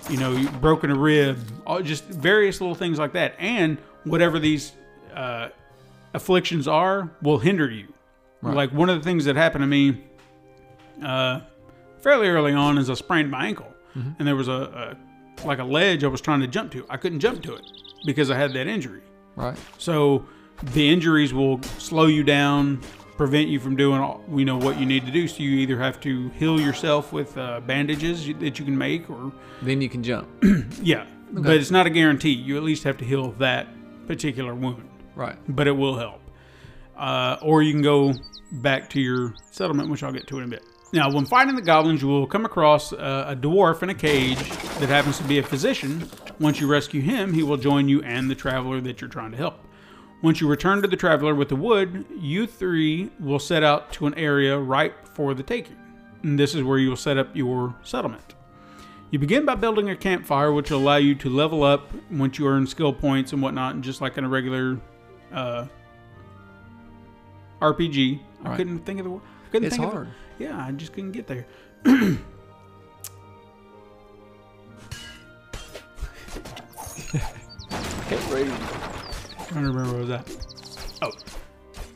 [0.09, 3.35] you know you broken a rib all, just various little things like that.
[3.38, 4.73] And whatever these
[5.13, 5.49] uh,
[6.13, 7.93] afflictions are will hinder you.
[8.41, 10.01] Like one of the things that happened to me
[11.03, 11.41] uh,
[12.01, 14.95] fairly early on is I sprained my ankle, and there was a,
[15.41, 16.85] a like a ledge I was trying to jump to.
[16.89, 17.65] I couldn't jump to it
[18.05, 19.01] because I had that injury.
[19.35, 19.57] Right.
[19.77, 20.26] So
[20.73, 22.81] the injuries will slow you down,
[23.17, 25.27] prevent you from doing all, you know what you need to do.
[25.27, 29.31] So you either have to heal yourself with uh, bandages that you can make, or
[29.61, 30.27] Then you can jump.
[30.81, 32.31] yeah, but it's not a guarantee.
[32.34, 33.67] You at least have to heal that
[34.07, 35.38] particular wound Right.
[35.47, 36.21] but it will help.
[36.97, 38.13] uh, or you can go
[38.51, 40.63] back to your settlement, which I'll get to in a bit.
[40.91, 44.40] Now, when fighting the goblins, you will come across uh, a dwarf in a cage
[44.80, 46.10] that happens to be a physician.
[46.40, 49.38] Once you rescue him, he will join you and the traveler that you're trying to
[49.38, 49.60] help.
[50.24, 54.07] Once you return to the traveler with the wood, you three will set out to
[54.07, 55.78] an area ripe for the taking.
[56.24, 58.34] And this is where you will set up your settlement.
[59.11, 62.48] You begin by building a campfire, which will allow you to level up once you
[62.48, 64.80] earn skill points and whatnot, and just like in a regular
[65.32, 65.68] uh,
[67.61, 68.20] RPG.
[68.44, 69.22] I couldn't think of the word.
[69.52, 70.07] Couldn't It's think of it.
[70.40, 71.45] Yeah, I just couldn't get there.
[71.86, 72.18] i
[79.48, 80.98] trying to remember where was that.
[81.02, 81.11] Oh.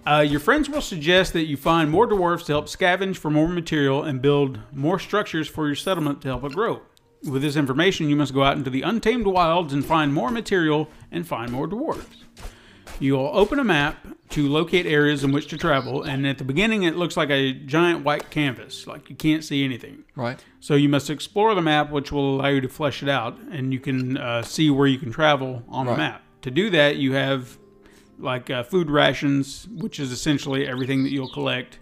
[0.05, 3.47] Uh, your friends will suggest that you find more dwarves to help scavenge for more
[3.47, 6.81] material and build more structures for your settlement to help it grow.
[7.23, 10.89] With this information, you must go out into the untamed wilds and find more material
[11.11, 12.23] and find more dwarves.
[12.99, 13.97] You'll open a map
[14.29, 17.53] to locate areas in which to travel, and at the beginning, it looks like a
[17.53, 20.03] giant white canvas, like you can't see anything.
[20.15, 20.43] Right.
[20.59, 23.73] So you must explore the map, which will allow you to flesh it out, and
[23.73, 26.23] you can uh, see where you can travel on the map.
[26.43, 27.57] To do that, you have
[28.19, 31.79] like uh, food rations, which is essentially everything that you'll collect.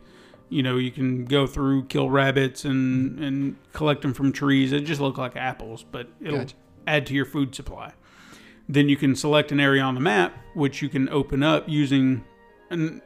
[0.50, 4.72] You know, you can go through, kill rabbits, and and collect them from trees.
[4.74, 6.56] It just look like apples, but it'll Gotcha.
[6.86, 7.94] add to your food supply.
[8.72, 12.24] Then you can select an area on the map, which you can open up using
[12.70, 13.02] a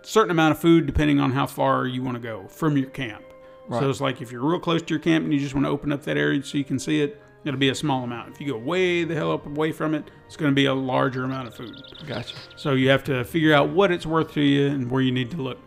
[0.00, 3.22] certain amount of food, depending on how far you want to go from your camp.
[3.68, 3.80] Right.
[3.80, 5.70] So it's like if you're real close to your camp and you just want to
[5.70, 8.32] open up that area so you can see it, it'll be a small amount.
[8.32, 10.74] If you go way the hell up away from it, it's going to be a
[10.74, 11.76] larger amount of food.
[12.06, 12.34] Gotcha.
[12.56, 15.30] So you have to figure out what it's worth to you and where you need
[15.32, 15.58] to look.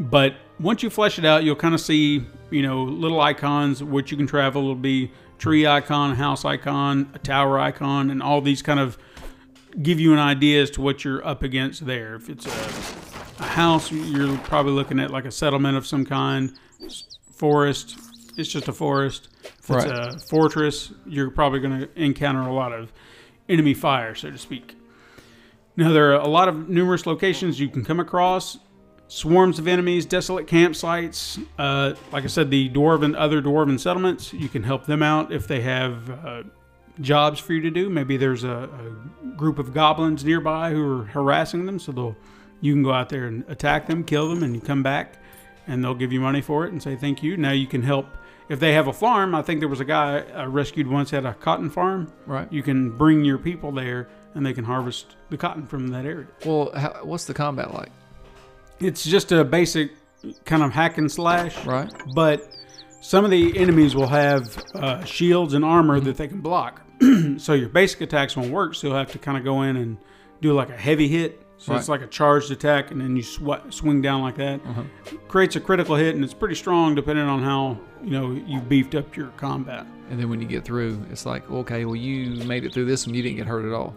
[0.00, 4.10] But once you flesh it out, you'll kind of see, you know, little icons which
[4.10, 4.62] you can travel.
[4.62, 5.12] It'll be
[5.44, 8.96] tree icon, house icon, a tower icon, and all these kind of
[9.82, 12.14] give you an idea as to what you're up against there.
[12.14, 16.50] If it's a, a house, you're probably looking at like a settlement of some kind.
[17.30, 17.98] Forest,
[18.38, 19.28] it's just a forest.
[19.44, 19.86] If it's Right.
[20.14, 22.90] a fortress, you're probably going to encounter a lot of
[23.46, 24.78] enemy fire, so to speak.
[25.76, 28.56] Now, there are a lot of numerous locations you can come across
[29.08, 31.44] swarms of enemies, desolate campsites.
[31.58, 35.46] Uh, like I said, the dwarven, other dwarven settlements, you can help them out if
[35.46, 36.42] they have uh,
[37.00, 37.88] jobs for you to do.
[37.90, 42.16] Maybe there's a, a group of goblins nearby who are harassing them, so they'll
[42.60, 45.18] you can go out there and attack them, kill them, and you come back,
[45.66, 47.36] and they'll give you money for it and say thank you.
[47.36, 48.06] Now you can help.
[48.48, 51.26] If they have a farm, I think there was a guy I rescued once had
[51.26, 52.12] a cotton farm.
[52.26, 52.50] Right.
[52.52, 56.26] You can bring your people there, and they can harvest the cotton from that area.
[56.44, 57.90] Well, how, what's the combat like?
[58.80, 59.92] It's just a basic
[60.44, 61.92] kind of hack and slash, Right.
[62.14, 62.48] but
[63.00, 66.80] some of the enemies will have uh, shields and armor that they can block.
[67.38, 69.96] so your basic attacks won't work, so you'll have to kind of go in and
[70.40, 71.40] do like a heavy hit.
[71.56, 73.40] So it's like a charged attack, and then you sw-
[73.70, 74.60] swing down like that.
[75.28, 78.94] Creates a critical hit, and it's pretty strong depending on how you know you beefed
[78.94, 79.86] up your combat.
[80.10, 83.06] And then when you get through, it's like, okay, well, you made it through this
[83.06, 83.94] and you didn't get hurt at all.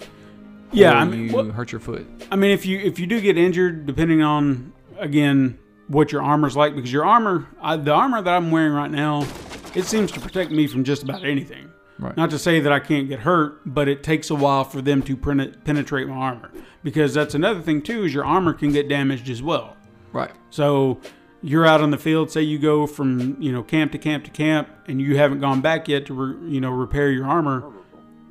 [0.72, 2.06] Yeah, I mean, you what- hurt your foot.
[2.32, 5.58] I mean, if you if you do get injured, depending on again
[5.88, 9.26] what your armor's like, because your armor, I, the armor that I'm wearing right now,
[9.74, 11.70] it seems to protect me from just about anything.
[11.98, 12.16] Right.
[12.18, 15.02] Not to say that I can't get hurt, but it takes a while for them
[15.04, 16.52] to pen- penetrate my armor,
[16.84, 19.76] because that's another thing too is your armor can get damaged as well.
[20.12, 20.32] Right.
[20.50, 21.00] So
[21.42, 22.30] you're out on the field.
[22.30, 25.62] Say you go from you know camp to camp to camp, and you haven't gone
[25.62, 27.64] back yet to re, you know repair your armor.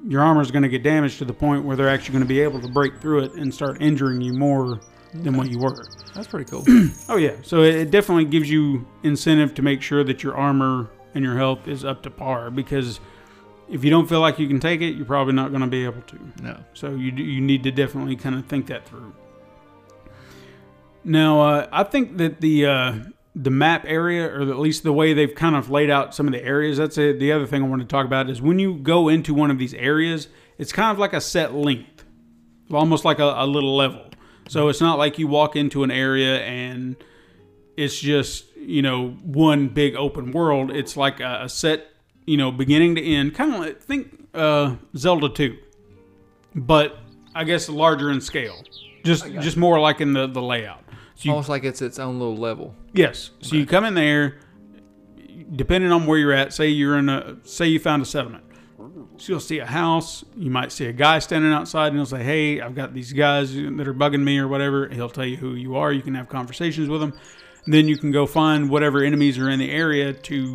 [0.07, 2.29] Your armor is going to get damaged to the point where they're actually going to
[2.29, 4.81] be able to break through it and start injuring you more
[5.13, 5.85] than what you were.
[6.15, 6.65] That's pretty cool.
[7.09, 10.91] Oh yeah, so it it definitely gives you incentive to make sure that your armor
[11.15, 13.01] and your health is up to par because
[13.69, 15.85] if you don't feel like you can take it, you're probably not going to be
[15.85, 16.19] able to.
[16.43, 16.65] no.
[16.75, 19.13] So you you need to definitely kind of think that through.
[21.05, 22.95] Now, uh, I think that the uh,
[23.37, 26.33] the map area, or at least the way they've kind of laid out some of
[26.33, 28.75] the areas, that's a, the other thing I want to talk about is when you
[28.75, 32.05] go into one of these areas, it's kind of like a set length,
[32.73, 34.07] almost like a, a little level.
[34.49, 36.97] So it's not like you walk into an area and
[37.77, 40.71] it's just you know one big open world.
[40.71, 41.89] It's like a, a set
[42.25, 45.59] you know beginning to end, kind of like think uh, Zelda two
[46.57, 46.99] but
[47.35, 48.65] I guess larger in scale.
[49.05, 50.83] Just just more like in the, the layout.
[51.17, 52.75] So you, Almost like it's its own little level.
[52.93, 53.31] yes.
[53.41, 54.39] So you come in there,
[55.55, 56.53] depending on where you're at.
[56.53, 58.45] Say you're in a say you found a settlement.
[59.19, 60.25] So you'll see a house.
[60.37, 63.55] You might see a guy standing outside, and he'll say, "Hey, I've got these guys
[63.55, 65.91] that are bugging me, or whatever." He'll tell you who you are.
[65.93, 67.15] You can have conversations with them.
[67.65, 70.55] And then you can go find whatever enemies are in the area to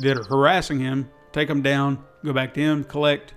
[0.00, 1.10] that are harassing him.
[1.32, 2.02] Take them down.
[2.24, 2.84] Go back to him.
[2.84, 3.34] Collect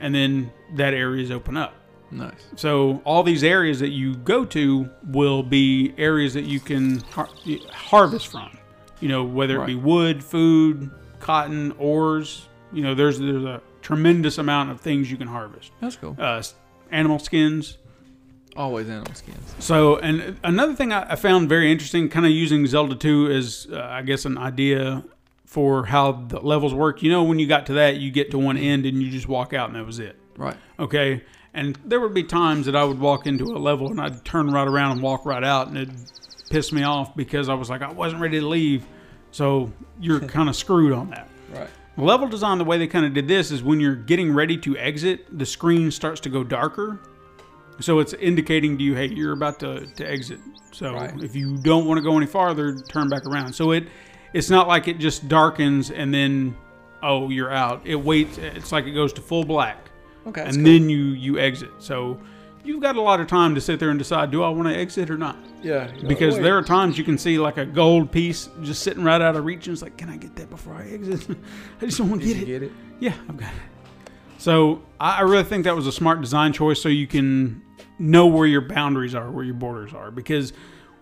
[0.00, 1.74] and then that area is open up.
[2.10, 2.32] Nice.
[2.56, 7.28] So all these areas that you go to will be areas that you can har-
[7.72, 8.56] harvest from.
[9.00, 12.48] You know, whether it be wood, food, cotton, ores.
[12.72, 15.72] You know, there's there's a tremendous amount of things you can harvest.
[15.80, 16.16] That's cool.
[16.18, 16.42] Uh,
[16.90, 17.78] animal skins.
[18.56, 19.54] Always animal skins.
[19.58, 23.68] So, and another thing I, I found very interesting, kind of using Zelda 2 as,
[23.72, 25.04] uh, I guess, an idea
[25.44, 27.02] for how the levels work.
[27.02, 29.28] You know, when you got to that, you get to one end and you just
[29.28, 30.16] walk out and that was it.
[30.36, 30.56] Right.
[30.78, 31.22] Okay.
[31.52, 34.50] And there would be times that I would walk into a level and I'd turn
[34.50, 35.94] right around and walk right out and it'd
[36.48, 38.86] piss me off because I was like, I wasn't ready to leave.
[39.32, 41.28] So you're kind of screwed on that.
[41.52, 41.68] Right.
[41.96, 44.76] Level design, the way they kind of did this is when you're getting ready to
[44.78, 47.00] exit, the screen starts to go darker.
[47.80, 50.38] So it's indicating to you, hey, you're about to, to exit.
[50.72, 51.12] So Right.
[51.22, 53.52] if you don't want to go any farther, turn back around.
[53.52, 53.88] So it
[54.32, 56.56] it's not like it just darkens and then
[57.02, 57.82] oh you're out.
[57.84, 58.38] It waits.
[58.38, 59.89] It's like it goes to full black,
[60.26, 60.42] Okay.
[60.42, 61.70] and then you you exit.
[61.78, 62.20] So
[62.64, 64.76] you've got a lot of time to sit there and decide, do I want to
[64.76, 65.36] exit or not?
[65.62, 65.90] yeah.
[66.06, 69.36] Because there are times you can see like a gold piece just sitting right out
[69.36, 71.26] of reach, and it's like, can I get that before I exit?
[71.80, 72.46] I just don't want to get you it.
[72.46, 72.72] get it?
[72.98, 74.12] Yeah, I've got it.
[74.38, 77.62] So I I really think that was a smart design choice, so you can
[77.98, 80.10] know where your boundaries are, where your borders are.
[80.10, 80.52] Because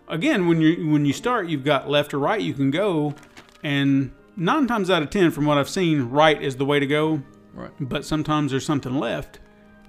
[0.09, 3.15] again, when you when you start, you've got left or right you can go,
[3.63, 6.87] and nine times out of ten, from what I've seen, right is the way to
[6.87, 7.23] go.
[7.55, 7.71] Right.
[7.81, 9.41] But sometimes there's something left,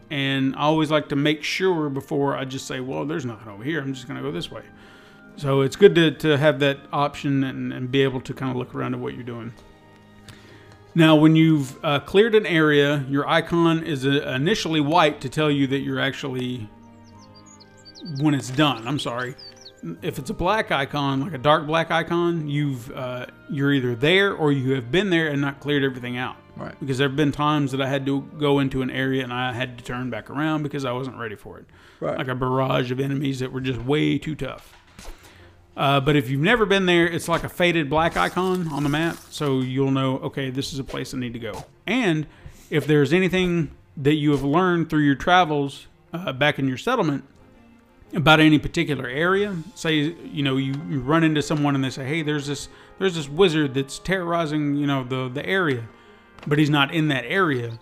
[0.09, 3.63] and I always like to make sure before I just say, well, there's nothing over
[3.63, 3.79] here.
[3.81, 4.63] I'm just gonna go this way.
[5.35, 8.57] So it's good to, to have that option and, and be able to kind of
[8.57, 9.53] look around at what you're doing.
[10.95, 15.49] Now, when you've uh, cleared an area, your icon is uh, initially white to tell
[15.51, 16.67] you that you're actually
[18.19, 18.87] when it's done.
[18.87, 19.35] I'm sorry.
[20.01, 24.33] If it's a black icon, like a dark black icon, you've uh, you're either there
[24.33, 26.35] or you have been there and not cleared everything out.
[26.55, 26.77] Right.
[26.79, 29.53] Because there have been times that I had to go into an area and I
[29.53, 31.65] had to turn back around because I wasn't ready for it.
[32.01, 32.17] Right.
[32.17, 34.73] Like a barrage of enemies that were just way too tough.
[35.77, 38.89] Uh, but if you've never been there, it's like a faded black icon on the
[38.89, 41.63] map, so you'll know, okay, this is a place I need to go.
[41.87, 42.27] And
[42.69, 47.23] if there's anything that you have learned through your travels uh, back in your settlement
[48.13, 52.05] about any particular area, say you know you, you run into someone and they say,
[52.05, 55.83] hey, there's this there's this wizard that's terrorizing you know the the area,
[56.47, 57.77] but he's not in that area.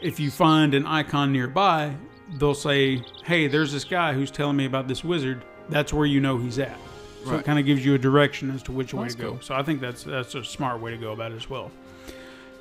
[0.00, 1.94] If you find an icon nearby,
[2.38, 5.44] they'll say, hey, there's this guy who's telling me about this wizard.
[5.68, 6.78] That's where you know he's at.
[7.24, 9.30] So it kind of gives you a direction as to which way That's to go.
[9.32, 9.40] cool.
[9.42, 11.70] So I think that's that's a smart way to go about it as well.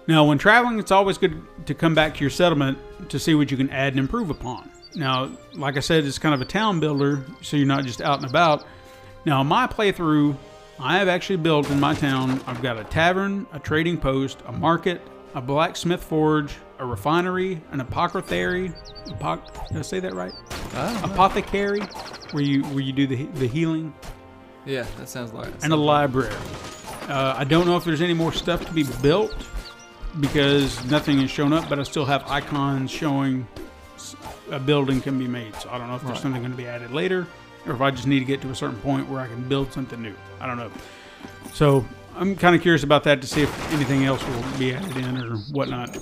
[0.05, 2.77] Now, when traveling, it's always good to come back to your settlement
[3.09, 4.69] to see what you can add and improve upon.
[4.95, 8.21] Now, like I said, it's kind of a town builder, so you're not just out
[8.21, 8.65] and about.
[9.25, 10.35] Now, my playthrough,
[10.79, 12.41] I have actually built in my town.
[12.47, 15.01] I've got a tavern, a trading post, a market,
[15.35, 18.73] a blacksmith forge, a refinery, an apothecary.
[19.07, 20.33] Apoc- did I say that right?
[21.03, 21.81] Apothecary,
[22.31, 23.93] where you where you do the the healing
[24.65, 26.35] yeah, that sounds like and a library.
[27.07, 29.33] Uh, I don't know if there's any more stuff to be built
[30.19, 33.47] because nothing has shown up, but I still have icons showing
[34.51, 35.55] a building can be made.
[35.55, 36.21] So I don't know if there's Right.
[36.21, 37.27] something going to be added later
[37.65, 39.71] or if I just need to get to a certain point where I can build
[39.73, 40.13] something new.
[40.39, 40.71] I don't know.
[41.53, 44.97] So I'm kind of curious about that to see if anything else will be added
[44.97, 45.97] in or whatnot.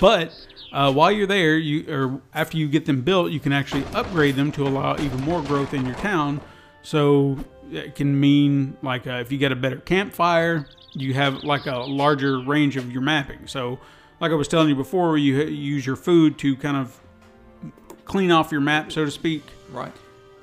[0.00, 0.32] But
[0.72, 4.36] uh, while you're there, you or after you get them built, you can actually upgrade
[4.36, 6.40] them to allow even more growth in your town.
[6.82, 7.38] So
[7.72, 11.78] it can mean like uh, if you get a better campfire, you have like a
[11.78, 13.46] larger range of your mapping.
[13.46, 13.78] So,
[14.20, 17.00] like I was telling you before, you use your food to kind of
[18.10, 19.44] clean off your map, so to speak.
[19.72, 19.92] right.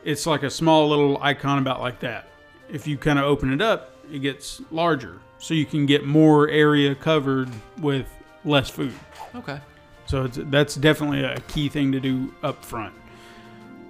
[0.03, 2.29] It's like a small little icon about like that.
[2.69, 6.47] If you kind of open it up, it gets larger, so you can get more
[6.47, 7.49] area covered
[7.81, 8.07] with
[8.45, 8.93] less food.
[9.35, 9.59] Okay.
[10.05, 12.93] So it's, that's definitely a key thing to do up front.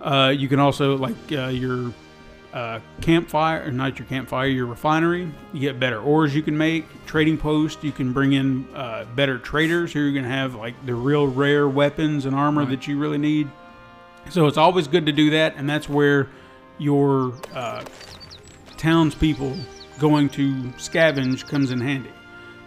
[0.01, 1.93] Uh, you can also like uh, your
[2.51, 5.31] uh, campfire, or not your campfire, your refinery.
[5.53, 6.85] You get better ores you can make.
[7.05, 10.73] Trading post, you can bring in uh, better traders who are going to have like
[10.87, 12.69] the real rare weapons and armor Right.
[12.71, 13.47] that you really need.
[14.29, 16.27] So it's always good to do that, and that's where
[16.77, 17.83] your uh,
[18.77, 19.57] townspeople
[19.99, 22.11] going to scavenge comes in handy.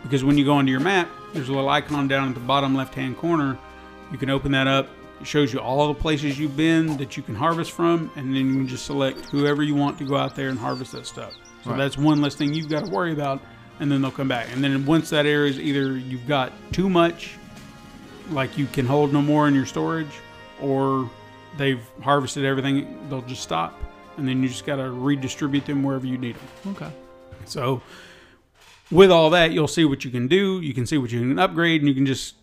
[0.03, 2.75] Because when you go onto your map, there's a little icon down at the bottom
[2.75, 3.59] left hand corner.
[4.11, 4.89] You can open that up.
[5.21, 8.47] It shows you all the places you've been that you can harvest from, and then
[8.47, 11.35] you can just select whoever you want to go out there and harvest that stuff.
[11.63, 11.77] So Right.
[11.77, 13.41] that's one less thing you've got to worry about,
[13.81, 14.49] and then they'll come back.
[14.53, 17.35] And then once that area is either you've got too much,
[18.31, 20.09] like you can hold no more in your storage,
[20.63, 21.11] or
[21.61, 23.79] they've harvested everything, they'll just stop,
[24.17, 26.75] and then you just got to redistribute them wherever you need them.
[26.75, 26.91] Okay.
[27.45, 27.83] So,
[28.91, 30.61] with all that, you'll see what you can do.
[30.61, 32.35] You can see what you can upgrade, and you can just,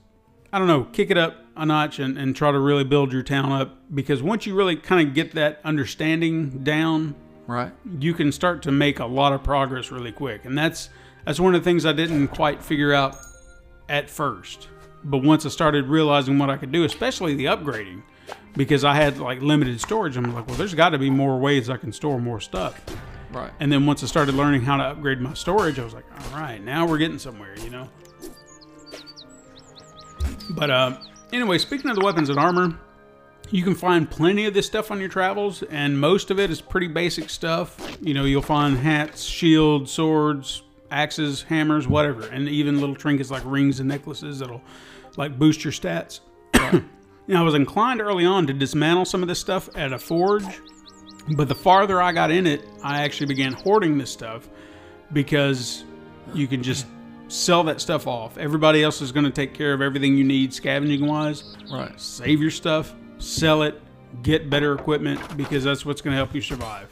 [0.54, 3.24] I don't know, kick it up a notch and, and try to really build your
[3.24, 7.16] town up because once you really kind of get that understanding down,
[7.48, 7.72] Right.
[8.00, 10.46] you can start to make a lot of progress really quick.
[10.46, 10.90] And that's
[11.26, 13.18] that's one of the things I didn't quite figure out
[13.90, 14.68] at first.
[15.04, 18.04] But once I started realizing what I could do, especially the upgrading,
[18.56, 21.70] because I had like limited storage, I'm like, well, there's got to be more ways
[21.70, 22.82] I can store more stuff.
[23.32, 23.52] Right.
[23.60, 26.40] And then once I started learning how to upgrade my storage, I was like, all
[26.40, 27.90] right, now we're getting somewhere, you know?
[30.52, 30.98] But uh,
[31.34, 32.80] anyway, speaking of the weapons and armor,
[33.50, 36.62] you can find plenty of this stuff on your travels, and most of it is
[36.62, 37.98] pretty basic stuff.
[38.02, 43.44] You know, you'll find hats, shields, swords, axes, hammers, whatever, and even little trinkets like
[43.46, 44.62] rings and necklaces that'll
[45.16, 46.22] like boost your stats.
[47.28, 50.46] now, I was inclined early on to dismantle some of this stuff at a forge,
[51.36, 54.48] but the farther I got in it, I actually began hoarding this stuff
[55.12, 55.84] because
[56.34, 56.86] you can just
[57.28, 58.38] sell that stuff off.
[58.38, 61.58] Everybody else is going to take care of everything you need scavenging wise.
[61.70, 62.00] Right.
[62.00, 63.82] Save your stuff, sell it,
[64.24, 66.88] get better equipment because that's what's going to help you survive.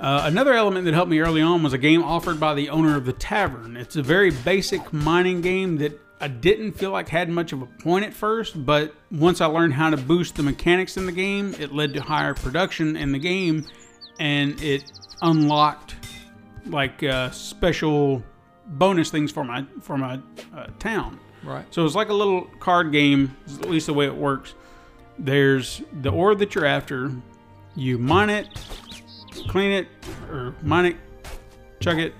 [0.00, 2.96] Uh, another element that helped me early on was a game offered by the owner
[2.96, 3.76] of the tavern.
[3.76, 7.66] It's a very basic mining game that I didn't feel like had much of a
[7.66, 11.54] point at first, but once I learned how to boost the mechanics in the game,
[11.58, 13.66] it led to higher production in the game,
[14.18, 14.92] and it
[15.22, 15.96] unlocked
[16.66, 18.22] like uh, special
[18.66, 20.20] bonus things for my for my
[20.54, 21.18] uh, town.
[21.42, 21.66] Right.
[21.70, 24.54] So it's like a little card game, at least the way it works.
[25.18, 27.12] There's the ore that you're after.
[27.76, 28.48] You mine it,
[29.48, 29.88] clean it,
[30.30, 30.96] or mine it,
[31.80, 32.14] chuck it,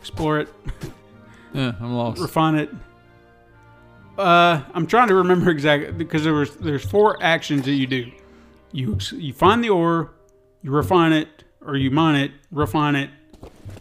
[0.00, 0.48] explore it,
[1.56, 2.20] Yeah, I'm lost.
[2.20, 2.70] refine it.
[4.18, 8.12] Uh, I'm trying to remember exactly because there was there's four actions that you do.
[8.72, 10.12] You you find the ore,
[10.62, 13.10] you refine it, or you mine it, refine it,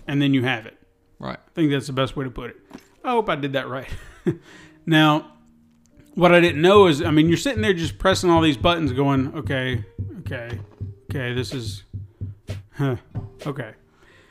[0.08, 0.78] and then you have it.
[1.20, 1.38] Right.
[1.38, 2.58] I think that's the best way to put it.
[3.04, 3.88] I hope I did that right.
[4.86, 5.34] now,
[6.16, 8.92] what I didn't know is, I mean, you're sitting there just pressing all these buttons,
[8.92, 9.86] going, okay,
[10.20, 10.60] okay,
[11.10, 11.84] okay, this is,
[12.74, 12.96] huh,
[13.46, 13.74] okay.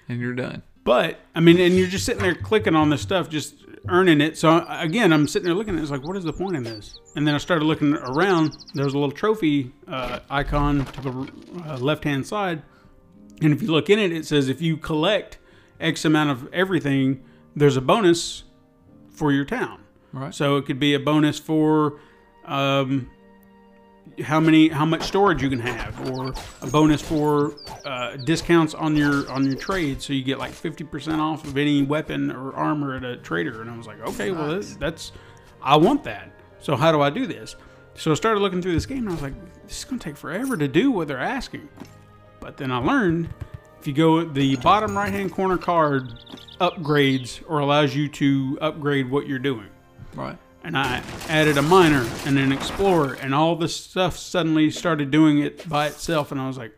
[0.09, 0.63] And you're done.
[0.85, 3.55] But I mean, and you're just sitting there clicking on this stuff, just
[3.89, 4.39] earning it.
[4.39, 5.83] So again, I'm sitting there looking at it.
[5.83, 7.01] It's like, what is the point in this?
[7.17, 8.57] And then I started looking around.
[8.75, 11.33] There was a little trophy uh, icon to the
[11.67, 12.63] uh, left hand side,
[13.41, 15.39] and if you look in it, it says if you collect
[15.81, 17.25] X amount of everything,
[17.57, 18.45] there's a bonus
[19.11, 19.81] for your town.
[20.13, 20.35] Right.
[20.35, 21.99] So it could be a bonus for
[22.45, 23.11] um,
[24.23, 26.33] how many, how much storage you can have, or
[26.63, 30.01] a bonus for uh, discounts on your on your trade.
[30.01, 33.63] So you get like fifty percent off of any weapon or armor at a trader.
[33.63, 35.13] And I was like, okay, well that's, that's
[35.63, 36.31] I want that.
[36.61, 37.57] So how do I do this?
[37.95, 39.35] So I started looking through this game, and I was like,
[39.67, 41.69] this is going to take forever to do what they're asking.
[42.41, 43.29] But then I learned
[43.81, 46.13] if you go the bottom right hand corner card
[46.61, 49.69] upgrades or allows you to upgrade what you're doing
[50.15, 50.39] Right.
[50.65, 55.39] And I added a miner and an explorer, and all this stuff suddenly started doing
[55.39, 56.33] it by itself.
[56.33, 56.73] And I was like,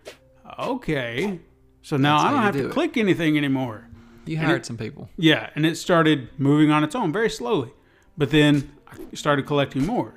[0.59, 1.39] okay,
[1.83, 2.73] so now That's I don't have do to it.
[2.73, 3.89] click anything anymore.
[4.27, 5.09] You hired some people.
[5.17, 7.71] Yeah, and it started moving on its own very slowly.
[8.19, 10.15] But then I started collecting more,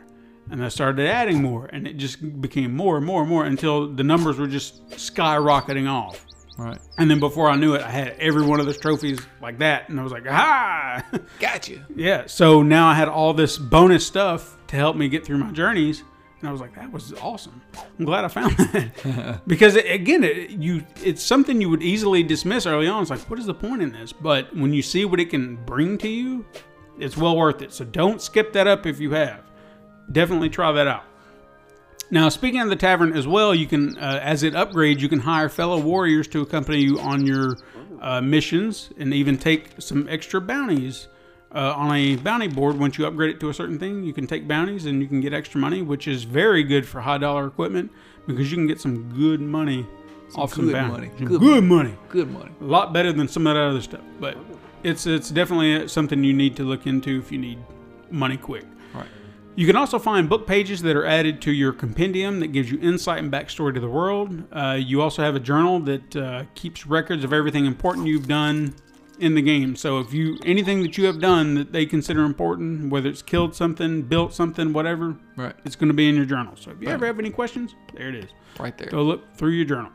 [0.49, 3.87] and I started adding more, and it just became more and more and more until
[3.87, 6.25] the numbers were just skyrocketing off.
[6.59, 6.77] Right.
[6.97, 9.87] And then before I knew it, I had every one of those trophies like that,
[9.87, 11.01] and I was like, ah!
[11.39, 11.81] Got you.
[11.95, 15.51] Yeah, so now I had all this bonus stuff to help me get through my
[15.51, 16.03] journeys,
[16.39, 17.61] and I was like, "That was awesome."
[17.97, 22.23] I'm glad I found that because it, again, it, you it's something you would easily
[22.23, 23.01] dismiss early on.
[23.01, 24.13] It's like, what is the point in this?
[24.13, 26.45] But when you see what it can bring to you,
[26.97, 27.73] it's well worth it.
[27.73, 29.41] So don't skip that up if you have.
[30.11, 31.03] Definitely try that out.
[32.11, 35.19] Now, speaking of the tavern as well, you can, uh, as it upgrades, you can
[35.19, 37.57] hire fellow warriors to accompany you on your
[38.01, 41.07] uh, missions, and even take some extra bounties
[41.53, 42.79] uh, on a bounty board.
[42.79, 45.21] Once you upgrade it to a certain thing, you can take bounties and you can
[45.21, 47.91] get extra money, which is very good for high dollar equipment
[48.25, 49.85] because you can get some good money
[50.35, 50.91] off some good bounties.
[50.97, 51.11] money.
[51.17, 52.51] Some Good good money Good money.
[52.61, 54.01] a lot better than some of that other stuff.
[54.19, 54.37] But
[54.83, 57.59] it's it's definitely something you need to look into if you need
[58.09, 58.65] money quick.
[59.55, 62.79] You can also find book pages that are added to your compendium that gives you
[62.79, 64.43] insight and backstory to the world.
[64.53, 68.73] Uh, you also have a journal that uh, keeps records of everything important you've done
[69.19, 69.75] in the game.
[69.75, 73.53] So if you anything that you have done that they consider important, whether it's killed
[73.53, 75.53] something, built something, whatever, Right.
[75.65, 76.53] it's going to be in your journal.
[76.55, 78.29] So if you ever have any questions, there it is.
[78.57, 78.87] Right there.
[78.87, 79.91] Go look through your journal.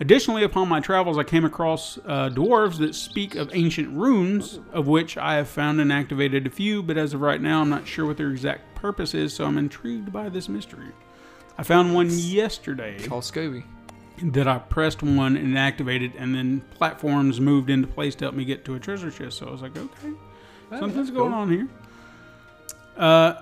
[0.00, 4.88] Additionally, upon my travels, I came across uh, dwarves that speak of ancient runes, of
[4.88, 7.86] which I have found and activated a few, but as of right now, I'm not
[7.86, 10.88] sure what their exact purpose is, so I'm intrigued by this mystery.
[11.56, 13.64] I found one yesterday Call Scooby.
[14.22, 18.44] that I pressed one and activated, and then platforms moved into place to help me
[18.44, 19.38] get to a treasure chest.
[19.38, 20.12] So I was like, okay,
[20.68, 21.40] something's going cool.
[21.40, 21.68] on here.
[22.98, 23.40] Uh,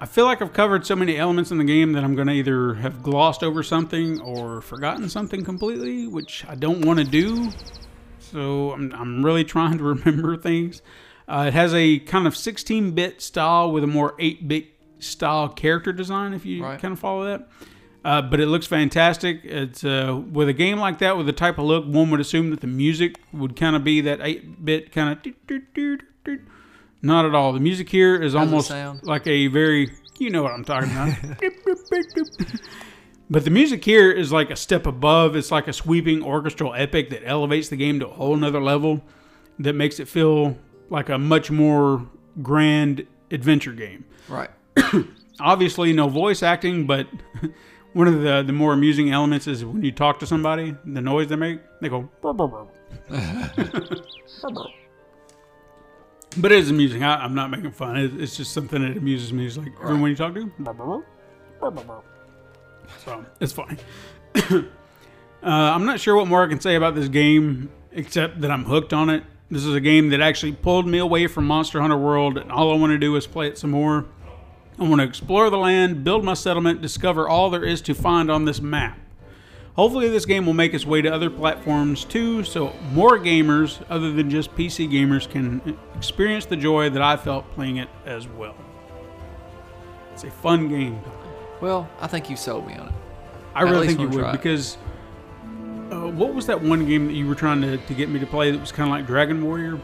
[0.00, 2.34] I feel like I've covered so many elements in the game that I'm going to
[2.34, 7.50] either have glossed over something or forgotten something completely, which I don't want to do.
[8.20, 10.80] So I'm, I'm really trying to remember things.
[11.26, 15.48] Uh, it has a kind of 16 bit style with a more 8 bit style
[15.48, 16.80] character design, if you Right.
[16.80, 17.48] kind of follow that.
[18.04, 19.40] Uh, but it looks fantastic.
[19.44, 22.50] It's uh, with a game like that, with the type of look, one would assume
[22.50, 26.38] that the music would kind of be that 8 bit kind of.
[27.02, 27.52] Not at all.
[27.52, 28.70] The music here is How's almost
[29.02, 31.16] like a very, you know what I'm talking about.
[33.30, 35.34] but the music here is like a step above.
[35.36, 39.02] It's like a sweeping orchestral epic that elevates the game to a whole nother level
[39.58, 40.56] that makes it feel
[40.90, 42.06] like a much more
[42.42, 44.04] grand adventure game.
[44.28, 44.50] Right.
[45.40, 47.06] Obviously, no voice acting, but
[47.92, 51.28] one of the, the more amusing elements is when you talk to somebody, the noise
[51.28, 52.08] they make, they go.
[52.22, 52.66] "Brr, brr, brr."
[53.08, 54.66] Brr, brr.
[56.38, 57.02] but it is amusing.
[57.02, 57.96] I, I'm not making fun.
[57.96, 59.46] It, it's just something that amuses me.
[59.46, 60.50] It's like when you talk to.
[63.04, 63.78] So it's fine.
[64.34, 64.66] uh,
[65.42, 68.92] I'm not sure what more I can say about this game except that I'm hooked
[68.92, 69.24] on it.
[69.50, 72.72] This is a game that actually pulled me away from Monster Hunter World, and all
[72.72, 74.06] I want to do is play it some more.
[74.78, 78.30] I want to explore the land, build my settlement, discover all there is to find
[78.30, 78.98] on this map.
[79.74, 84.10] Hopefully, this game will make its way to other platforms too, so more gamers, other
[84.12, 88.54] than just PC gamers, can experience the joy that I felt playing it as well.
[90.12, 90.98] It's a fun game.
[91.60, 92.94] Well, I think you sold me on it.
[93.54, 94.76] I At really think you would because
[95.90, 98.26] uh, what was that one game that you were trying to, to get me to
[98.26, 99.78] play that was kind of like Dragon Warrior?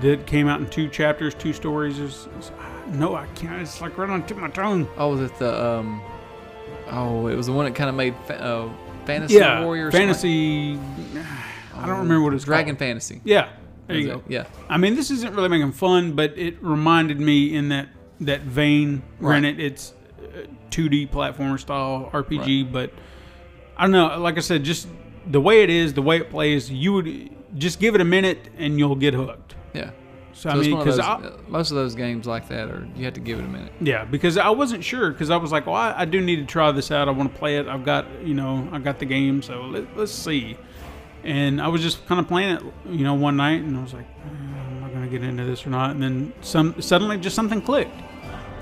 [0.00, 1.98] That came out in two chapters, two stories.
[2.00, 2.50] It's- it's-
[2.88, 3.60] no, I can't.
[3.62, 4.88] It's like right on tip of my tongue.
[4.96, 6.02] Oh, was it the um?
[6.90, 8.68] Oh, it was the one that kind of made fa- uh,
[9.06, 9.88] fantasy Yeah, warrior.
[9.88, 10.78] or something like- fantasy.
[11.74, 12.54] I don't remember what it's called.
[12.56, 12.78] Dragon called.
[12.80, 13.20] fantasy.
[13.24, 13.48] Yeah,
[13.86, 14.14] there you go.
[14.18, 14.22] it?
[14.28, 14.44] Yeah.
[14.68, 17.88] I mean, this isn't really making fun, but it reminded me in that
[18.20, 19.02] that vein.
[19.18, 22.92] Granted, it's uh, 2D platformer style RPG, but
[23.76, 24.18] I don't know.
[24.18, 24.86] Like I said, just
[25.26, 28.48] the way it is, the way it plays, you would just give it a minute
[28.58, 29.54] and you'll get hooked.
[29.72, 29.90] Yeah.
[30.32, 33.14] So, So I mean, because uh, most of those games like that are you have
[33.14, 33.72] to give it a minute.
[33.80, 36.44] yeah, because I wasn't sure because I was like, well, I, I do need to
[36.46, 37.08] try this out.
[37.08, 37.66] I want to play it.
[37.68, 40.56] I've got you know, I got the game, so let, let's see.
[41.24, 43.94] And I was just kind of playing it, you know, one night, and I was
[43.94, 45.90] like, "Eh, am I going to get into this or not?
[45.92, 47.94] And then some suddenly just something clicked.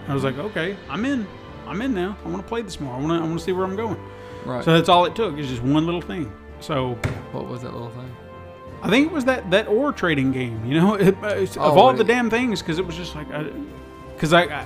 [0.09, 1.27] I was like, okay, I'm in.
[1.67, 2.19] I'm in now.
[2.25, 2.93] I want to play this more.
[2.95, 3.15] I want to.
[3.15, 3.97] I want to see where I'm going.
[4.45, 4.65] Right.
[4.65, 5.39] So that's all it took.
[5.39, 6.31] Is just one little thing.
[6.61, 6.99] So
[7.33, 8.11] what was that little thing?
[8.83, 10.65] I think it was that that ore trading game.
[10.65, 13.29] You know, it, uh, of Oh, all the damn things, because it was just like,
[14.15, 14.65] because I, I,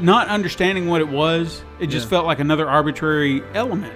[0.00, 2.10] not understanding what it was, it just Yeah.
[2.10, 3.94] felt like another arbitrary element.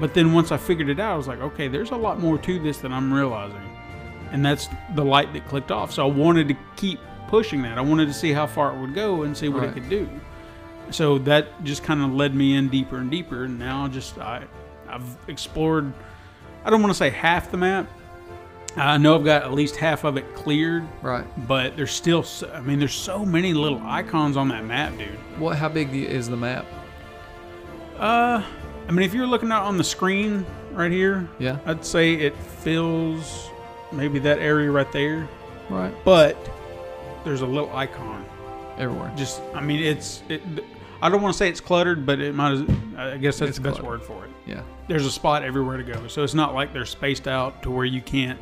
[0.00, 2.38] But then once I figured it out, I was like, okay, there's a lot more
[2.38, 3.60] to this than I'm realizing,
[4.30, 5.92] and that's the light that clicked off.
[5.92, 6.98] So I wanted to keep
[7.28, 7.76] pushing that.
[7.78, 10.08] I wanted to see how far it would go and see what it could do.
[10.90, 14.44] So that just kind of led me in deeper and deeper, and now just I,
[14.88, 15.92] I've explored.
[16.64, 17.86] I don't want to say half the map.
[18.76, 21.26] I know I've got at least half of it cleared, Right.
[21.46, 22.22] but there's still.
[22.22, 25.08] So, I mean, there's so many little icons on that map, dude.
[25.38, 25.56] What?
[25.58, 26.64] How big is the map?
[27.98, 28.42] Uh,
[28.88, 31.58] I mean, if you're looking out on the screen right here, Yeah.
[31.66, 33.50] I'd say it fills
[33.92, 35.28] maybe that area right there,
[35.68, 35.92] Right.
[36.04, 36.36] but
[37.24, 38.24] there's a little icon.
[38.78, 39.12] Everywhere.
[39.16, 40.22] Just, I mean, it's.
[40.30, 40.40] It,
[41.02, 42.52] I don't want to say it's cluttered, but it might.
[42.52, 42.62] As,
[42.96, 44.00] I guess that's It's the best cluttered.
[44.00, 44.30] word for it.
[44.46, 44.62] Yeah.
[44.88, 47.84] There's a spot everywhere to go, so it's not like they're spaced out to where
[47.84, 48.40] you can't.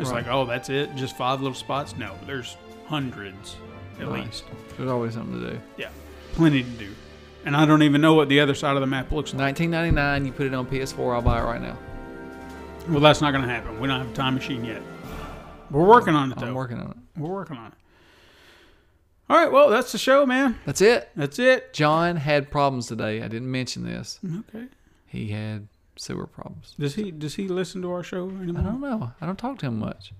[0.00, 0.24] It's Right.
[0.24, 1.94] like, oh, that's it, just five little spots.
[1.96, 2.56] No, there's
[2.86, 3.56] hundreds
[4.00, 4.24] at Right.
[4.24, 4.44] least.
[4.76, 5.60] There's always something to do.
[5.76, 5.88] Yeah,
[6.32, 6.88] plenty to do.
[7.44, 9.40] And I don't even know what the other side of the map looks like.
[9.40, 10.26] 1999.
[10.26, 11.14] You put it on PS4.
[11.14, 11.76] I'll buy it right now.
[12.88, 13.78] Well, that's not going to happen.
[13.80, 14.82] We don't have a time machine yet.
[15.70, 16.46] We're working on it, though.
[16.48, 16.96] I'm working on it.
[17.18, 17.72] We're working on it.
[19.28, 20.58] All right, well, that's the show, man.
[20.66, 21.08] That's it.
[21.14, 21.72] That's it.
[21.72, 23.22] John had problems today.
[23.22, 24.18] I didn't mention this.
[24.26, 24.66] Mm, okay.
[25.06, 25.68] He had
[26.00, 26.74] sewer problems.
[26.78, 28.62] Does he does he listen to our show anymore?
[28.62, 29.12] I don't know.
[29.20, 30.12] I don't talk to him much.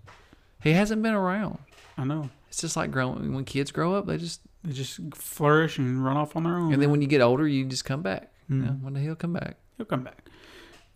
[0.62, 1.58] He hasn't been around.
[1.96, 2.30] I know.
[2.48, 6.16] It's just like growing when kids grow up, they just They just flourish and run
[6.16, 6.72] off on their own.
[6.72, 8.32] and then when you get older, you just come back.
[8.48, 8.64] You Hmm.
[8.66, 9.56] know, one day he'll come back.
[9.76, 10.28] He'll come back.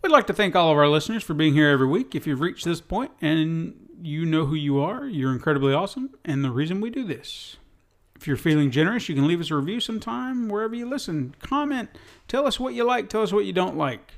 [0.03, 2.15] We'd like to thank all of our listeners for being here every week.
[2.15, 6.45] If you've reached this point and you know who you are, you're incredibly awesome and
[6.45, 7.57] the reason we do this.
[8.17, 11.35] If you're feeling generous, you can leave us a review sometime wherever you listen.
[11.41, 11.89] Comment,
[12.29, 14.15] tell us what you like, tell us what you don't like.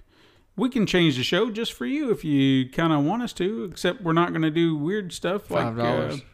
[0.56, 3.64] We can change the show just for you if you kind of want us to,
[3.64, 6.14] except we're not going to do weird stuff like Five dollars.
[6.14, 6.24] Uh,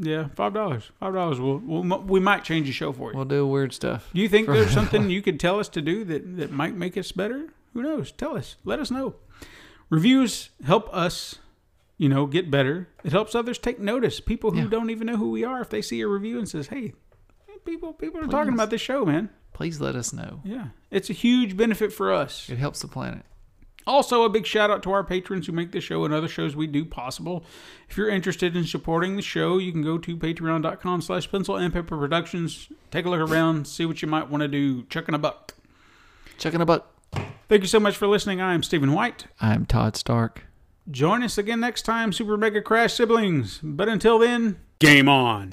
[0.00, 0.90] yeah, five dollars.
[1.00, 1.38] Five dollars.
[1.40, 3.16] We'll, we'll we might change the show for you.
[3.16, 4.08] we'll do weird stuff.
[4.14, 6.96] Do you think there's something you could tell us to do that, that might make
[6.96, 7.48] us better?
[7.74, 8.10] Who knows?
[8.12, 8.56] Tell us.
[8.64, 9.16] Let us know.
[9.90, 11.36] Reviews help us,
[11.96, 12.88] you know, get better.
[13.04, 14.20] It helps others take notice.
[14.20, 14.68] People who Yeah.
[14.68, 16.94] don't even know who we are, if they see a review and says, "Hey,
[17.64, 19.28] people people are talking about this show, man.
[19.52, 20.40] Please let us know.
[20.44, 22.48] Yeah, it's a huge benefit for us.
[22.48, 23.24] It helps the planet.
[23.88, 26.54] Also, a big shout out to our patrons who make this show and other shows
[26.54, 27.42] we do possible.
[27.88, 31.72] If you're interested in supporting the show, you can go to patreon.com slash pencil and
[31.72, 32.68] paper productions.
[32.90, 34.82] Take a look around, see what you might want to do.
[34.84, 35.54] Chucking a buck.
[36.36, 36.94] Checking a buck.
[37.48, 38.42] Thank you so much for listening.
[38.42, 39.26] I am Stephen White.
[39.40, 40.44] I'm Todd Stark.
[40.90, 43.58] Join us again next time, Super Mega Crash Siblings.
[43.62, 45.52] But until then, game on.